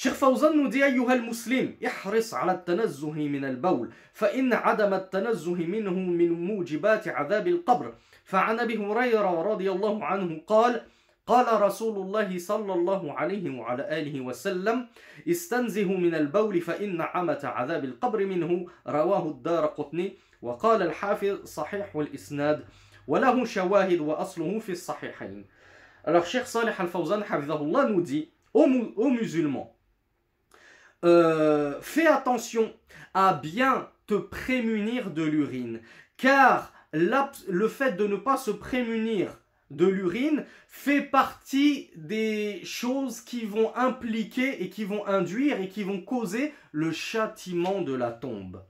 شيخ 0.00 0.14
فوزان 0.14 0.56
نودي 0.56 0.84
أيها 0.84 1.14
المسلم 1.14 1.76
احرص 1.86 2.34
على 2.34 2.52
التنزه 2.52 3.12
من 3.12 3.44
البول 3.44 3.90
فإن 4.12 4.52
عدم 4.52 4.94
التنزه 4.94 5.54
منه 5.54 5.90
من 5.90 6.32
موجبات 6.32 7.08
عذاب 7.08 7.48
القبر. 7.48 7.94
فعن 8.24 8.60
أبي 8.60 8.76
هريرة 8.76 9.42
رضي 9.42 9.70
الله 9.70 10.04
عنه 10.04 10.40
قال 10.46 10.82
قال 11.26 11.62
رسول 11.62 11.96
الله 12.06 12.38
صلى 12.38 12.72
الله 12.72 13.12
عليه 13.12 13.58
وعلى 13.58 13.98
آله 13.98 14.20
وسلم 14.20 14.86
استنزه 15.28 15.92
من 15.92 16.14
البول 16.14 16.60
فإن 16.60 17.00
عمة 17.00 17.40
عذاب 17.44 17.84
القبر 17.84 18.26
منه. 18.26 18.66
رواه 18.86 19.28
الدار 19.28 19.66
قطني. 19.66 20.16
وقال 20.42 20.82
الحافظ 20.82 21.44
صحيح 21.44 21.96
والإسناد 21.96 22.64
وله 23.08 23.44
شواهد 23.44 24.00
وأصله 24.00 24.58
في 24.58 24.72
الصحيحين. 24.72 25.44
Alors 26.04 26.24
Cheikh 26.24 26.46
Salih 26.46 26.72
Al-Fawzan 26.78 27.24
nous 27.88 28.00
dit 28.00 28.30
aux 28.54 29.10
musulmans 29.10 29.74
euh, 31.04 31.80
fais 31.80 32.06
attention 32.06 32.72
à 33.14 33.34
bien 33.34 33.88
te 34.06 34.14
prémunir 34.14 35.10
de 35.10 35.22
l'urine 35.22 35.80
car 36.16 36.72
le 36.92 37.68
fait 37.68 37.92
de 37.92 38.06
ne 38.06 38.16
pas 38.16 38.36
se 38.36 38.50
prémunir 38.50 39.38
de 39.70 39.86
l'urine 39.86 40.44
fait 40.66 41.02
partie 41.02 41.90
des 41.96 42.60
choses 42.64 43.20
qui 43.20 43.44
vont 43.44 43.74
impliquer 43.76 44.62
et 44.62 44.70
qui 44.70 44.84
vont 44.84 45.06
induire 45.06 45.60
et 45.60 45.68
qui 45.68 45.82
vont 45.82 46.00
causer 46.00 46.54
le 46.72 46.90
châtiment 46.92 47.82
de 47.82 47.92
la 47.92 48.10
tombe. 48.10 48.62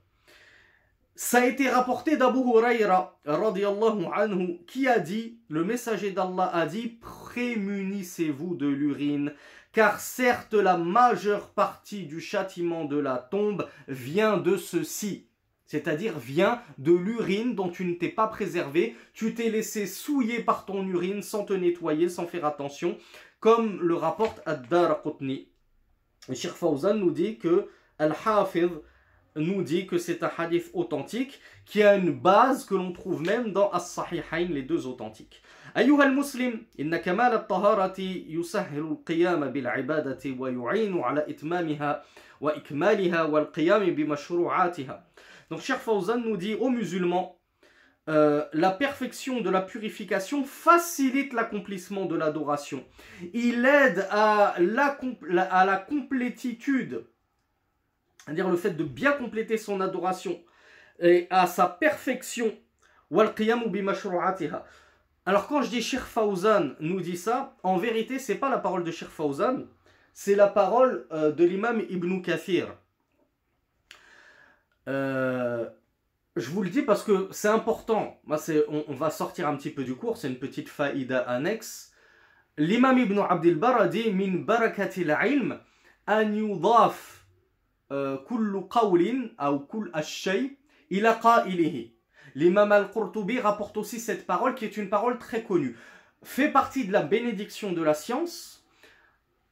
Ça 1.15 1.39
a 1.39 1.45
été 1.45 1.69
rapporté 1.69 2.15
d'Abu 2.15 2.39
Huraira 2.39 3.19
anhu 3.25 4.59
qui 4.67 4.87
a 4.87 4.99
dit, 4.99 5.39
le 5.49 5.65
messager 5.65 6.11
d'Allah 6.11 6.49
a 6.53 6.65
dit, 6.65 6.87
prémunissez-vous 6.87 8.55
de 8.55 8.67
l'urine, 8.67 9.33
car 9.71 9.99
certes 9.99 10.53
la 10.53 10.77
majeure 10.77 11.49
partie 11.49 12.05
du 12.05 12.19
châtiment 12.19 12.85
de 12.85 12.97
la 12.97 13.17
tombe 13.17 13.67
vient 13.87 14.37
de 14.37 14.57
ceci 14.57 15.29
c'est-à-dire 15.69 16.17
vient 16.17 16.63
de 16.79 16.91
l'urine 16.91 17.53
dont 17.53 17.69
tu 17.69 17.85
ne 17.85 17.93
t'es 17.93 18.09
pas 18.09 18.25
préservé, 18.25 18.95
tu 19.13 19.35
t'es 19.35 19.51
laissé 19.51 19.85
souiller 19.85 20.39
par 20.39 20.65
ton 20.65 20.83
urine 20.87 21.21
sans 21.21 21.45
te 21.45 21.53
nettoyer, 21.53 22.09
sans 22.09 22.25
faire 22.25 22.43
attention, 22.43 22.97
comme 23.39 23.79
le 23.79 23.93
rapporte 23.93 24.41
Ad-Dar 24.47 25.03
Qutni. 25.03 25.47
Sheikh 26.33 26.59
nous 26.95 27.11
dit 27.11 27.37
que 27.37 27.69
Al-Hafiz 27.99 28.71
nous 29.35 29.61
dit 29.61 29.85
que 29.85 29.99
c'est 29.99 30.23
un 30.23 30.31
hadith 30.35 30.71
authentique 30.73 31.39
qui 31.65 31.83
a 31.83 31.95
une 31.95 32.11
base 32.11 32.65
que 32.65 32.73
l'on 32.73 32.91
trouve 32.91 33.21
même 33.21 33.53
dans 33.53 33.69
As-Sahihain, 33.69 34.47
les 34.49 34.63
deux 34.63 34.87
authentiques. 34.87 35.43
أيها 35.76 36.04
المسلم 36.04 36.66
إن 36.80 36.96
كمال 36.96 37.32
الطهارة 37.32 38.00
يسهل 38.28 38.78
القيام 38.78 39.50
بالعبادة 39.50 40.34
ويعين 40.38 41.00
على 41.00 41.20
إتمامها 41.28 42.04
وإكمالها 42.40 43.22
والقيام 43.22 43.94
بمشروعاتها 43.94 45.04
donc, 45.50 45.60
Cher 45.60 45.78
Fawzan 45.78 46.18
nous 46.18 46.36
dit 46.36 46.54
aux 46.54 46.70
musulmans 46.70 47.38
euh, 48.08 48.44
la 48.52 48.70
perfection 48.70 49.40
de 49.40 49.48
la 49.48 49.62
purification 49.62 50.44
facilite 50.44 51.32
l'accomplissement 51.32 52.04
de 52.04 52.16
l'adoration. 52.16 52.84
Il 53.32 53.64
aide 53.64 54.06
à 54.10 54.54
la, 54.58 54.98
à 55.42 55.64
la 55.64 55.76
complétitude, 55.76 57.06
c'est-à-dire 58.24 58.50
le 58.50 58.56
fait 58.56 58.72
de 58.72 58.84
bien 58.84 59.12
compléter 59.12 59.56
son 59.56 59.80
adoration 59.80 60.42
et 61.00 61.26
à 61.30 61.46
sa 61.46 61.66
perfection. 61.66 62.52
Alors 65.29 65.45
quand 65.45 65.61
je 65.61 65.69
dis 65.69 65.83
Sheikh 65.83 65.99
Fawzan 65.99 66.71
nous 66.79 67.01
dit 67.01 67.15
ça, 67.15 67.55
en 67.61 67.77
vérité 67.77 68.17
c'est 68.17 68.39
pas 68.39 68.49
la 68.49 68.57
parole 68.57 68.83
de 68.83 68.89
Sheikh 68.89 69.09
Fawzan, 69.09 69.67
c'est 70.11 70.33
la 70.33 70.47
parole 70.47 71.05
euh, 71.11 71.31
de 71.31 71.43
l'imam 71.43 71.83
Ibn 71.87 72.19
Kathir. 72.21 72.73
Euh, 74.87 75.69
je 76.35 76.49
vous 76.49 76.63
le 76.63 76.71
dis 76.71 76.81
parce 76.81 77.03
que 77.03 77.27
c'est 77.29 77.47
important. 77.47 78.19
Moi, 78.23 78.39
on, 78.69 78.85
on, 78.87 78.95
va 78.95 79.11
sortir 79.11 79.47
un 79.47 79.55
petit 79.55 79.69
peu 79.69 79.83
du 79.83 79.95
cours, 79.95 80.17
c'est 80.17 80.29
une 80.29 80.39
petite 80.39 80.67
faïda 80.67 81.19
annexe. 81.19 81.93
L'imam 82.57 82.97
ibn 82.97 83.19
Abdel 83.19 83.59
dit 83.91 84.11
Min 84.11 84.39
barakatil 84.39 85.15
ilm 85.25 85.59
an 86.07 86.33
yudaf 86.33 87.27
euh, 87.91 88.17
kullu 88.27 88.67
qawlin 88.67 89.29
ou 89.39 89.59
kull 89.59 89.91
ashay 89.93 90.57
ila 90.89 91.13
qa'ilihi. 91.21 91.98
L'imam 92.39 92.71
al-Qurtubi 92.71 93.41
rapporte 93.41 93.75
aussi 93.75 93.99
cette 93.99 94.25
parole 94.25 94.55
qui 94.55 94.63
est 94.63 94.77
une 94.77 94.89
parole 94.89 95.17
très 95.17 95.43
connue. 95.43 95.75
Fait 96.23 96.49
partie 96.49 96.85
de 96.87 96.93
la 96.93 97.01
bénédiction 97.01 97.73
de 97.73 97.81
la 97.81 97.93
science 97.93 98.65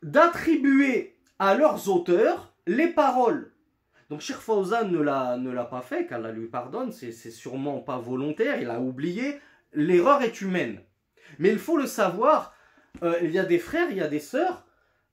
d'attribuer 0.01 1.17
à 1.37 1.53
leurs 1.55 1.89
auteurs 1.89 2.53
les 2.65 2.87
paroles 2.87 3.51
donc 4.09 4.21
Sheikh 4.21 4.37
Fawzan 4.37 4.87
ne 4.87 5.01
l'a 5.01 5.65
pas 5.65 5.81
fait, 5.81 6.07
qu'Allah 6.07 6.31
lui 6.31 6.47
pardonne, 6.47 6.93
c'est 6.93 7.11
sûrement 7.11 7.79
pas 7.79 7.97
volontaire, 7.97 8.61
il 8.61 8.69
a 8.69 8.79
oublié. 8.79 9.41
L'erreur 9.73 10.21
est 10.21 10.39
humaine. 10.39 10.79
Mais 11.39 11.49
il 11.49 11.59
faut 11.59 11.75
le 11.75 11.87
savoir, 11.87 12.55
euh, 13.03 13.17
il 13.21 13.31
y 13.31 13.39
a 13.39 13.43
des 13.43 13.59
frères, 13.59 13.91
il 13.91 13.97
y 13.97 14.01
a 14.01 14.07
des 14.07 14.21
sœurs, 14.21 14.65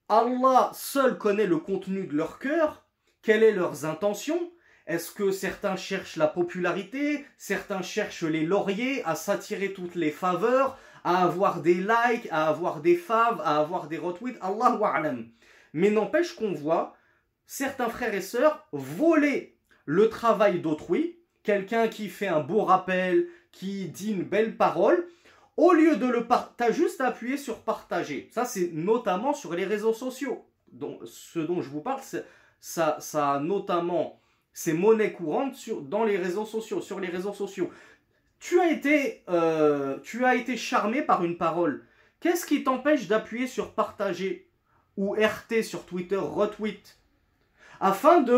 Allah 0.08 0.70
seul 0.74 1.18
connaît 1.18 1.46
le 1.46 1.56
contenu 1.56 2.06
de 2.06 2.14
leur 2.14 2.38
cœur, 2.38 2.86
quelles 3.22 3.52
sont 3.52 3.60
leurs 3.60 3.84
intentions. 3.84 4.52
Est-ce 4.86 5.12
que 5.12 5.30
certains 5.30 5.76
cherchent 5.76 6.16
la 6.16 6.26
popularité, 6.26 7.24
certains 7.38 7.82
cherchent 7.82 8.24
les 8.24 8.44
lauriers, 8.44 9.02
à 9.04 9.14
s'attirer 9.14 9.72
toutes 9.72 9.94
les 9.94 10.10
faveurs, 10.10 10.78
à 11.04 11.22
avoir 11.22 11.62
des 11.62 11.74
likes, 11.74 12.28
à 12.30 12.48
avoir 12.48 12.80
des 12.80 12.96
faves, 12.96 13.40
à 13.44 13.58
avoir 13.58 13.88
des 13.88 13.98
retweets, 13.98 14.38
Allah 14.42 14.76
wa'alam. 14.76 15.28
Mais 15.72 15.90
n'empêche 15.90 16.34
qu'on 16.34 16.52
voit 16.52 16.96
certains 17.46 17.88
frères 17.88 18.14
et 18.14 18.20
sœurs 18.20 18.66
volaient 18.72 19.56
le 19.86 20.08
travail 20.08 20.60
d'autrui, 20.60 21.18
quelqu'un 21.42 21.88
qui 21.88 22.08
fait 22.08 22.26
un 22.26 22.40
beau 22.40 22.64
rappel, 22.64 23.28
qui 23.52 23.88
dit 23.88 24.12
une 24.12 24.24
belle 24.24 24.56
parole, 24.56 25.06
au 25.56 25.72
lieu 25.72 25.96
de 25.96 26.06
le 26.06 26.26
partager, 26.26 26.72
juste 26.72 27.00
appuyer 27.00 27.36
sur 27.36 27.60
partager. 27.60 28.28
Ça, 28.32 28.44
c'est 28.44 28.70
notamment 28.72 29.34
sur 29.34 29.54
les 29.54 29.64
réseaux 29.64 29.92
sociaux. 29.92 30.44
Donc, 30.72 31.00
ce 31.04 31.38
dont 31.38 31.62
je 31.62 31.70
vous 31.70 31.80
parle, 31.80 32.00
ça, 32.60 32.96
ça 32.98 33.32
a 33.32 33.40
notamment 33.40 34.20
ces 34.54 34.72
monnaies 34.72 35.12
courantes 35.12 35.56
sur, 35.56 35.82
dans 35.82 36.04
les 36.04 36.16
réseaux 36.16 36.46
sociaux, 36.46 36.80
euh, 39.28 39.98
tu 40.02 40.24
as 40.24 40.34
été 40.34 40.56
charmé 40.56 41.02
par 41.02 41.24
une 41.24 41.36
parole. 41.36 41.84
Qu'est-ce 42.20 42.46
qui 42.46 42.64
t'empêche 42.64 43.08
d'appuyer 43.08 43.46
sur 43.46 43.72
partager 43.72 44.48
ou 44.96 45.12
RT 45.12 45.62
sur 45.62 45.84
Twitter, 45.84 46.16
retweet 46.16 46.98
afin 47.80 48.20
de 48.20 48.32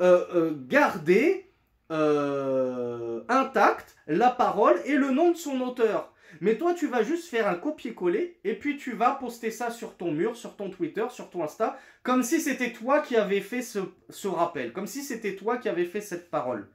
euh, 0.00 0.26
euh, 0.34 0.52
garder 0.66 1.50
euh, 1.90 3.22
intact 3.28 3.96
la 4.06 4.30
parole 4.30 4.78
et 4.84 4.96
le 4.96 5.10
nom 5.10 5.30
de 5.30 5.36
son 5.36 5.60
auteur? 5.60 6.12
Mais 6.40 6.56
toi, 6.56 6.74
tu 6.74 6.86
vas 6.86 7.02
juste 7.02 7.28
faire 7.28 7.48
un 7.48 7.54
copier-coller 7.54 8.38
et 8.44 8.54
puis 8.54 8.76
tu 8.76 8.92
vas 8.92 9.12
poster 9.12 9.50
ça 9.50 9.70
sur 9.70 9.96
ton 9.96 10.12
mur, 10.12 10.36
sur 10.36 10.56
ton 10.56 10.70
Twitter, 10.70 11.06
sur 11.10 11.30
ton 11.30 11.42
Insta, 11.42 11.78
comme 12.02 12.22
si 12.22 12.40
c'était 12.40 12.72
toi 12.72 13.00
qui 13.00 13.16
avais 13.16 13.40
fait 13.40 13.62
ce, 13.62 14.28
rappel, 14.28 14.72
comme 14.72 14.86
si 14.86 15.02
c'était 15.02 15.36
toi 15.36 15.58
qui 15.58 15.68
avais 15.68 15.84
fait 15.84 16.00
cette 16.00 16.30
parole. 16.30 16.68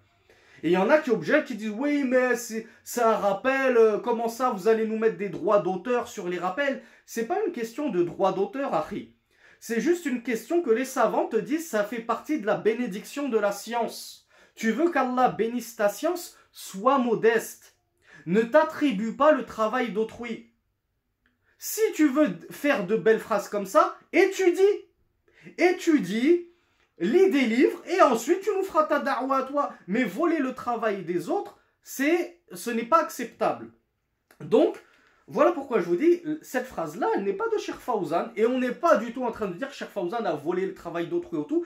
Et 0.64 0.70
il 0.70 0.74
y 0.74 0.78
en 0.78 0.89
a 0.89 0.97
qui 0.97 1.12
objectent, 1.12 1.47
qui 1.47 1.56
disent 1.56 1.74
oui, 1.76 2.04
mais 2.04 2.36
c'est 2.36 3.01
un 3.01 3.16
rappel, 3.16 3.78
comment 4.04 4.30
ça 4.30 4.51
vous 4.51 4.68
allez 4.68 4.88
nous 4.88 4.97
mettre 4.97 5.18
des 5.18 5.30
droits 5.30 5.60
d'auteur 5.60 6.08
sur 6.08 6.30
les 6.30 6.39
rappels? 6.39 6.82
C'est 7.06 7.28
pas 7.28 7.43
une 7.45 7.51
question 7.51 7.89
de 7.89 8.01
droit 8.04 8.34
d'auteur, 8.34 8.74
Harry. 8.74 9.14
C'est 9.60 9.82
juste 9.82 10.06
une 10.06 10.24
question 10.24 10.62
que 10.62 10.72
les 10.72 10.86
savants 10.86 11.28
te 11.28 11.38
disent, 11.38 11.70
ça 11.70 11.84
fait 11.84 12.01
partie 12.01 12.39
de 12.39 12.45
la 12.45 12.56
bénédiction 12.56 13.30
de 13.30 13.38
la 13.38 13.51
science. 13.51 14.28
Tu 14.56 14.72
veux 14.72 14.91
qu'Allah 14.91 15.30
bénisse 15.30 15.76
ta 15.76 15.89
science, 15.89 16.38
sois 16.51 16.97
modeste. 16.97 17.72
Ne 18.26 18.41
t'attribue 18.41 19.15
pas 19.15 19.32
le 19.32 19.45
travail 19.45 19.91
d'autrui. 19.91 20.51
Si 21.57 21.82
tu 21.95 22.07
veux 22.07 22.38
faire 22.49 22.86
de 22.86 22.95
belles 22.95 23.19
phrases 23.19 23.49
comme 23.49 23.65
ça, 23.65 23.97
étudie. 24.11 24.61
Étudie, 25.57 26.49
lis 26.99 27.30
des 27.30 27.45
livres 27.45 27.82
et 27.88 28.01
ensuite 28.01 28.41
tu 28.41 28.49
nous 28.55 28.63
feras 28.63 28.84
ta 28.84 28.99
da'wa 28.99 29.38
à 29.38 29.43
toi. 29.43 29.74
Mais 29.88 30.03
voler 30.03 30.39
le 30.39 30.53
travail 30.53 31.03
des 31.03 31.30
autres, 31.30 31.57
c'est, 31.82 32.41
ce 32.53 32.69
n'est 32.69 32.86
pas 32.86 33.01
acceptable. 33.01 33.71
Donc, 34.41 34.78
voilà 35.28 35.53
pourquoi 35.53 35.80
je 35.80 35.86
vous 35.86 35.95
dis, 35.95 36.21
cette 36.41 36.65
phrase-là, 36.65 37.07
elle 37.15 37.24
n'est 37.24 37.34
pas 37.34 37.47
de 37.47 37.57
Sheikh 37.57 37.76
Fawzan 37.76 38.32
et 38.36 38.45
on 38.45 38.59
n'est 38.59 38.74
pas 38.74 38.97
du 38.97 39.13
tout 39.13 39.24
en 39.24 39.32
train 39.32 39.47
de 39.47 39.53
dire 39.53 39.69
que 39.69 39.76
Sheikh 39.76 39.89
a 39.95 40.34
volé 40.34 40.65
le 40.65 40.74
travail 40.74 41.07
d'autrui 41.07 41.38
ou 41.38 41.43
tout 41.43 41.65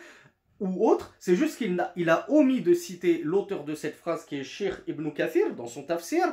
ou 0.59 0.87
autre, 0.89 1.15
c'est 1.19 1.35
juste 1.35 1.57
qu'il 1.57 2.09
a, 2.09 2.25
omis 2.29 2.61
de 2.61 2.73
citer 2.73 3.21
l'auteur 3.23 3.63
de 3.63 3.75
cette 3.75 3.95
phrase 3.95 4.25
qui 4.25 4.37
est 4.37 4.43
Sheikh 4.43 4.73
Ibn 4.87 5.09
Kathir 5.11 5.53
dans 5.55 5.67
son 5.67 5.83
tafsir 5.83 6.25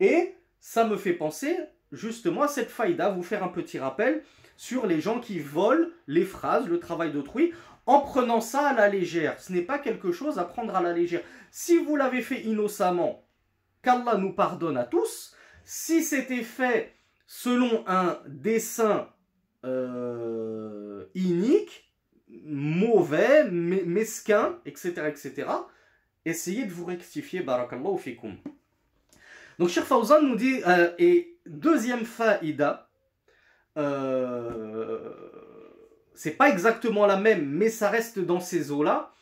et 0.00 0.34
ça 0.60 0.84
me 0.86 0.96
fait 0.96 1.14
penser 1.14 1.56
justement 1.90 2.42
à 2.42 2.48
cette 2.48 2.70
faïda, 2.70 3.10
vous 3.10 3.22
faire 3.22 3.44
un 3.44 3.48
petit 3.48 3.78
rappel 3.78 4.22
sur 4.56 4.86
les 4.86 5.00
gens 5.00 5.20
qui 5.20 5.38
volent 5.38 5.88
les 6.06 6.24
phrases, 6.24 6.68
le 6.68 6.78
travail 6.78 7.12
d'autrui, 7.12 7.52
en 7.86 8.00
prenant 8.00 8.40
ça 8.40 8.68
à 8.68 8.74
la 8.74 8.88
légère. 8.88 9.40
Ce 9.40 9.52
n'est 9.52 9.62
pas 9.62 9.78
quelque 9.78 10.12
chose 10.12 10.38
à 10.38 10.44
prendre 10.44 10.74
à 10.76 10.82
la 10.82 10.92
légère. 10.92 11.22
Si 11.50 11.78
vous 11.78 11.96
l'avez 11.96 12.22
fait 12.22 12.42
innocemment, 12.42 13.24
qu'Allah 13.82 14.16
nous 14.16 14.32
pardonne 14.32 14.76
à 14.76 14.84
tous. 14.84 15.34
Si 15.64 16.02
c'était 16.02 16.42
fait 16.42 16.94
selon 17.26 17.84
un 17.86 18.20
dessin 18.26 19.08
euh, 19.64 21.06
inique, 21.14 21.91
mauvais, 22.44 23.44
mesquin, 23.50 24.58
etc., 24.64 25.04
etc., 25.08 25.48
essayez 26.24 26.64
de 26.64 26.72
vous 26.72 26.84
rectifier, 26.84 27.40
barakallahu 27.42 27.98
fikum. 27.98 28.36
Donc, 29.58 29.68
Cheikh 29.68 29.84
Fawzan 29.84 30.22
nous 30.22 30.36
dit, 30.36 30.62
euh, 30.66 30.92
et 30.98 31.36
deuxième 31.46 32.04
faïda, 32.04 32.88
euh, 33.78 35.12
c'est 36.14 36.32
pas 36.32 36.48
exactement 36.48 37.06
la 37.06 37.16
même, 37.16 37.46
mais 37.48 37.68
ça 37.68 37.90
reste 37.90 38.18
dans 38.18 38.40
ces 38.40 38.70
eaux-là. 38.70 39.12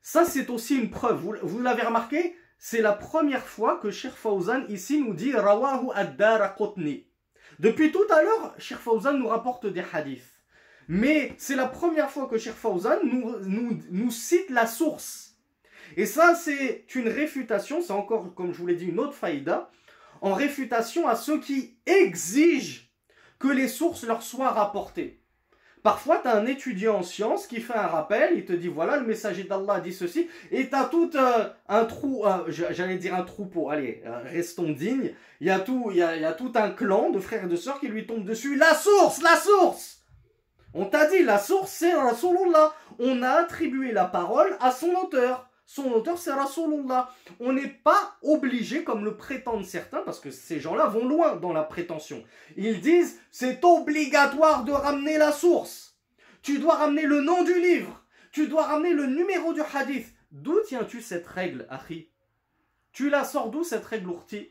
Ça, 0.00 0.24
c'est 0.24 0.50
aussi 0.50 0.76
une 0.76 0.90
preuve. 0.90 1.38
Vous, 1.42 1.60
l'avez 1.60 1.82
remarqué? 1.82 2.36
C'est 2.58 2.80
la 2.80 2.92
première 2.92 3.46
fois 3.46 3.78
que 3.78 3.90
Sheikh 3.90 4.14
Fawzan 4.14 4.64
ici 4.68 5.00
nous 5.00 5.14
dit 5.14 5.32
Rawahu 5.32 5.90
ad 5.94 6.16
Depuis 7.58 7.92
tout 7.92 8.06
à 8.10 8.22
l'heure, 8.22 8.54
Sheikh 8.58 8.78
Fawzan 8.78 9.18
nous 9.18 9.28
rapporte 9.28 9.66
des 9.66 9.84
hadiths. 9.92 10.31
Mais 10.88 11.34
c'est 11.38 11.56
la 11.56 11.66
première 11.66 12.10
fois 12.10 12.26
que 12.26 12.38
Sheikh 12.38 12.54
Fawzan 12.54 12.98
nous, 13.04 13.38
nous, 13.44 13.78
nous 13.90 14.10
cite 14.10 14.50
la 14.50 14.66
source. 14.66 15.36
Et 15.96 16.06
ça, 16.06 16.34
c'est 16.34 16.86
une 16.94 17.08
réfutation, 17.08 17.82
c'est 17.82 17.92
encore, 17.92 18.34
comme 18.34 18.52
je 18.52 18.58
vous 18.58 18.66
l'ai 18.66 18.76
dit, 18.76 18.86
une 18.86 18.98
autre 18.98 19.14
faïda, 19.14 19.70
en 20.20 20.34
réfutation 20.34 21.08
à 21.08 21.16
ceux 21.16 21.40
qui 21.40 21.76
exigent 21.86 22.88
que 23.38 23.48
les 23.48 23.68
sources 23.68 24.04
leur 24.04 24.22
soient 24.22 24.50
rapportées. 24.50 25.22
Parfois, 25.82 26.20
tu 26.22 26.28
as 26.28 26.36
un 26.36 26.46
étudiant 26.46 26.98
en 26.98 27.02
sciences 27.02 27.48
qui 27.48 27.60
fait 27.60 27.74
un 27.74 27.88
rappel, 27.88 28.34
il 28.36 28.44
te 28.44 28.52
dit 28.52 28.68
voilà, 28.68 28.98
le 28.98 29.04
messager 29.04 29.42
d'Allah 29.42 29.80
dit 29.80 29.92
ceci, 29.92 30.28
et 30.52 30.68
tu 30.68 30.74
as 30.76 30.84
tout 30.84 31.10
euh, 31.16 31.48
un 31.68 31.84
trou, 31.86 32.24
euh, 32.24 32.44
j'allais 32.48 32.98
dire 32.98 33.16
un 33.16 33.24
troupeau, 33.24 33.68
allez, 33.68 34.00
euh, 34.06 34.20
restons 34.24 34.70
dignes, 34.70 35.12
il 35.40 35.48
y, 35.48 35.50
a 35.50 35.58
tout, 35.58 35.90
y 35.90 36.00
a, 36.00 36.14
il 36.14 36.22
y 36.22 36.24
a 36.24 36.34
tout 36.34 36.52
un 36.54 36.70
clan 36.70 37.10
de 37.10 37.18
frères 37.18 37.44
et 37.44 37.48
de 37.48 37.56
sœurs 37.56 37.80
qui 37.80 37.88
lui 37.88 38.06
tombent 38.06 38.24
dessus. 38.24 38.54
La 38.54 38.74
source, 38.74 39.20
la 39.22 39.34
source 39.34 40.01
On 40.74 40.86
t'a 40.86 41.06
dit, 41.06 41.22
la 41.22 41.38
source 41.38 41.70
c'est 41.70 41.94
Rasulullah. 41.94 42.74
On 42.98 43.22
a 43.22 43.30
attribué 43.30 43.92
la 43.92 44.04
parole 44.04 44.56
à 44.60 44.70
son 44.70 44.92
auteur 44.94 45.48
son 45.74 45.90
auteur 45.92 46.18
c'est 46.18 46.32
Rasulullah. 46.32 47.08
On 47.40 47.54
n'est 47.54 47.68
pas 47.68 48.16
obligé, 48.20 48.84
comme 48.84 49.06
le 49.06 49.16
prétendent 49.16 49.64
certains, 49.64 50.02
parce 50.02 50.20
que 50.20 50.30
ces 50.30 50.60
gens-là 50.60 50.86
vont 50.86 51.06
loin 51.06 51.36
dans 51.36 51.54
la 51.54 51.62
prétention. 51.62 52.22
Ils 52.58 52.82
disent 52.82 53.18
c'est 53.30 53.64
obligatoire 53.64 54.64
de 54.64 54.72
ramener 54.72 55.16
la 55.16 55.32
source. 55.32 55.96
Tu 56.42 56.58
dois 56.58 56.74
ramener 56.74 57.06
le 57.06 57.22
nom 57.22 57.42
du 57.42 57.58
livre. 57.58 58.04
Tu 58.32 58.48
dois 58.48 58.66
ramener 58.66 58.92
le 58.92 59.06
numéro 59.06 59.54
du 59.54 59.62
hadith. 59.62 60.12
D'où 60.30 60.60
tiens-tu 60.66 61.00
cette 61.00 61.26
règle, 61.26 61.66
Achi 61.70 62.10
Tu 62.92 63.08
la 63.08 63.24
sors 63.24 63.50
d'où 63.50 63.64
cette 63.64 63.84
règle, 63.86 64.10
Urti 64.10 64.50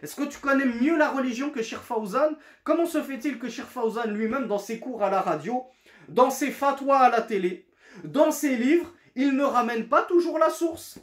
est-ce 0.00 0.16
que 0.16 0.22
tu 0.22 0.38
connais 0.38 0.64
mieux 0.64 0.96
la 0.96 1.10
religion 1.10 1.50
que 1.50 1.62
Shirfauzan? 1.62 2.36
Comment 2.64 2.86
se 2.86 3.02
fait-il 3.02 3.38
que 3.38 3.48
Shirfauzan 3.48 4.06
lui-même, 4.06 4.46
dans 4.46 4.58
ses 4.58 4.78
cours 4.78 5.02
à 5.02 5.10
la 5.10 5.20
radio, 5.20 5.64
dans 6.08 6.30
ses 6.30 6.50
fatwas 6.50 6.98
à 6.98 7.10
la 7.10 7.20
télé, 7.20 7.66
dans 8.04 8.30
ses 8.30 8.56
livres, 8.56 8.92
il 9.14 9.36
ne 9.36 9.44
ramène 9.44 9.88
pas 9.88 10.02
toujours 10.02 10.38
la 10.38 10.50
source? 10.50 10.98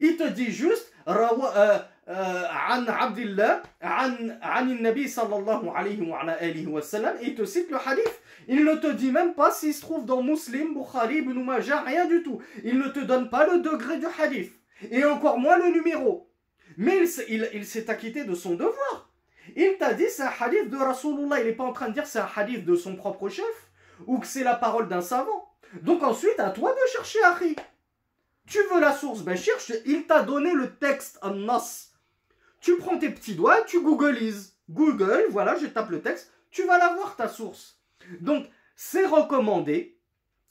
Il 0.00 0.16
te 0.16 0.28
dit 0.28 0.50
juste 0.50 0.92
euh, 1.06 1.78
euh, 2.08 2.42
An 2.70 2.84
Abdillah, 2.86 3.62
An 3.82 4.64
Nabi 4.80 5.08
sallallahu 5.08 5.68
alayhi 5.74 6.66
wa 6.66 6.82
sallam, 6.82 7.16
et 7.20 7.28
il 7.28 7.34
te 7.36 7.44
cite 7.44 7.70
le 7.70 7.76
hadith. 7.76 8.20
Il 8.48 8.64
ne 8.64 8.74
te 8.74 8.88
dit 8.88 9.12
même 9.12 9.34
pas 9.34 9.52
s'il 9.52 9.72
se 9.72 9.80
trouve 9.80 10.04
dans 10.04 10.22
Muslim, 10.22 10.74
Bukhari, 10.74 11.18
Ibn 11.18 11.48
rien 11.86 12.06
du 12.06 12.24
tout. 12.24 12.40
Il 12.64 12.78
ne 12.78 12.88
te 12.88 12.98
donne 12.98 13.30
pas 13.30 13.46
le 13.46 13.60
degré 13.60 13.98
du 13.98 14.06
hadith, 14.20 14.52
et 14.90 15.04
encore 15.04 15.38
moins 15.38 15.58
le 15.58 15.72
numéro. 15.72 16.31
Mais 16.76 17.04
il, 17.28 17.66
s'est 17.66 17.90
acquitté 17.90 18.24
de 18.24 18.34
son 18.34 18.52
devoir. 18.52 19.10
Il 19.56 19.76
t'a 19.78 19.94
dit 19.94 20.08
c'est 20.08 20.22
un 20.22 20.32
hadith 20.40 20.70
de 20.70 20.76
Rasulullah. 20.76 21.40
Il 21.40 21.46
n'est 21.46 21.52
pas 21.52 21.64
en 21.64 21.72
train 21.72 21.88
de 21.88 21.94
dire 21.94 22.06
c'est 22.06 22.20
un 22.20 22.28
hadith 22.34 22.64
de 22.64 22.76
son 22.76 22.96
propre 22.96 23.28
chef 23.28 23.70
ou 24.06 24.18
que 24.18 24.26
c'est 24.26 24.44
la 24.44 24.54
parole 24.54 24.88
d'un 24.88 25.00
savant. 25.00 25.52
Donc 25.82 26.02
ensuite, 26.02 26.38
à 26.38 26.50
toi 26.50 26.72
de 26.72 26.92
chercher 26.92 27.22
Harry. 27.24 27.56
Tu 28.46 28.58
veux 28.72 28.80
la 28.80 28.92
source, 28.92 29.22
ben 29.22 29.36
cherche, 29.36 29.72
il 29.86 30.06
t'a 30.06 30.22
donné 30.22 30.52
le 30.52 30.74
texte 30.74 31.18
en 31.22 31.34
nas. 31.34 31.88
Tu 32.60 32.76
prends 32.76 32.98
tes 32.98 33.10
petits 33.10 33.34
doigts, 33.34 33.62
tu 33.62 33.80
googlises. 33.80 34.52
Google, 34.70 35.26
voilà, 35.30 35.56
je 35.56 35.66
tape 35.66 35.90
le 35.90 36.00
texte, 36.00 36.32
tu 36.50 36.64
vas 36.64 36.78
la 36.78 36.94
voir 36.94 37.16
ta 37.16 37.28
source. 37.28 37.78
Donc, 38.20 38.46
c'est 38.76 39.06
recommandé, 39.06 39.98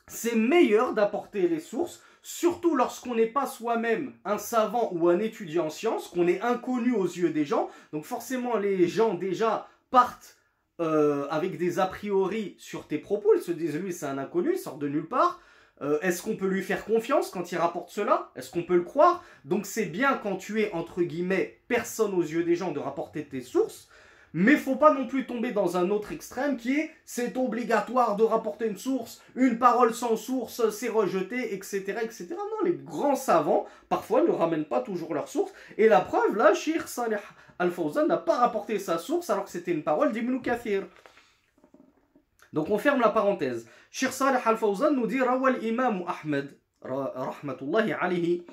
c'est 0.08 0.36
meilleur 0.36 0.94
d'apporter 0.94 1.48
les 1.48 1.60
sources, 1.60 2.02
surtout 2.22 2.76
lorsqu'on 2.76 3.16
n'est 3.16 3.28
pas 3.28 3.48
soi-même 3.48 4.14
un 4.26 4.38
savant 4.38 4.92
ou 4.94 5.10
un 5.10 5.20
étudiant 5.20 5.66
en 5.66 5.70
sciences, 5.70 6.08
qu'on 6.08 6.28
est 6.28 6.42
inconnu 6.42 6.94
aux 6.94 7.06
yeux 7.06 7.32
des 7.32 7.46
gens. 7.46 7.70
Donc 7.94 8.06
forcément, 8.06 8.58
les 8.58 8.88
gens 8.88 9.14
déjà 9.14 9.68
partent 9.90 10.38
euh, 10.80 11.28
avec 11.30 11.58
des 11.58 11.80
a 11.80 11.86
priori 11.86 12.56
sur 12.58 12.88
tes 12.88 12.98
propos. 12.98 13.34
Ils 13.36 13.42
se 13.42 13.52
disent, 13.52 13.76
lui, 13.76 13.94
c'est 13.94 14.06
un 14.06 14.18
inconnu, 14.18 14.54
il 14.54 14.60
sort 14.60 14.78
de 14.78 14.88
nulle 14.88 15.08
part. 15.08 15.40
Euh, 15.82 16.00
est-ce 16.02 16.22
qu'on 16.22 16.36
peut 16.36 16.48
lui 16.48 16.62
faire 16.62 16.86
confiance 16.86 17.32
quand 17.32 17.52
il 17.52 17.58
rapporte 17.58 17.90
cela? 17.90 18.32
Est-ce 18.36 18.52
qu'on 18.52 18.64
peut 18.64 18.76
le 18.76 18.84
croire? 18.84 19.24
Donc 19.46 19.66
c'est 19.66 19.86
bien 19.86 20.16
quand 20.22 20.38
tu 20.38 20.62
es, 20.62 20.72
entre 20.74 21.02
guillemets, 21.02 21.62
personne 21.68 22.14
aux 22.14 22.22
yeux 22.22 22.44
des 22.44 22.56
gens 22.56 22.72
de 22.72 22.80
rapporter 22.80 23.26
tes 23.26 23.42
sources 23.42 23.90
Mais 24.39 24.57
faut 24.57 24.77
pas 24.77 24.93
non 24.93 25.07
plus 25.07 25.25
tomber 25.25 25.53
dans 25.53 25.79
un 25.79 25.89
autre 25.89 26.13
extrême 26.13 26.59
qui 26.59 26.79
est 26.79 26.91
c'est 27.07 27.37
obligatoire 27.39 28.17
de 28.17 28.23
rapporter 28.23 28.67
une 28.67 28.77
source, 28.77 29.23
une 29.35 29.59
parole 29.59 29.95
sans 29.95 30.17
source, 30.17 30.69
c'est 30.71 30.91
rejeté, 30.91 31.55
etc., 31.55 32.01
etc. 32.03 32.29
Non, 32.33 32.65
les 32.65 32.75
grands 32.75 33.17
savants, 33.17 33.65
parfois, 33.89 34.23
ne 34.23 34.31
ramènent 34.31 34.67
pas 34.67 34.81
toujours 34.81 35.15
leur 35.15 35.29
source. 35.29 35.53
Et 35.79 35.89
la 35.89 36.01
preuve, 36.01 36.37
là, 36.37 36.53
Shir 36.53 36.87
Saleh 36.87 37.17
Al-Fawzan 37.59 38.07
n'a 38.07 38.19
pas 38.19 38.37
rapporté 38.37 38.79
sa 38.79 38.99
source 38.99 39.31
alors 39.31 39.45
que 39.45 39.51
c'était 39.51 39.73
une 39.73 39.83
parole 39.83 40.13
d'Ibn 40.13 40.43
Kathir. 40.43 40.87
Donc 42.53 42.69
on 42.69 42.77
ferme 42.77 43.01
la 43.01 43.09
parenthèse. 43.09 43.67
Shir 43.91 44.13
Saleh 44.13 44.41
Al-Fawzan 44.45 44.91
nous 44.91 45.07
dit 45.07 45.23
Rawal 45.23 45.65
Imam 45.65 46.05
Ahmed, 46.07 46.59
rahmatullahi 46.83 47.95
alayhi, 47.95 48.45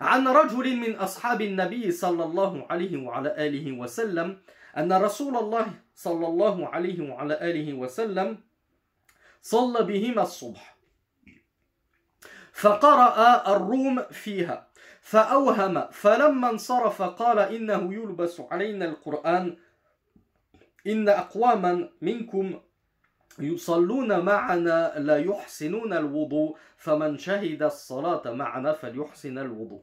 عن 0.00 0.28
رجل 0.28 0.76
من 0.76 0.94
أصحاب 0.94 1.42
النبي 1.42 1.90
صلى 1.90 2.24
الله 2.24 2.66
عليه 2.70 2.96
وعلى 2.96 3.34
آله 3.38 3.72
وسلم 3.72 4.38
أن 4.77 4.93
رسول 4.93 5.37
الله 5.37 5.67
صلى 5.95 6.27
الله 6.27 6.67
عليه 6.67 7.09
وعلى 7.09 7.33
آله 7.49 7.73
وسلم 7.73 8.37
صلى 9.41 9.83
بهما 9.83 10.21
الصبح. 10.21 10.77
فقرأ 12.53 13.55
الروم 13.55 14.01
فيها 14.11 14.67
فأوهم 15.01 15.87
فلما 15.91 16.49
انصرف 16.49 17.01
قال 17.01 17.39
إنه 17.39 17.93
يلبس 17.93 18.41
علينا 18.51 18.85
القرآن 18.85 19.57
إن 20.87 21.09
أقواما 21.09 21.89
منكم 22.01 22.59
يصلون 23.39 24.19
معنا 24.19 24.99
لا 24.99 25.17
يحسنون 25.17 25.93
الوضوء 25.93 26.57
فمن 26.77 27.17
شهد 27.17 27.63
الصلاة 27.63 28.31
معنا 28.31 28.73
فليحسن 28.73 29.37
الوضوء. 29.37 29.81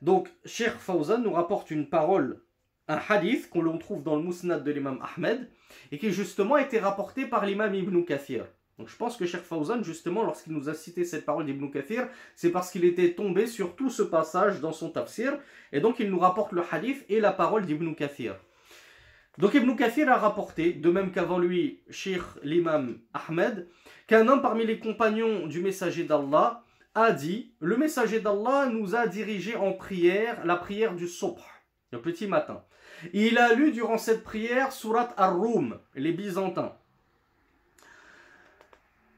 Donc, 0.00 0.28
Cheikh 0.46 0.78
Fawzan 0.78 1.18
nous 1.18 1.32
rapporte 1.32 1.70
une 1.70 1.90
parole 1.90 2.40
un 2.88 2.98
hadith 3.08 3.48
qu'on 3.50 3.78
trouve 3.78 4.02
dans 4.02 4.16
le 4.16 4.22
Musnad 4.22 4.64
de 4.64 4.70
l'imam 4.70 4.98
Ahmed 5.02 5.48
et 5.92 5.98
qui 5.98 6.12
justement 6.12 6.54
a 6.56 6.62
été 6.62 6.78
rapporté 6.78 7.26
par 7.26 7.46
l'imam 7.46 7.74
Ibn 7.74 8.02
Kathir. 8.02 8.46
Donc 8.78 8.88
je 8.88 8.96
pense 8.96 9.16
que 9.16 9.26
Cheikh 9.26 9.42
Fawzan, 9.42 9.82
justement, 9.82 10.22
lorsqu'il 10.22 10.52
nous 10.52 10.68
a 10.68 10.74
cité 10.74 11.04
cette 11.04 11.26
parole 11.26 11.46
d'Ibn 11.46 11.68
Kathir, 11.68 12.08
c'est 12.36 12.50
parce 12.50 12.70
qu'il 12.70 12.84
était 12.84 13.14
tombé 13.14 13.46
sur 13.46 13.74
tout 13.74 13.90
ce 13.90 14.02
passage 14.02 14.60
dans 14.60 14.72
son 14.72 14.90
tafsir, 14.90 15.36
et 15.72 15.80
donc 15.80 15.98
il 15.98 16.08
nous 16.10 16.20
rapporte 16.20 16.52
le 16.52 16.62
hadith 16.70 17.04
et 17.08 17.20
la 17.20 17.32
parole 17.32 17.66
d'Ibn 17.66 17.94
Kathir. 17.94 18.36
Donc 19.36 19.54
Ibn 19.54 19.74
Kathir 19.74 20.08
a 20.08 20.16
rapporté, 20.16 20.72
de 20.72 20.90
même 20.90 21.10
qu'avant 21.10 21.38
lui, 21.38 21.82
Cheikh 21.90 22.22
l'imam 22.44 23.00
Ahmed, 23.12 23.68
qu'un 24.06 24.28
homme 24.28 24.42
parmi 24.42 24.64
les 24.64 24.78
compagnons 24.78 25.48
du 25.48 25.60
messager 25.60 26.04
d'Allah 26.04 26.62
a 26.94 27.12
dit, 27.12 27.54
le 27.58 27.76
messager 27.76 28.20
d'Allah 28.20 28.68
nous 28.72 28.94
a 28.94 29.08
dirigé 29.08 29.56
en 29.56 29.72
prière, 29.72 30.44
la 30.46 30.56
prière 30.56 30.94
du 30.94 31.08
Subh, 31.08 31.40
le 31.90 32.00
petit 32.00 32.28
matin. 32.28 32.64
Il 33.12 33.38
a 33.38 33.54
lu 33.54 33.72
durant 33.72 33.98
cette 33.98 34.24
prière 34.24 34.72
Surat 34.72 35.10
Ar-Rum, 35.16 35.78
les 35.94 36.12
Byzantins. 36.12 36.74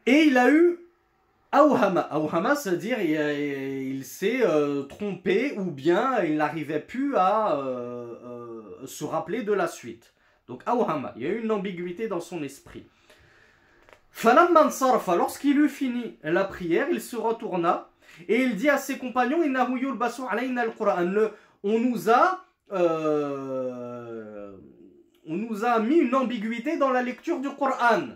Et 0.07 0.25
il 0.25 0.39
a 0.39 0.51
eu 0.51 0.79
Aouhama, 1.53 2.01
Aouhama, 2.01 2.55
c'est-à-dire 2.55 3.01
il, 3.01 4.05
s'est 4.05 4.41
euh, 4.43 4.83
trompé 4.83 5.55
ou 5.59 5.65
bien 5.65 6.23
il 6.23 6.37
n'arrivait 6.37 6.81
plus 6.81 7.17
à 7.17 7.57
euh, 7.57 8.15
euh, 8.25 8.87
se 8.87 9.05
rappeler 9.05 9.43
de 9.43 9.53
la 9.53 9.67
suite. 9.67 10.15
Donc 10.47 10.63
Aouhama, 10.67 11.13
il 11.17 11.23
y 11.23 11.27
a 11.27 11.31
eu 11.31 11.43
une 11.43 11.51
ambiguïté 11.51 12.07
dans 12.07 12.21
son 12.21 12.43
esprit. 12.43 12.87
Falamman 14.13 14.71
sarfa, 14.71 15.17
lorsqu'il 15.17 15.59
eut 15.59 15.69
fini 15.69 16.19
la 16.23 16.45
prière, 16.45 16.89
il 16.91 17.01
se 17.01 17.17
retourna 17.17 17.89
et 18.29 18.43
il 18.43 18.57
dit 18.57 18.69
à 18.69 18.79
ses 18.79 18.99
compagnons 18.99 19.43
On 21.63 21.79
nous 21.79 22.11
a 22.11 22.45
on 22.73 24.57
nous 25.27 25.65
a 25.65 25.79
mis 25.81 25.97
une 25.97 26.15
ambiguïté 26.15 26.77
dans 26.77 26.91
la 26.91 27.03
lecture 27.03 27.41
du 27.41 27.51
Coran 27.51 28.09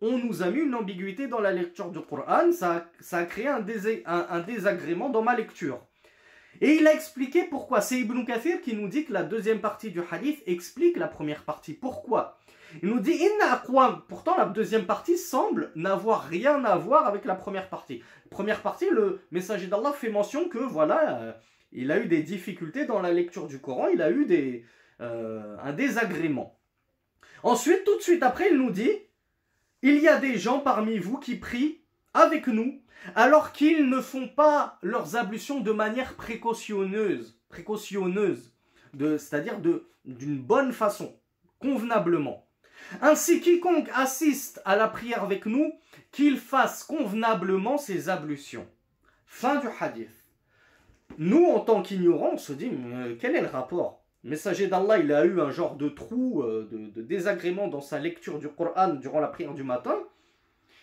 on 0.00 0.18
nous 0.18 0.42
a 0.42 0.50
mis 0.50 0.60
une 0.60 0.74
ambiguïté 0.74 1.28
dans 1.28 1.40
la 1.40 1.52
lecture 1.52 1.90
du 1.90 2.00
Coran, 2.00 2.52
ça, 2.52 2.86
ça 3.00 3.18
a 3.18 3.24
créé 3.24 3.48
un, 3.48 3.60
désagrément 4.40 5.10
dans 5.10 5.22
ma 5.22 5.36
lecture. 5.36 5.80
Et 6.60 6.74
il 6.74 6.86
a 6.86 6.94
expliqué 6.94 7.44
pourquoi. 7.44 7.80
C'est 7.80 8.00
Ibn 8.00 8.24
Kathir 8.24 8.60
qui 8.60 8.74
nous 8.74 8.88
dit 8.88 9.04
que 9.04 9.12
la 9.12 9.22
deuxième 9.22 9.60
partie 9.60 9.90
du 9.90 10.00
hadith 10.10 10.42
explique 10.46 10.96
la 10.96 11.06
première 11.06 11.44
partie. 11.44 11.74
Pourquoi? 11.74 12.38
Il 12.82 12.88
nous 12.88 13.00
dit 13.00 13.12
Inna 13.12 13.62
Pourtant, 14.08 14.36
la 14.36 14.46
deuxième 14.46 14.86
partie 14.86 15.18
semble 15.18 15.70
n'avoir 15.74 16.24
rien 16.24 16.64
à 16.64 16.76
voir 16.76 17.06
avec 17.06 17.24
la 17.24 17.34
première 17.34 17.68
partie. 17.68 18.02
Première 18.30 18.60
partie, 18.60 18.88
le 18.90 19.20
messager 19.30 19.66
d'Allah 19.66 19.92
fait 19.92 20.10
mention 20.10 20.48
que 20.48 20.58
voilà, 20.58 21.20
euh, 21.20 21.32
il 21.72 21.90
a 21.92 22.00
eu 22.00 22.06
des 22.06 22.22
difficultés 22.22 22.84
dans 22.84 23.00
la 23.00 23.12
lecture 23.12 23.46
du 23.46 23.60
Coran, 23.60 23.88
il 23.88 24.02
a 24.02 24.10
eu 24.10 24.24
des, 24.24 24.64
euh, 25.00 25.56
un 25.62 25.72
désagrément. 25.72 26.58
Ensuite, 27.42 27.84
tout 27.84 27.96
de 27.96 28.02
suite 28.02 28.22
après, 28.22 28.50
il 28.50 28.58
nous 28.58 28.70
dit 28.70 28.90
il 29.82 29.98
y 29.98 30.08
a 30.08 30.18
des 30.18 30.36
gens 30.36 30.60
parmi 30.60 30.98
vous 30.98 31.18
qui 31.18 31.36
prient 31.36 31.80
avec 32.12 32.48
nous 32.48 32.82
alors 33.14 33.52
qu'ils 33.52 33.88
ne 33.88 34.00
font 34.00 34.28
pas 34.28 34.78
leurs 34.82 35.16
ablutions 35.16 35.60
de 35.60 35.72
manière 35.72 36.16
précautionneuse, 36.16 37.38
précautionneuse, 37.48 38.52
c'est-à-dire 38.98 39.58
d'une 40.04 40.38
bonne 40.38 40.72
façon, 40.72 41.18
convenablement. 41.58 42.46
Ainsi, 43.00 43.40
quiconque 43.40 43.88
assiste 43.94 44.60
à 44.64 44.76
la 44.76 44.88
prière 44.88 45.22
avec 45.22 45.46
nous, 45.46 45.72
qu'il 46.12 46.38
fasse 46.38 46.84
convenablement 46.84 47.78
ses 47.78 48.08
ablutions. 48.08 48.66
Fin 49.26 49.56
du 49.56 49.68
hadith. 49.78 50.19
Nous, 51.18 51.44
en 51.46 51.60
tant 51.60 51.82
qu'ignorants, 51.82 52.32
on 52.34 52.38
se 52.38 52.52
dit, 52.52 52.70
mais 52.70 53.16
quel 53.16 53.36
est 53.36 53.40
le 53.40 53.48
rapport? 53.48 54.04
Messager 54.22 54.66
d'Allah, 54.66 54.98
il 54.98 55.12
a 55.12 55.24
eu 55.24 55.40
un 55.40 55.50
genre 55.50 55.76
de 55.76 55.88
trou, 55.88 56.42
euh, 56.42 56.68
de, 56.70 57.00
désagrément 57.00 57.68
dans 57.68 57.80
sa 57.80 57.98
lecture 57.98 58.38
du 58.38 58.48
Coran 58.48 58.94
durant 58.94 59.20
la 59.20 59.28
prière 59.28 59.54
du 59.54 59.62
matin. 59.62 59.96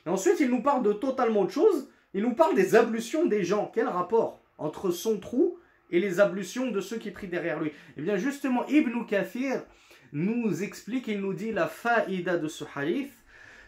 Et 0.05 0.09
ensuite, 0.09 0.39
il 0.39 0.49
nous 0.49 0.61
parle 0.61 0.84
de 0.84 0.93
totalement 0.93 1.41
autre 1.41 1.53
chose. 1.53 1.89
Il 2.13 2.23
nous 2.23 2.34
parle 2.34 2.55
des 2.55 2.75
ablutions 2.75 3.25
des 3.25 3.43
gens. 3.43 3.71
Quel 3.73 3.88
rapport 3.88 4.41
entre 4.57 4.89
son 4.89 5.19
trou 5.19 5.59
et 5.91 5.99
les 5.99 6.19
ablutions 6.19 6.71
de 6.71 6.82
ceux 6.82 6.97
qui 6.97 7.11
prient 7.11 7.28
derrière 7.28 7.61
lui? 7.61 7.71
Eh 7.95 8.01
bien, 8.01 8.17
justement, 8.17 8.65
Ibn 8.67 9.05
Kathir 9.05 9.61
nous 10.13 10.63
explique, 10.63 11.07
il 11.07 11.19
nous 11.19 11.34
dit 11.34 11.51
la 11.51 11.67
faïda 11.67 12.38
de 12.38 12.47
ce 12.47 12.63
hadith, 12.75 13.13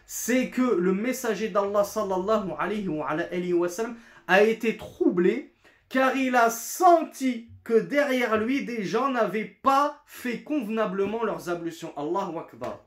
c'est 0.04 0.50
que 0.50 0.62
le 0.62 0.92
messager 0.92 1.48
d'Allah 1.48 1.84
sallallahu 1.84 2.50
alayhi 2.58 3.52
wa 3.52 3.68
sallam 3.68 3.94
a 4.26 4.42
été 4.42 4.76
troublé 4.76 5.49
car 5.90 6.16
il 6.16 6.36
a 6.36 6.48
senti 6.48 7.48
que 7.64 7.74
derrière 7.74 8.38
lui, 8.38 8.64
des 8.64 8.84
gens 8.84 9.10
n'avaient 9.10 9.44
pas 9.62 10.02
fait 10.06 10.42
convenablement 10.42 11.24
leurs 11.24 11.50
ablutions. 11.50 11.92
Allahu 11.96 12.38
Akbar. 12.38 12.86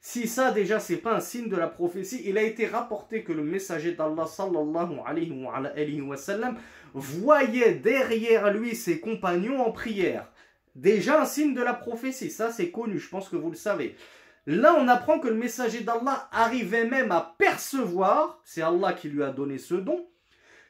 Si 0.00 0.28
ça 0.28 0.50
déjà 0.50 0.80
c'est 0.80 0.98
pas 0.98 1.14
un 1.14 1.20
signe 1.20 1.48
de 1.48 1.56
la 1.56 1.66
prophétie, 1.66 2.22
il 2.26 2.38
a 2.38 2.42
été 2.42 2.66
rapporté 2.66 3.24
que 3.24 3.32
le 3.32 3.42
messager 3.42 3.92
d'Allah 3.92 4.26
sallallahu 4.26 5.00
alayhi 5.04 6.00
wa, 6.02 6.16
sallam 6.16 6.58
voyait 6.92 7.74
derrière 7.74 8.52
lui 8.52 8.76
ses 8.76 9.00
compagnons 9.00 9.62
en 9.64 9.72
prière. 9.72 10.30
Déjà 10.76 11.22
un 11.22 11.24
signe 11.24 11.54
de 11.54 11.62
la 11.62 11.74
prophétie, 11.74 12.30
ça 12.30 12.52
c'est 12.52 12.70
connu, 12.70 12.98
je 12.98 13.08
pense 13.08 13.28
que 13.28 13.36
vous 13.36 13.50
le 13.50 13.56
savez. 13.56 13.96
Là, 14.46 14.76
on 14.78 14.88
apprend 14.88 15.18
que 15.18 15.28
le 15.28 15.36
messager 15.36 15.80
d'Allah 15.80 16.28
arrivait 16.30 16.84
même 16.84 17.10
à 17.10 17.34
percevoir, 17.38 18.40
c'est 18.44 18.60
Allah 18.60 18.92
qui 18.92 19.08
lui 19.08 19.22
a 19.22 19.30
donné 19.30 19.56
ce 19.56 19.74
don, 19.74 20.06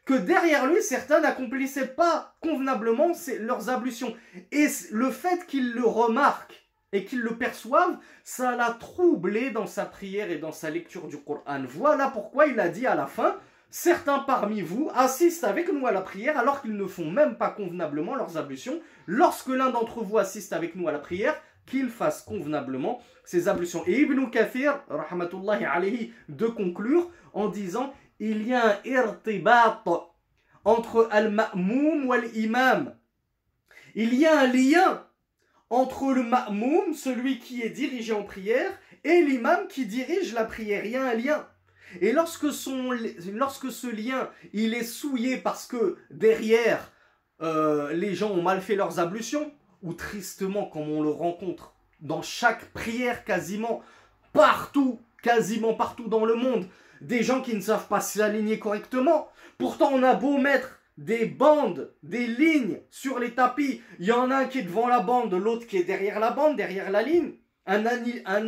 que 0.05 0.15
derrière 0.15 0.67
lui, 0.67 0.83
certains 0.83 1.21
n'accomplissaient 1.21 1.89
pas 1.89 2.37
convenablement 2.41 3.13
leurs 3.41 3.71
ablutions. 3.71 4.15
Et 4.53 4.67
le 4.93 5.11
fait 5.11 5.47
qu'ils 5.47 5.73
le 5.73 5.85
remarquent 5.85 6.63
et 6.93 7.05
qu'ils 7.05 7.21
le 7.21 7.37
perçoivent, 7.37 7.99
ça 8.23 8.55
l'a 8.55 8.71
troublé 8.71 9.51
dans 9.51 9.67
sa 9.67 9.85
prière 9.85 10.31
et 10.31 10.39
dans 10.39 10.53
sa 10.53 10.71
lecture 10.71 11.09
du 11.09 11.19
Coran. 11.19 11.65
Voilà 11.69 12.09
pourquoi 12.09 12.47
il 12.47 12.61
a 12.61 12.69
dit 12.69 12.87
à 12.87 12.95
la 12.95 13.07
fin, 13.07 13.37
certains 13.71 14.21
parmi 14.21 14.61
vous 14.61 14.91
assistent 14.95 15.45
avec 15.45 15.73
nous 15.73 15.87
à 15.87 15.93
la 15.93 16.03
prière 16.03 16.39
alors 16.39 16.63
qu'ils 16.63 16.77
ne 16.77 16.87
font 16.87 17.11
même 17.11 17.37
pas 17.37 17.51
convenablement 17.51 18.15
leurs 18.15 18.37
ablutions. 18.37 18.81
Lorsque 19.07 19.49
l'un 19.49 19.71
d'entre 19.71 20.05
vous 20.05 20.19
assiste 20.19 20.53
avec 20.53 20.77
nous 20.77 20.87
à 20.87 20.93
la 20.93 20.99
prière, 20.99 21.41
qu'il 21.67 21.89
fasse 21.89 22.23
convenablement 22.23 23.01
ses 23.25 23.49
ablutions. 23.49 23.83
Et 23.87 24.03
Ibn 24.03 24.27
Kathir, 24.27 24.81
rahmatullahi 24.89 25.65
alayhi, 25.65 26.13
de 26.29 26.47
conclure 26.47 27.11
en 27.33 27.49
disant 27.49 27.93
il 28.31 28.49
y 28.49 28.55
a 28.55 28.71
un 28.71 28.79
irtibat 28.85 29.85
entre 30.65 31.09
al-ma'moum 31.11 32.07
ou 32.07 32.13
al-imam. 32.15 32.97
Il 33.95 34.15
y 34.15 34.25
a 34.25 34.41
un 34.41 34.47
lien 34.47 35.07
entre 35.69 36.13
le 36.13 36.23
ma'moum, 36.23 36.95
celui 36.95 37.39
qui 37.39 37.61
est 37.61 37.71
dirigé 37.71 38.15
en 38.15 38.23
prière, 38.23 38.71
et 39.05 39.21
l'imam 39.21 39.69
qui 39.69 39.85
dirige 39.85 40.33
la 40.33 40.45
prière. 40.45 40.87
Il 40.87 40.93
y 40.93 40.97
a 40.97 41.05
un 41.05 41.15
lien. 41.15 41.47
Et 42.01 42.13
lorsque, 42.13 42.47
lorsque 43.33 43.71
ce 43.71 43.87
lien, 43.89 44.31
il 44.55 44.73
est 44.73 44.85
souillé 44.85 45.37
parce 45.37 45.67
que 45.67 45.99
derrière, 46.11 46.93
euh, 47.43 47.93
les 47.93 48.15
gens 48.15 48.31
ont 48.31 48.43
mal 48.43 48.63
fait 48.63 48.75
leurs 48.75 49.01
ablutions, 49.01 49.53
ou 49.83 49.93
tristement, 49.93 50.65
comme 50.65 50.91
on 50.91 51.03
le 51.03 51.11
rencontre 51.11 51.75
dans 52.01 52.23
chaque 52.23 52.73
prière 52.73 53.25
quasiment, 53.25 53.83
partout, 54.33 55.01
quasiment 55.23 55.75
partout 55.75 56.09
dans 56.09 56.25
le 56.25 56.37
monde, 56.37 56.67
des 57.05 57.23
gens 57.23 57.41
qui 57.43 57.55
ne 57.55 57.61
savent 57.61 57.89
pas 57.89 58.01
s'aligner 58.01 58.59
correctement. 58.59 59.29
Pourtant, 59.59 59.91
on 59.93 60.03
a 60.03 60.15
beau 60.15 60.39
mettre 60.39 60.81
des 60.97 61.27
bandes, 61.27 61.93
des 62.03 62.27
lignes 62.27 62.81
sur 62.91 63.19
les 63.19 63.35
tapis. 63.35 63.83
Il 63.99 64.07
y 64.07 64.13
en 64.13 64.31
a 64.31 64.37
un 64.37 64.45
qui 64.47 64.61
est 64.61 64.63
devant 64.63 64.89
la 64.89 65.01
bande, 65.01 65.35
l'autre 65.35 65.67
qui 65.67 65.77
est 65.77 65.85
derrière 65.85 66.19
la 66.19 66.31
bande, 66.31 66.57
derrière 66.57 66.91
la 66.91 67.03
ligne. 67.03 67.35
Un, 67.67 67.85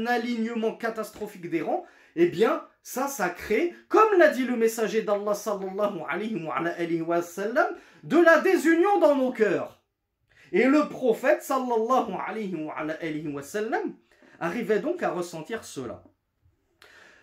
alignement 0.07 0.75
catastrophique 0.75 1.49
des 1.49 1.63
rangs. 1.63 1.85
Eh 2.17 2.27
bien, 2.27 2.63
ça, 2.83 3.09
ça 3.09 3.31
crée, 3.31 3.75
comme 3.89 4.19
l'a 4.19 4.29
dit 4.29 4.45
le 4.45 4.57
messager 4.57 5.03
d'Allah 5.03 5.35
sallallahu 5.35 6.01
alayhi 6.09 7.03
wa, 7.03 7.21
de 8.05 8.19
la 8.19 8.41
désunion 8.41 8.99
dans 9.01 9.17
nos 9.17 9.33
cœurs. 9.33 9.83
Et 10.53 10.67
le 10.67 10.89
prophète 10.89 11.43
sallallahu 11.43 12.13
alayhi 12.27 13.29
wa 13.29 13.43
sallam 13.43 13.95
arrivait 14.39 14.81
donc 14.81 15.03
à 15.03 15.11
ressentir 15.11 15.65
cela. 15.65 16.05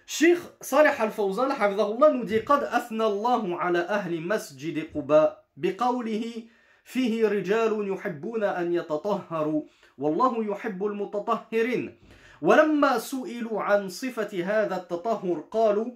شيخ 0.05 0.39
صالح 0.61 1.01
الفوزان 1.01 1.53
حفظه 1.53 1.95
الله 1.95 2.11
نودي 2.11 2.39
قد 2.39 2.63
أثنى 2.63 3.05
الله 3.05 3.57
على 3.57 3.79
أهل 3.79 4.21
مسجد 4.21 4.87
قباء 4.95 5.45
بقوله 5.57 6.43
فيه 6.83 7.27
رجال 7.27 7.87
يحبون 7.93 8.43
أن 8.43 8.73
يتطهروا 8.73 9.63
والله 9.97 10.45
يحب 10.45 10.85
المتطهرين. 10.85 11.99
ولما 12.41 12.99
سئلوا 12.99 13.61
عن 13.61 13.89
صفة 13.89 14.43
هذا 14.43 14.75
التطهر 14.75 15.39
قالوا 15.51 15.91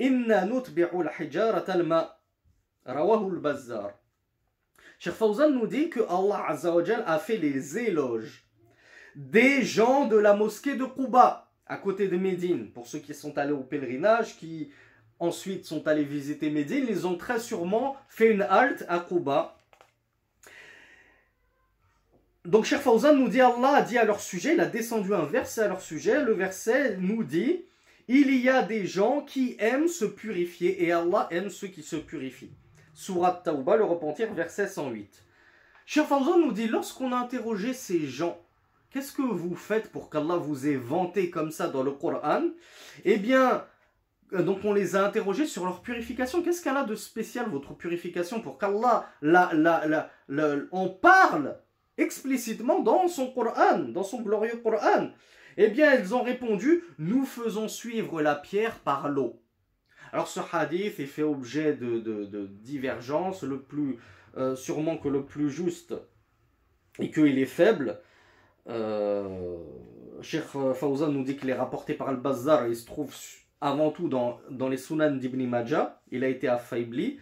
إنا 0.00 0.44
نتبع 0.44 1.00
الحجارة 1.00 1.74
الماء. 1.74 2.18
رواه 2.88 3.28
البزار. 3.28 3.94
شيخ 4.98 5.14
فوزان 5.14 5.54
nous 5.54 5.66
dit 5.66 5.90
que 5.90 6.00
Allah 6.00 6.46
Azza 6.48 6.74
a 7.06 7.18
fait 7.18 7.36
les 7.36 7.78
éloges 7.78 8.44
des 9.14 9.62
gens 9.62 10.06
de 10.06 10.16
la 10.16 10.34
mosquée 10.34 10.74
de 10.76 10.84
Quba. 10.84 11.51
À 11.72 11.78
côté 11.78 12.06
de 12.06 12.18
Médine, 12.18 12.70
pour 12.70 12.86
ceux 12.86 12.98
qui 12.98 13.14
sont 13.14 13.38
allés 13.38 13.52
au 13.52 13.62
pèlerinage, 13.62 14.36
qui 14.36 14.70
ensuite 15.18 15.64
sont 15.64 15.88
allés 15.88 16.04
visiter 16.04 16.50
Médine, 16.50 16.84
ils 16.86 17.06
ont 17.06 17.16
très 17.16 17.40
sûrement 17.40 17.96
fait 18.10 18.30
une 18.30 18.42
halte 18.42 18.84
à 18.88 18.98
Quba. 18.98 19.56
Donc 22.44 22.66
Cheikh 22.66 22.80
Fawzan 22.80 23.14
nous 23.14 23.28
dit 23.28 23.40
Allah 23.40 23.76
a 23.76 23.82
dit 23.82 23.96
à 23.96 24.04
leur 24.04 24.20
sujet, 24.20 24.52
il 24.52 24.60
a 24.60 24.66
descendu 24.66 25.14
un 25.14 25.24
verset 25.24 25.62
à 25.62 25.68
leur 25.68 25.80
sujet, 25.80 26.22
le 26.22 26.34
verset 26.34 26.98
nous 26.98 27.24
dit 27.24 27.64
il 28.06 28.36
y 28.36 28.50
a 28.50 28.62
des 28.62 28.84
gens 28.84 29.22
qui 29.22 29.56
aiment 29.58 29.88
se 29.88 30.04
purifier 30.04 30.84
et 30.84 30.92
Allah 30.92 31.26
aime 31.30 31.48
ceux 31.48 31.68
qui 31.68 31.82
se 31.82 31.96
purifient. 31.96 32.52
Surat 32.92 33.40
Tauba, 33.42 33.76
le 33.76 33.84
repentir, 33.84 34.34
verset 34.34 34.68
108. 34.68 35.22
Cheikh 35.86 36.04
Fawzan 36.04 36.38
nous 36.38 36.52
dit 36.52 36.68
lorsqu'on 36.68 37.12
a 37.12 37.16
interrogé 37.16 37.72
ces 37.72 38.06
gens 38.06 38.38
Qu'est-ce 38.92 39.12
que 39.12 39.22
vous 39.22 39.56
faites 39.56 39.90
pour 39.90 40.10
qu'Allah 40.10 40.36
vous 40.36 40.68
ait 40.68 40.76
vanté 40.76 41.30
comme 41.30 41.50
ça 41.50 41.68
dans 41.68 41.82
le 41.82 41.92
Coran? 41.92 42.42
Eh 43.04 43.16
bien, 43.16 43.64
euh, 44.34 44.42
donc 44.42 44.58
on 44.64 44.74
les 44.74 44.96
a 44.96 45.06
interrogés 45.06 45.46
sur 45.46 45.64
leur 45.64 45.80
purification. 45.80 46.42
Qu'est-ce 46.42 46.62
qu'elle 46.62 46.76
a 46.76 46.84
de 46.84 46.94
spécial, 46.94 47.48
votre 47.48 47.74
purification, 47.74 48.42
pour 48.42 48.58
qu'Allah 48.58 49.06
la, 49.22 49.50
la, 49.54 50.10
la, 50.28 50.56
en 50.72 50.90
parle 50.90 51.56
explicitement 51.96 52.80
dans 52.80 53.08
son 53.08 53.32
Coran, 53.32 53.78
dans 53.78 54.02
son 54.02 54.20
glorieux 54.20 54.60
Coran? 54.62 55.08
Eh 55.56 55.68
bien, 55.68 55.94
ils 55.94 56.14
ont 56.14 56.22
répondu, 56.22 56.84
nous 56.98 57.24
faisons 57.24 57.68
suivre 57.68 58.20
la 58.20 58.34
pierre 58.34 58.78
par 58.80 59.08
l'eau. 59.08 59.42
Alors 60.12 60.28
ce 60.28 60.40
hadith 60.52 61.00
est 61.00 61.06
fait 61.06 61.22
objet 61.22 61.72
de, 61.72 61.98
de, 61.98 62.46
divergences, 62.46 63.42
le 63.42 63.62
plus, 63.62 63.96
euh, 64.36 64.54
sûrement 64.54 64.98
que 64.98 65.08
le 65.08 65.24
plus 65.24 65.50
juste 65.50 65.94
et 66.98 67.10
qu'il 67.10 67.38
est 67.38 67.46
faible. 67.46 67.98
Euh, 68.69 69.57
Cheikh 70.21 70.43
Fawzan 70.43 71.11
nous 71.11 71.23
dit 71.23 71.37
qu'il 71.37 71.49
est 71.49 71.53
rapporté 71.55 71.93
par 71.93 72.09
Al-Bazzar 72.09 72.65
et 72.65 72.69
il 72.69 72.75
se 72.75 72.85
trouve 72.85 73.13
avant 73.61 73.91
tout 73.91 74.07
dans, 74.07 74.39
dans 74.49 74.69
les 74.69 74.77
Sunan 74.77 75.11
d'Ibn 75.11 75.45
Majah. 75.47 76.01
Il 76.11 76.23
a 76.23 76.27
été 76.27 76.47
affaibli. 76.47 77.19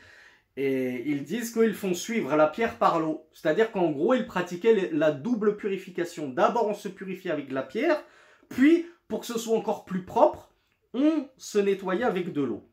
Et 0.57 1.03
ils 1.09 1.23
disent 1.23 1.51
qu'ils 1.53 1.73
font 1.73 1.93
suivre 1.93 2.35
la 2.35 2.47
pierre 2.47 2.77
par 2.77 2.99
l'eau. 2.99 3.27
C'est-à-dire 3.33 3.71
qu'en 3.71 3.91
gros, 3.91 4.13
ils 4.13 4.25
pratiquaient 4.25 4.89
la 4.93 5.11
double 5.11 5.57
purification. 5.57 6.29
D'abord, 6.29 6.67
on 6.67 6.73
se 6.73 6.87
purifie 6.87 7.29
avec 7.29 7.51
la 7.51 7.61
pierre, 7.61 8.01
puis, 8.47 8.85
pour 9.09 9.19
que 9.19 9.25
ce 9.25 9.37
soit 9.37 9.57
encore 9.57 9.83
plus 9.83 10.03
propre, 10.03 10.53
on 10.93 11.27
se 11.37 11.57
nettoyait 11.57 12.05
avec 12.05 12.31
de 12.31 12.41
l'eau. 12.41 12.69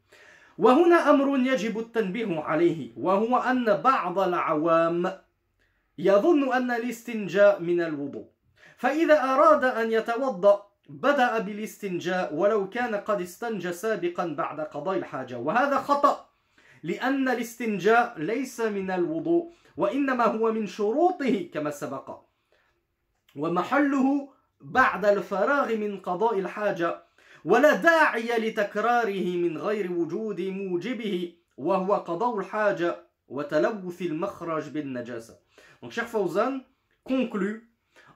وهنا 0.58 1.10
أمر 1.10 1.38
يجب 1.38 1.78
التنبيه 1.78 2.40
عليه 2.40 2.92
وهو 2.96 3.36
أن 3.36 3.64
بعض 3.82 4.18
العوام 4.18 5.12
يظن 5.98 6.52
أن 6.52 6.70
الاستنجاء 6.70 7.62
من 7.62 7.80
الوضوء 7.80 8.28
فإذا 8.77 9.23
أراد 9.23 9.63
أن 9.63 9.91
يتوضأ 9.91 10.63
بدأ 10.89 11.39
بالاستنجاء 11.39 12.33
ولو 12.33 12.69
كان 12.69 12.95
قد 12.95 13.21
استنجى 13.21 13.73
سابقا 13.73 14.25
بعد 14.25 14.59
قضاء 14.59 14.97
الحاجة. 14.97 15.37
وهذا 15.37 15.77
خطأ 15.77 16.29
لأن 16.83 17.29
الاستنجاء 17.29 18.13
ليس 18.17 18.61
من 18.61 18.91
الوضوء 18.91 19.53
وإنما 19.77 20.25
هو 20.25 20.51
من 20.51 20.67
شروطه 20.67 21.49
كما 21.53 21.71
سبق. 21.71 22.19
ومحله 23.35 24.29
بعد 24.61 25.05
الفراغ 25.05 25.75
من 25.75 25.99
قضاء 25.99 26.39
الحاجة 26.39 27.03
ولا 27.45 27.75
داعي 27.75 28.49
لتكراره 28.49 29.35
من 29.35 29.57
غير 29.57 29.91
وجود 29.91 30.41
موجبه 30.41 31.33
وهو 31.57 31.95
قضاء 31.95 32.39
الحاجة 32.39 32.95
وتلوث 33.27 34.01
المخرج 34.01 34.69
بالنجاسة. 34.69 35.39
Donc 35.81 35.91
cher 35.91 36.07
Fawzan 36.07 36.63
conclut 37.05 37.66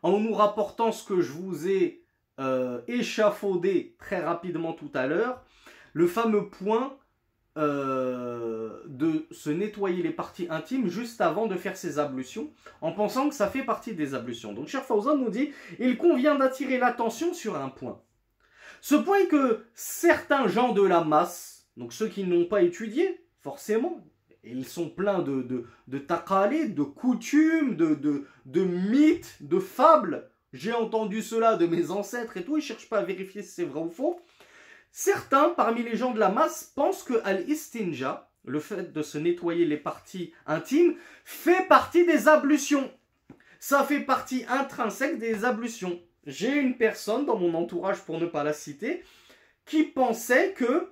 en 0.01 0.19
nous 0.19 0.33
rapportant 0.33 0.91
ce 0.91 1.05
que 1.05 1.21
je 1.21 1.31
vous 1.31 1.67
ai 1.67 2.03
euh, 2.39 2.81
échafaudé 2.87 3.95
très 3.99 4.23
rapidement 4.23 4.73
tout 4.73 4.91
à 4.93 5.07
l'heure, 5.07 5.43
le 5.93 6.07
fameux 6.07 6.49
point 6.49 6.97
Euh, 7.57 8.81
de 8.87 9.27
se 9.31 9.49
nettoyer 9.49 10.01
les 10.01 10.11
parties 10.11 10.47
intimes 10.49 10.87
juste 10.87 11.19
avant 11.19 11.47
de 11.47 11.57
faire 11.57 11.75
ses 11.75 11.99
ablutions, 11.99 12.49
en 12.79 12.93
pensant 12.93 13.27
que 13.27 13.35
ça 13.35 13.49
fait 13.49 13.65
partie 13.65 13.93
des 13.93 14.15
ablutions. 14.15 14.53
Donc 14.53 14.69
Cher 14.69 14.85
Fawzan 14.85 15.17
nous 15.17 15.29
dit, 15.29 15.51
il 15.77 15.97
convient 15.97 16.35
d'attirer 16.35 16.77
l'attention 16.77 17.33
sur 17.33 17.57
un 17.57 17.67
point. 17.67 18.01
Ce 18.79 18.95
point 18.95 19.17
est 19.17 19.27
que 19.27 19.65
certains 19.73 20.47
gens 20.47 20.71
de 20.71 20.81
la 20.81 21.03
masse, 21.03 21.67
donc 21.75 21.91
ceux 21.91 22.07
qui 22.07 22.23
n'ont 22.23 22.45
pas 22.45 22.61
étudié, 22.61 23.21
forcément, 23.41 24.01
ils 24.43 24.67
sont 24.67 24.89
pleins 24.89 25.19
de, 25.19 25.41
de, 25.41 25.65
de 25.87 25.97
de 25.97 26.83
coutumes, 26.83 27.75
de, 27.75 27.95
de, 27.95 28.25
de 28.45 28.63
mythes, 28.63 29.37
de 29.41 29.59
fables. 29.59 30.29
J'ai 30.53 30.73
entendu 30.73 31.21
cela 31.21 31.55
de 31.55 31.65
mes 31.65 31.91
ancêtres 31.91 32.37
et 32.37 32.43
tout, 32.43 32.57
ils 32.57 32.61
ne 32.61 32.65
cherchent 32.65 32.89
pas 32.89 32.99
à 32.99 33.03
vérifier 33.03 33.41
si 33.43 33.51
c'est 33.51 33.63
vrai 33.63 33.81
ou 33.81 33.89
faux. 33.89 34.19
Certains 34.91 35.49
parmi 35.49 35.83
les 35.83 35.95
gens 35.95 36.11
de 36.11 36.19
la 36.19 36.29
masse 36.29 36.71
pensent 36.75 37.03
que 37.03 37.21
al-istinja, 37.23 38.29
le 38.43 38.59
fait 38.59 38.91
de 38.91 39.01
se 39.01 39.17
nettoyer 39.17 39.65
les 39.65 39.77
parties 39.77 40.33
intimes, 40.45 40.95
fait 41.23 41.67
partie 41.67 42.05
des 42.05 42.27
ablutions. 42.27 42.91
Ça 43.59 43.83
fait 43.83 44.01
partie 44.01 44.43
intrinsèque 44.49 45.19
des 45.19 45.45
ablutions. 45.45 46.01
J'ai 46.25 46.57
une 46.57 46.77
personne 46.77 47.25
dans 47.25 47.37
mon 47.37 47.53
entourage, 47.53 48.01
pour 48.01 48.19
ne 48.19 48.25
pas 48.25 48.43
la 48.43 48.53
citer, 48.53 49.03
qui 49.65 49.83
pensait 49.83 50.53
que, 50.53 50.91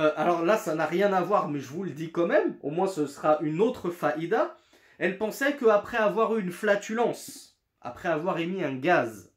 euh, 0.00 0.12
alors 0.16 0.44
là 0.44 0.56
ça 0.56 0.74
n'a 0.74 0.86
rien 0.86 1.12
à 1.12 1.20
voir, 1.20 1.48
mais 1.48 1.60
je 1.60 1.68
vous 1.68 1.84
le 1.84 1.90
dis 1.90 2.10
quand 2.10 2.26
même, 2.26 2.56
au 2.62 2.70
moins 2.70 2.86
ce 2.86 3.06
sera 3.06 3.38
une 3.42 3.60
autre 3.60 3.90
faïda, 3.90 4.56
elle 4.98 5.18
pensait 5.18 5.56
qu'après 5.56 5.98
avoir 5.98 6.36
eu 6.36 6.40
une 6.40 6.52
flatulence, 6.52 7.58
après 7.80 8.08
avoir 8.08 8.38
émis 8.38 8.64
un 8.64 8.74
gaz, 8.74 9.32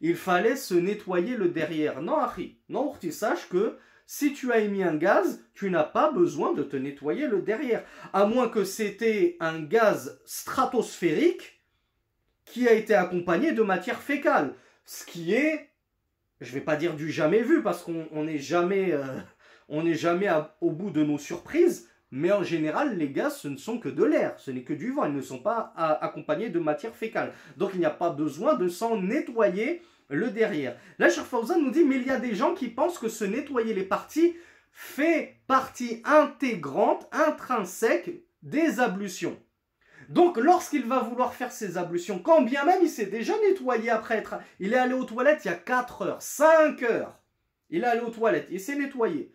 il 0.00 0.16
fallait 0.16 0.56
se 0.56 0.74
nettoyer 0.74 1.36
le 1.36 1.48
derrière. 1.48 2.02
Non, 2.02 2.18
Harry, 2.18 2.58
non, 2.68 2.92
tu 3.00 3.12
saches 3.12 3.48
que 3.48 3.78
si 4.06 4.32
tu 4.32 4.52
as 4.52 4.58
émis 4.58 4.82
un 4.82 4.96
gaz, 4.96 5.44
tu 5.54 5.70
n'as 5.70 5.84
pas 5.84 6.10
besoin 6.10 6.52
de 6.52 6.62
te 6.62 6.76
nettoyer 6.76 7.28
le 7.28 7.40
derrière. 7.40 7.84
À 8.12 8.26
moins 8.26 8.48
que 8.48 8.64
c'était 8.64 9.36
un 9.40 9.60
gaz 9.60 10.20
stratosphérique 10.26 11.62
qui 12.44 12.68
a 12.68 12.72
été 12.72 12.94
accompagné 12.94 13.52
de 13.52 13.62
matière 13.62 14.02
fécale. 14.02 14.54
Ce 14.84 15.06
qui 15.06 15.32
est, 15.32 15.70
je 16.40 16.50
ne 16.50 16.54
vais 16.54 16.64
pas 16.64 16.76
dire 16.76 16.94
du 16.94 17.10
jamais 17.10 17.42
vu 17.42 17.62
parce 17.62 17.82
qu'on 17.82 18.24
n'est 18.24 18.38
jamais, 18.38 18.92
euh, 18.92 19.04
on 19.72 19.82
n'est 19.82 19.94
jamais 19.94 20.28
au 20.60 20.70
bout 20.70 20.90
de 20.90 21.02
nos 21.02 21.18
surprises. 21.18 21.88
Mais 22.14 22.30
en 22.30 22.42
général, 22.42 22.98
les 22.98 23.08
gaz, 23.08 23.38
ce 23.38 23.48
ne 23.48 23.56
sont 23.56 23.78
que 23.78 23.88
de 23.88 24.04
l'air, 24.04 24.34
ce 24.38 24.50
n'est 24.50 24.64
que 24.64 24.74
du 24.74 24.92
vent, 24.92 25.06
ils 25.06 25.14
ne 25.14 25.22
sont 25.22 25.38
pas 25.38 25.72
accompagnés 26.02 26.50
de 26.50 26.60
matière 26.60 26.94
fécale. 26.94 27.32
Donc 27.56 27.70
il 27.72 27.80
n'y 27.80 27.86
a 27.86 27.90
pas 27.90 28.10
besoin 28.10 28.54
de 28.54 28.68
s'en 28.68 29.00
nettoyer 29.00 29.80
le 30.10 30.28
derrière. 30.28 30.76
Là, 30.98 31.08
Fawzan 31.08 31.58
nous 31.58 31.70
dit, 31.70 31.84
mais 31.84 31.96
il 31.96 32.06
y 32.06 32.10
a 32.10 32.20
des 32.20 32.34
gens 32.34 32.52
qui 32.52 32.68
pensent 32.68 32.98
que 32.98 33.08
se 33.08 33.24
nettoyer 33.24 33.72
les 33.72 33.84
parties 33.84 34.36
fait 34.72 35.36
partie 35.46 36.02
intégrante, 36.04 37.08
intrinsèque 37.12 38.10
des 38.42 38.78
ablutions. 38.78 39.38
Donc, 40.10 40.36
lorsqu'il 40.36 40.84
va 40.84 40.98
vouloir 40.98 41.32
faire 41.32 41.50
ses 41.50 41.78
ablutions, 41.78 42.18
quand 42.18 42.42
bien 42.42 42.66
même 42.66 42.80
il 42.82 42.90
s'est 42.90 43.06
déjà 43.06 43.32
nettoyé 43.48 43.88
après 43.88 44.16
être... 44.16 44.34
Il 44.60 44.74
est 44.74 44.78
allé 44.78 44.92
aux 44.92 45.04
toilettes 45.04 45.46
il 45.46 45.48
y 45.48 45.50
a 45.50 45.54
4 45.54 46.02
heures, 46.02 46.20
5 46.20 46.82
heures. 46.82 47.18
Il 47.70 47.84
est 47.84 47.86
allé 47.86 48.02
aux 48.02 48.10
toilettes, 48.10 48.48
il 48.50 48.60
s'est 48.60 48.76
nettoyé. 48.76 49.32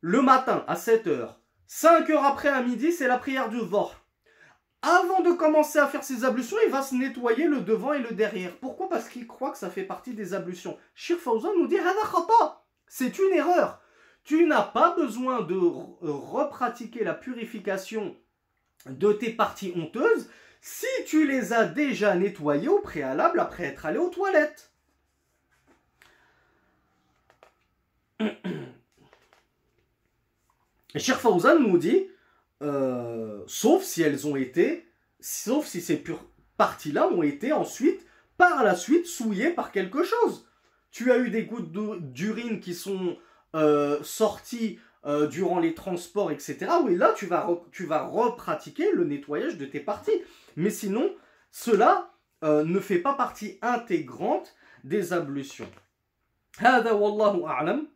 Le 0.00 0.22
matin, 0.22 0.64
à 0.68 0.76
7 0.76 1.06
heures. 1.06 1.40
5 1.66 2.08
heures 2.10 2.24
après, 2.24 2.48
à 2.48 2.62
midi, 2.62 2.92
c'est 2.92 3.08
la 3.08 3.18
prière 3.18 3.48
du 3.48 3.58
Vort 3.58 4.06
avant 4.86 5.20
de 5.20 5.32
commencer 5.32 5.78
à 5.80 5.88
faire 5.88 6.04
ses 6.04 6.24
ablutions, 6.24 6.56
il 6.64 6.70
va 6.70 6.82
se 6.82 6.94
nettoyer 6.94 7.48
le 7.48 7.60
devant 7.60 7.92
et 7.92 7.98
le 7.98 8.14
derrière. 8.14 8.56
Pourquoi? 8.56 8.88
Parce 8.88 9.08
qu'il 9.08 9.26
croit 9.26 9.50
que 9.50 9.58
ça 9.58 9.68
fait 9.68 9.82
partie 9.82 10.14
des 10.14 10.32
ablutions. 10.32 10.78
Shir 10.94 11.18
Fawzan 11.18 11.56
nous 11.58 11.66
dit 11.66 11.78
c'est 12.86 13.18
une 13.18 13.34
erreur. 13.34 13.80
Tu 14.22 14.46
n'as 14.46 14.62
pas 14.62 14.94
besoin 14.94 15.42
de 15.42 15.56
repratiquer 15.56 17.02
la 17.02 17.14
purification 17.14 18.16
de 18.86 19.12
tes 19.12 19.30
parties 19.30 19.72
honteuses 19.74 20.30
si 20.60 20.86
tu 21.06 21.26
les 21.26 21.52
as 21.52 21.64
déjà 21.64 22.14
nettoyées 22.14 22.68
au 22.68 22.80
préalable 22.80 23.40
après 23.40 23.64
être 23.64 23.86
allé 23.86 23.98
aux 23.98 24.10
toilettes. 24.10 24.72
Shir 30.95 31.19
Fawzan 31.19 31.59
nous 31.59 31.77
dit 31.77 32.07
euh, 32.61 33.43
sauf 33.47 33.83
si 33.83 34.01
elles 34.01 34.27
ont 34.27 34.35
été, 34.35 34.87
sauf 35.19 35.65
si 35.65 35.81
ces 35.81 36.03
parties-là 36.57 37.07
ont 37.07 37.23
été 37.23 37.53
ensuite, 37.53 38.05
par 38.37 38.63
la 38.63 38.75
suite, 38.75 39.05
souillées 39.05 39.51
par 39.51 39.71
quelque 39.71 40.03
chose. 40.03 40.47
Tu 40.91 41.11
as 41.11 41.17
eu 41.17 41.29
des 41.29 41.45
gouttes 41.45 41.71
d'urine 41.71 42.59
qui 42.59 42.73
sont 42.73 43.17
euh, 43.55 43.99
sorties 44.03 44.79
euh, 45.05 45.27
durant 45.27 45.59
les 45.59 45.73
transports, 45.73 46.31
etc. 46.31 46.67
Oui, 46.83 46.95
là, 46.95 47.13
tu 47.15 47.25
vas, 47.25 47.49
tu 47.71 47.85
vas 47.85 48.03
repratiquer 48.03 48.91
le 48.91 49.05
nettoyage 49.05 49.57
de 49.57 49.65
tes 49.65 49.79
parties. 49.79 50.21
Mais 50.55 50.69
sinon, 50.69 51.11
cela 51.51 52.07
ne 52.43 52.79
fait 52.79 52.97
pas 52.97 53.13
partie 53.13 53.59
intégrante 53.61 54.55
des 54.83 55.13
ablutions. 55.13 55.69
هذا 56.57 56.91
والله 56.91 57.47
أعلم 57.47 57.87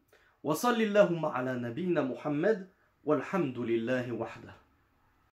وصل 0.44 0.82
اللهم 0.82 1.26
على 1.26 1.54
نبينا 1.54 2.02
محمد 2.02 2.70
والحمد 3.05 3.59
لله 3.59 4.13
وحده. 4.13 4.60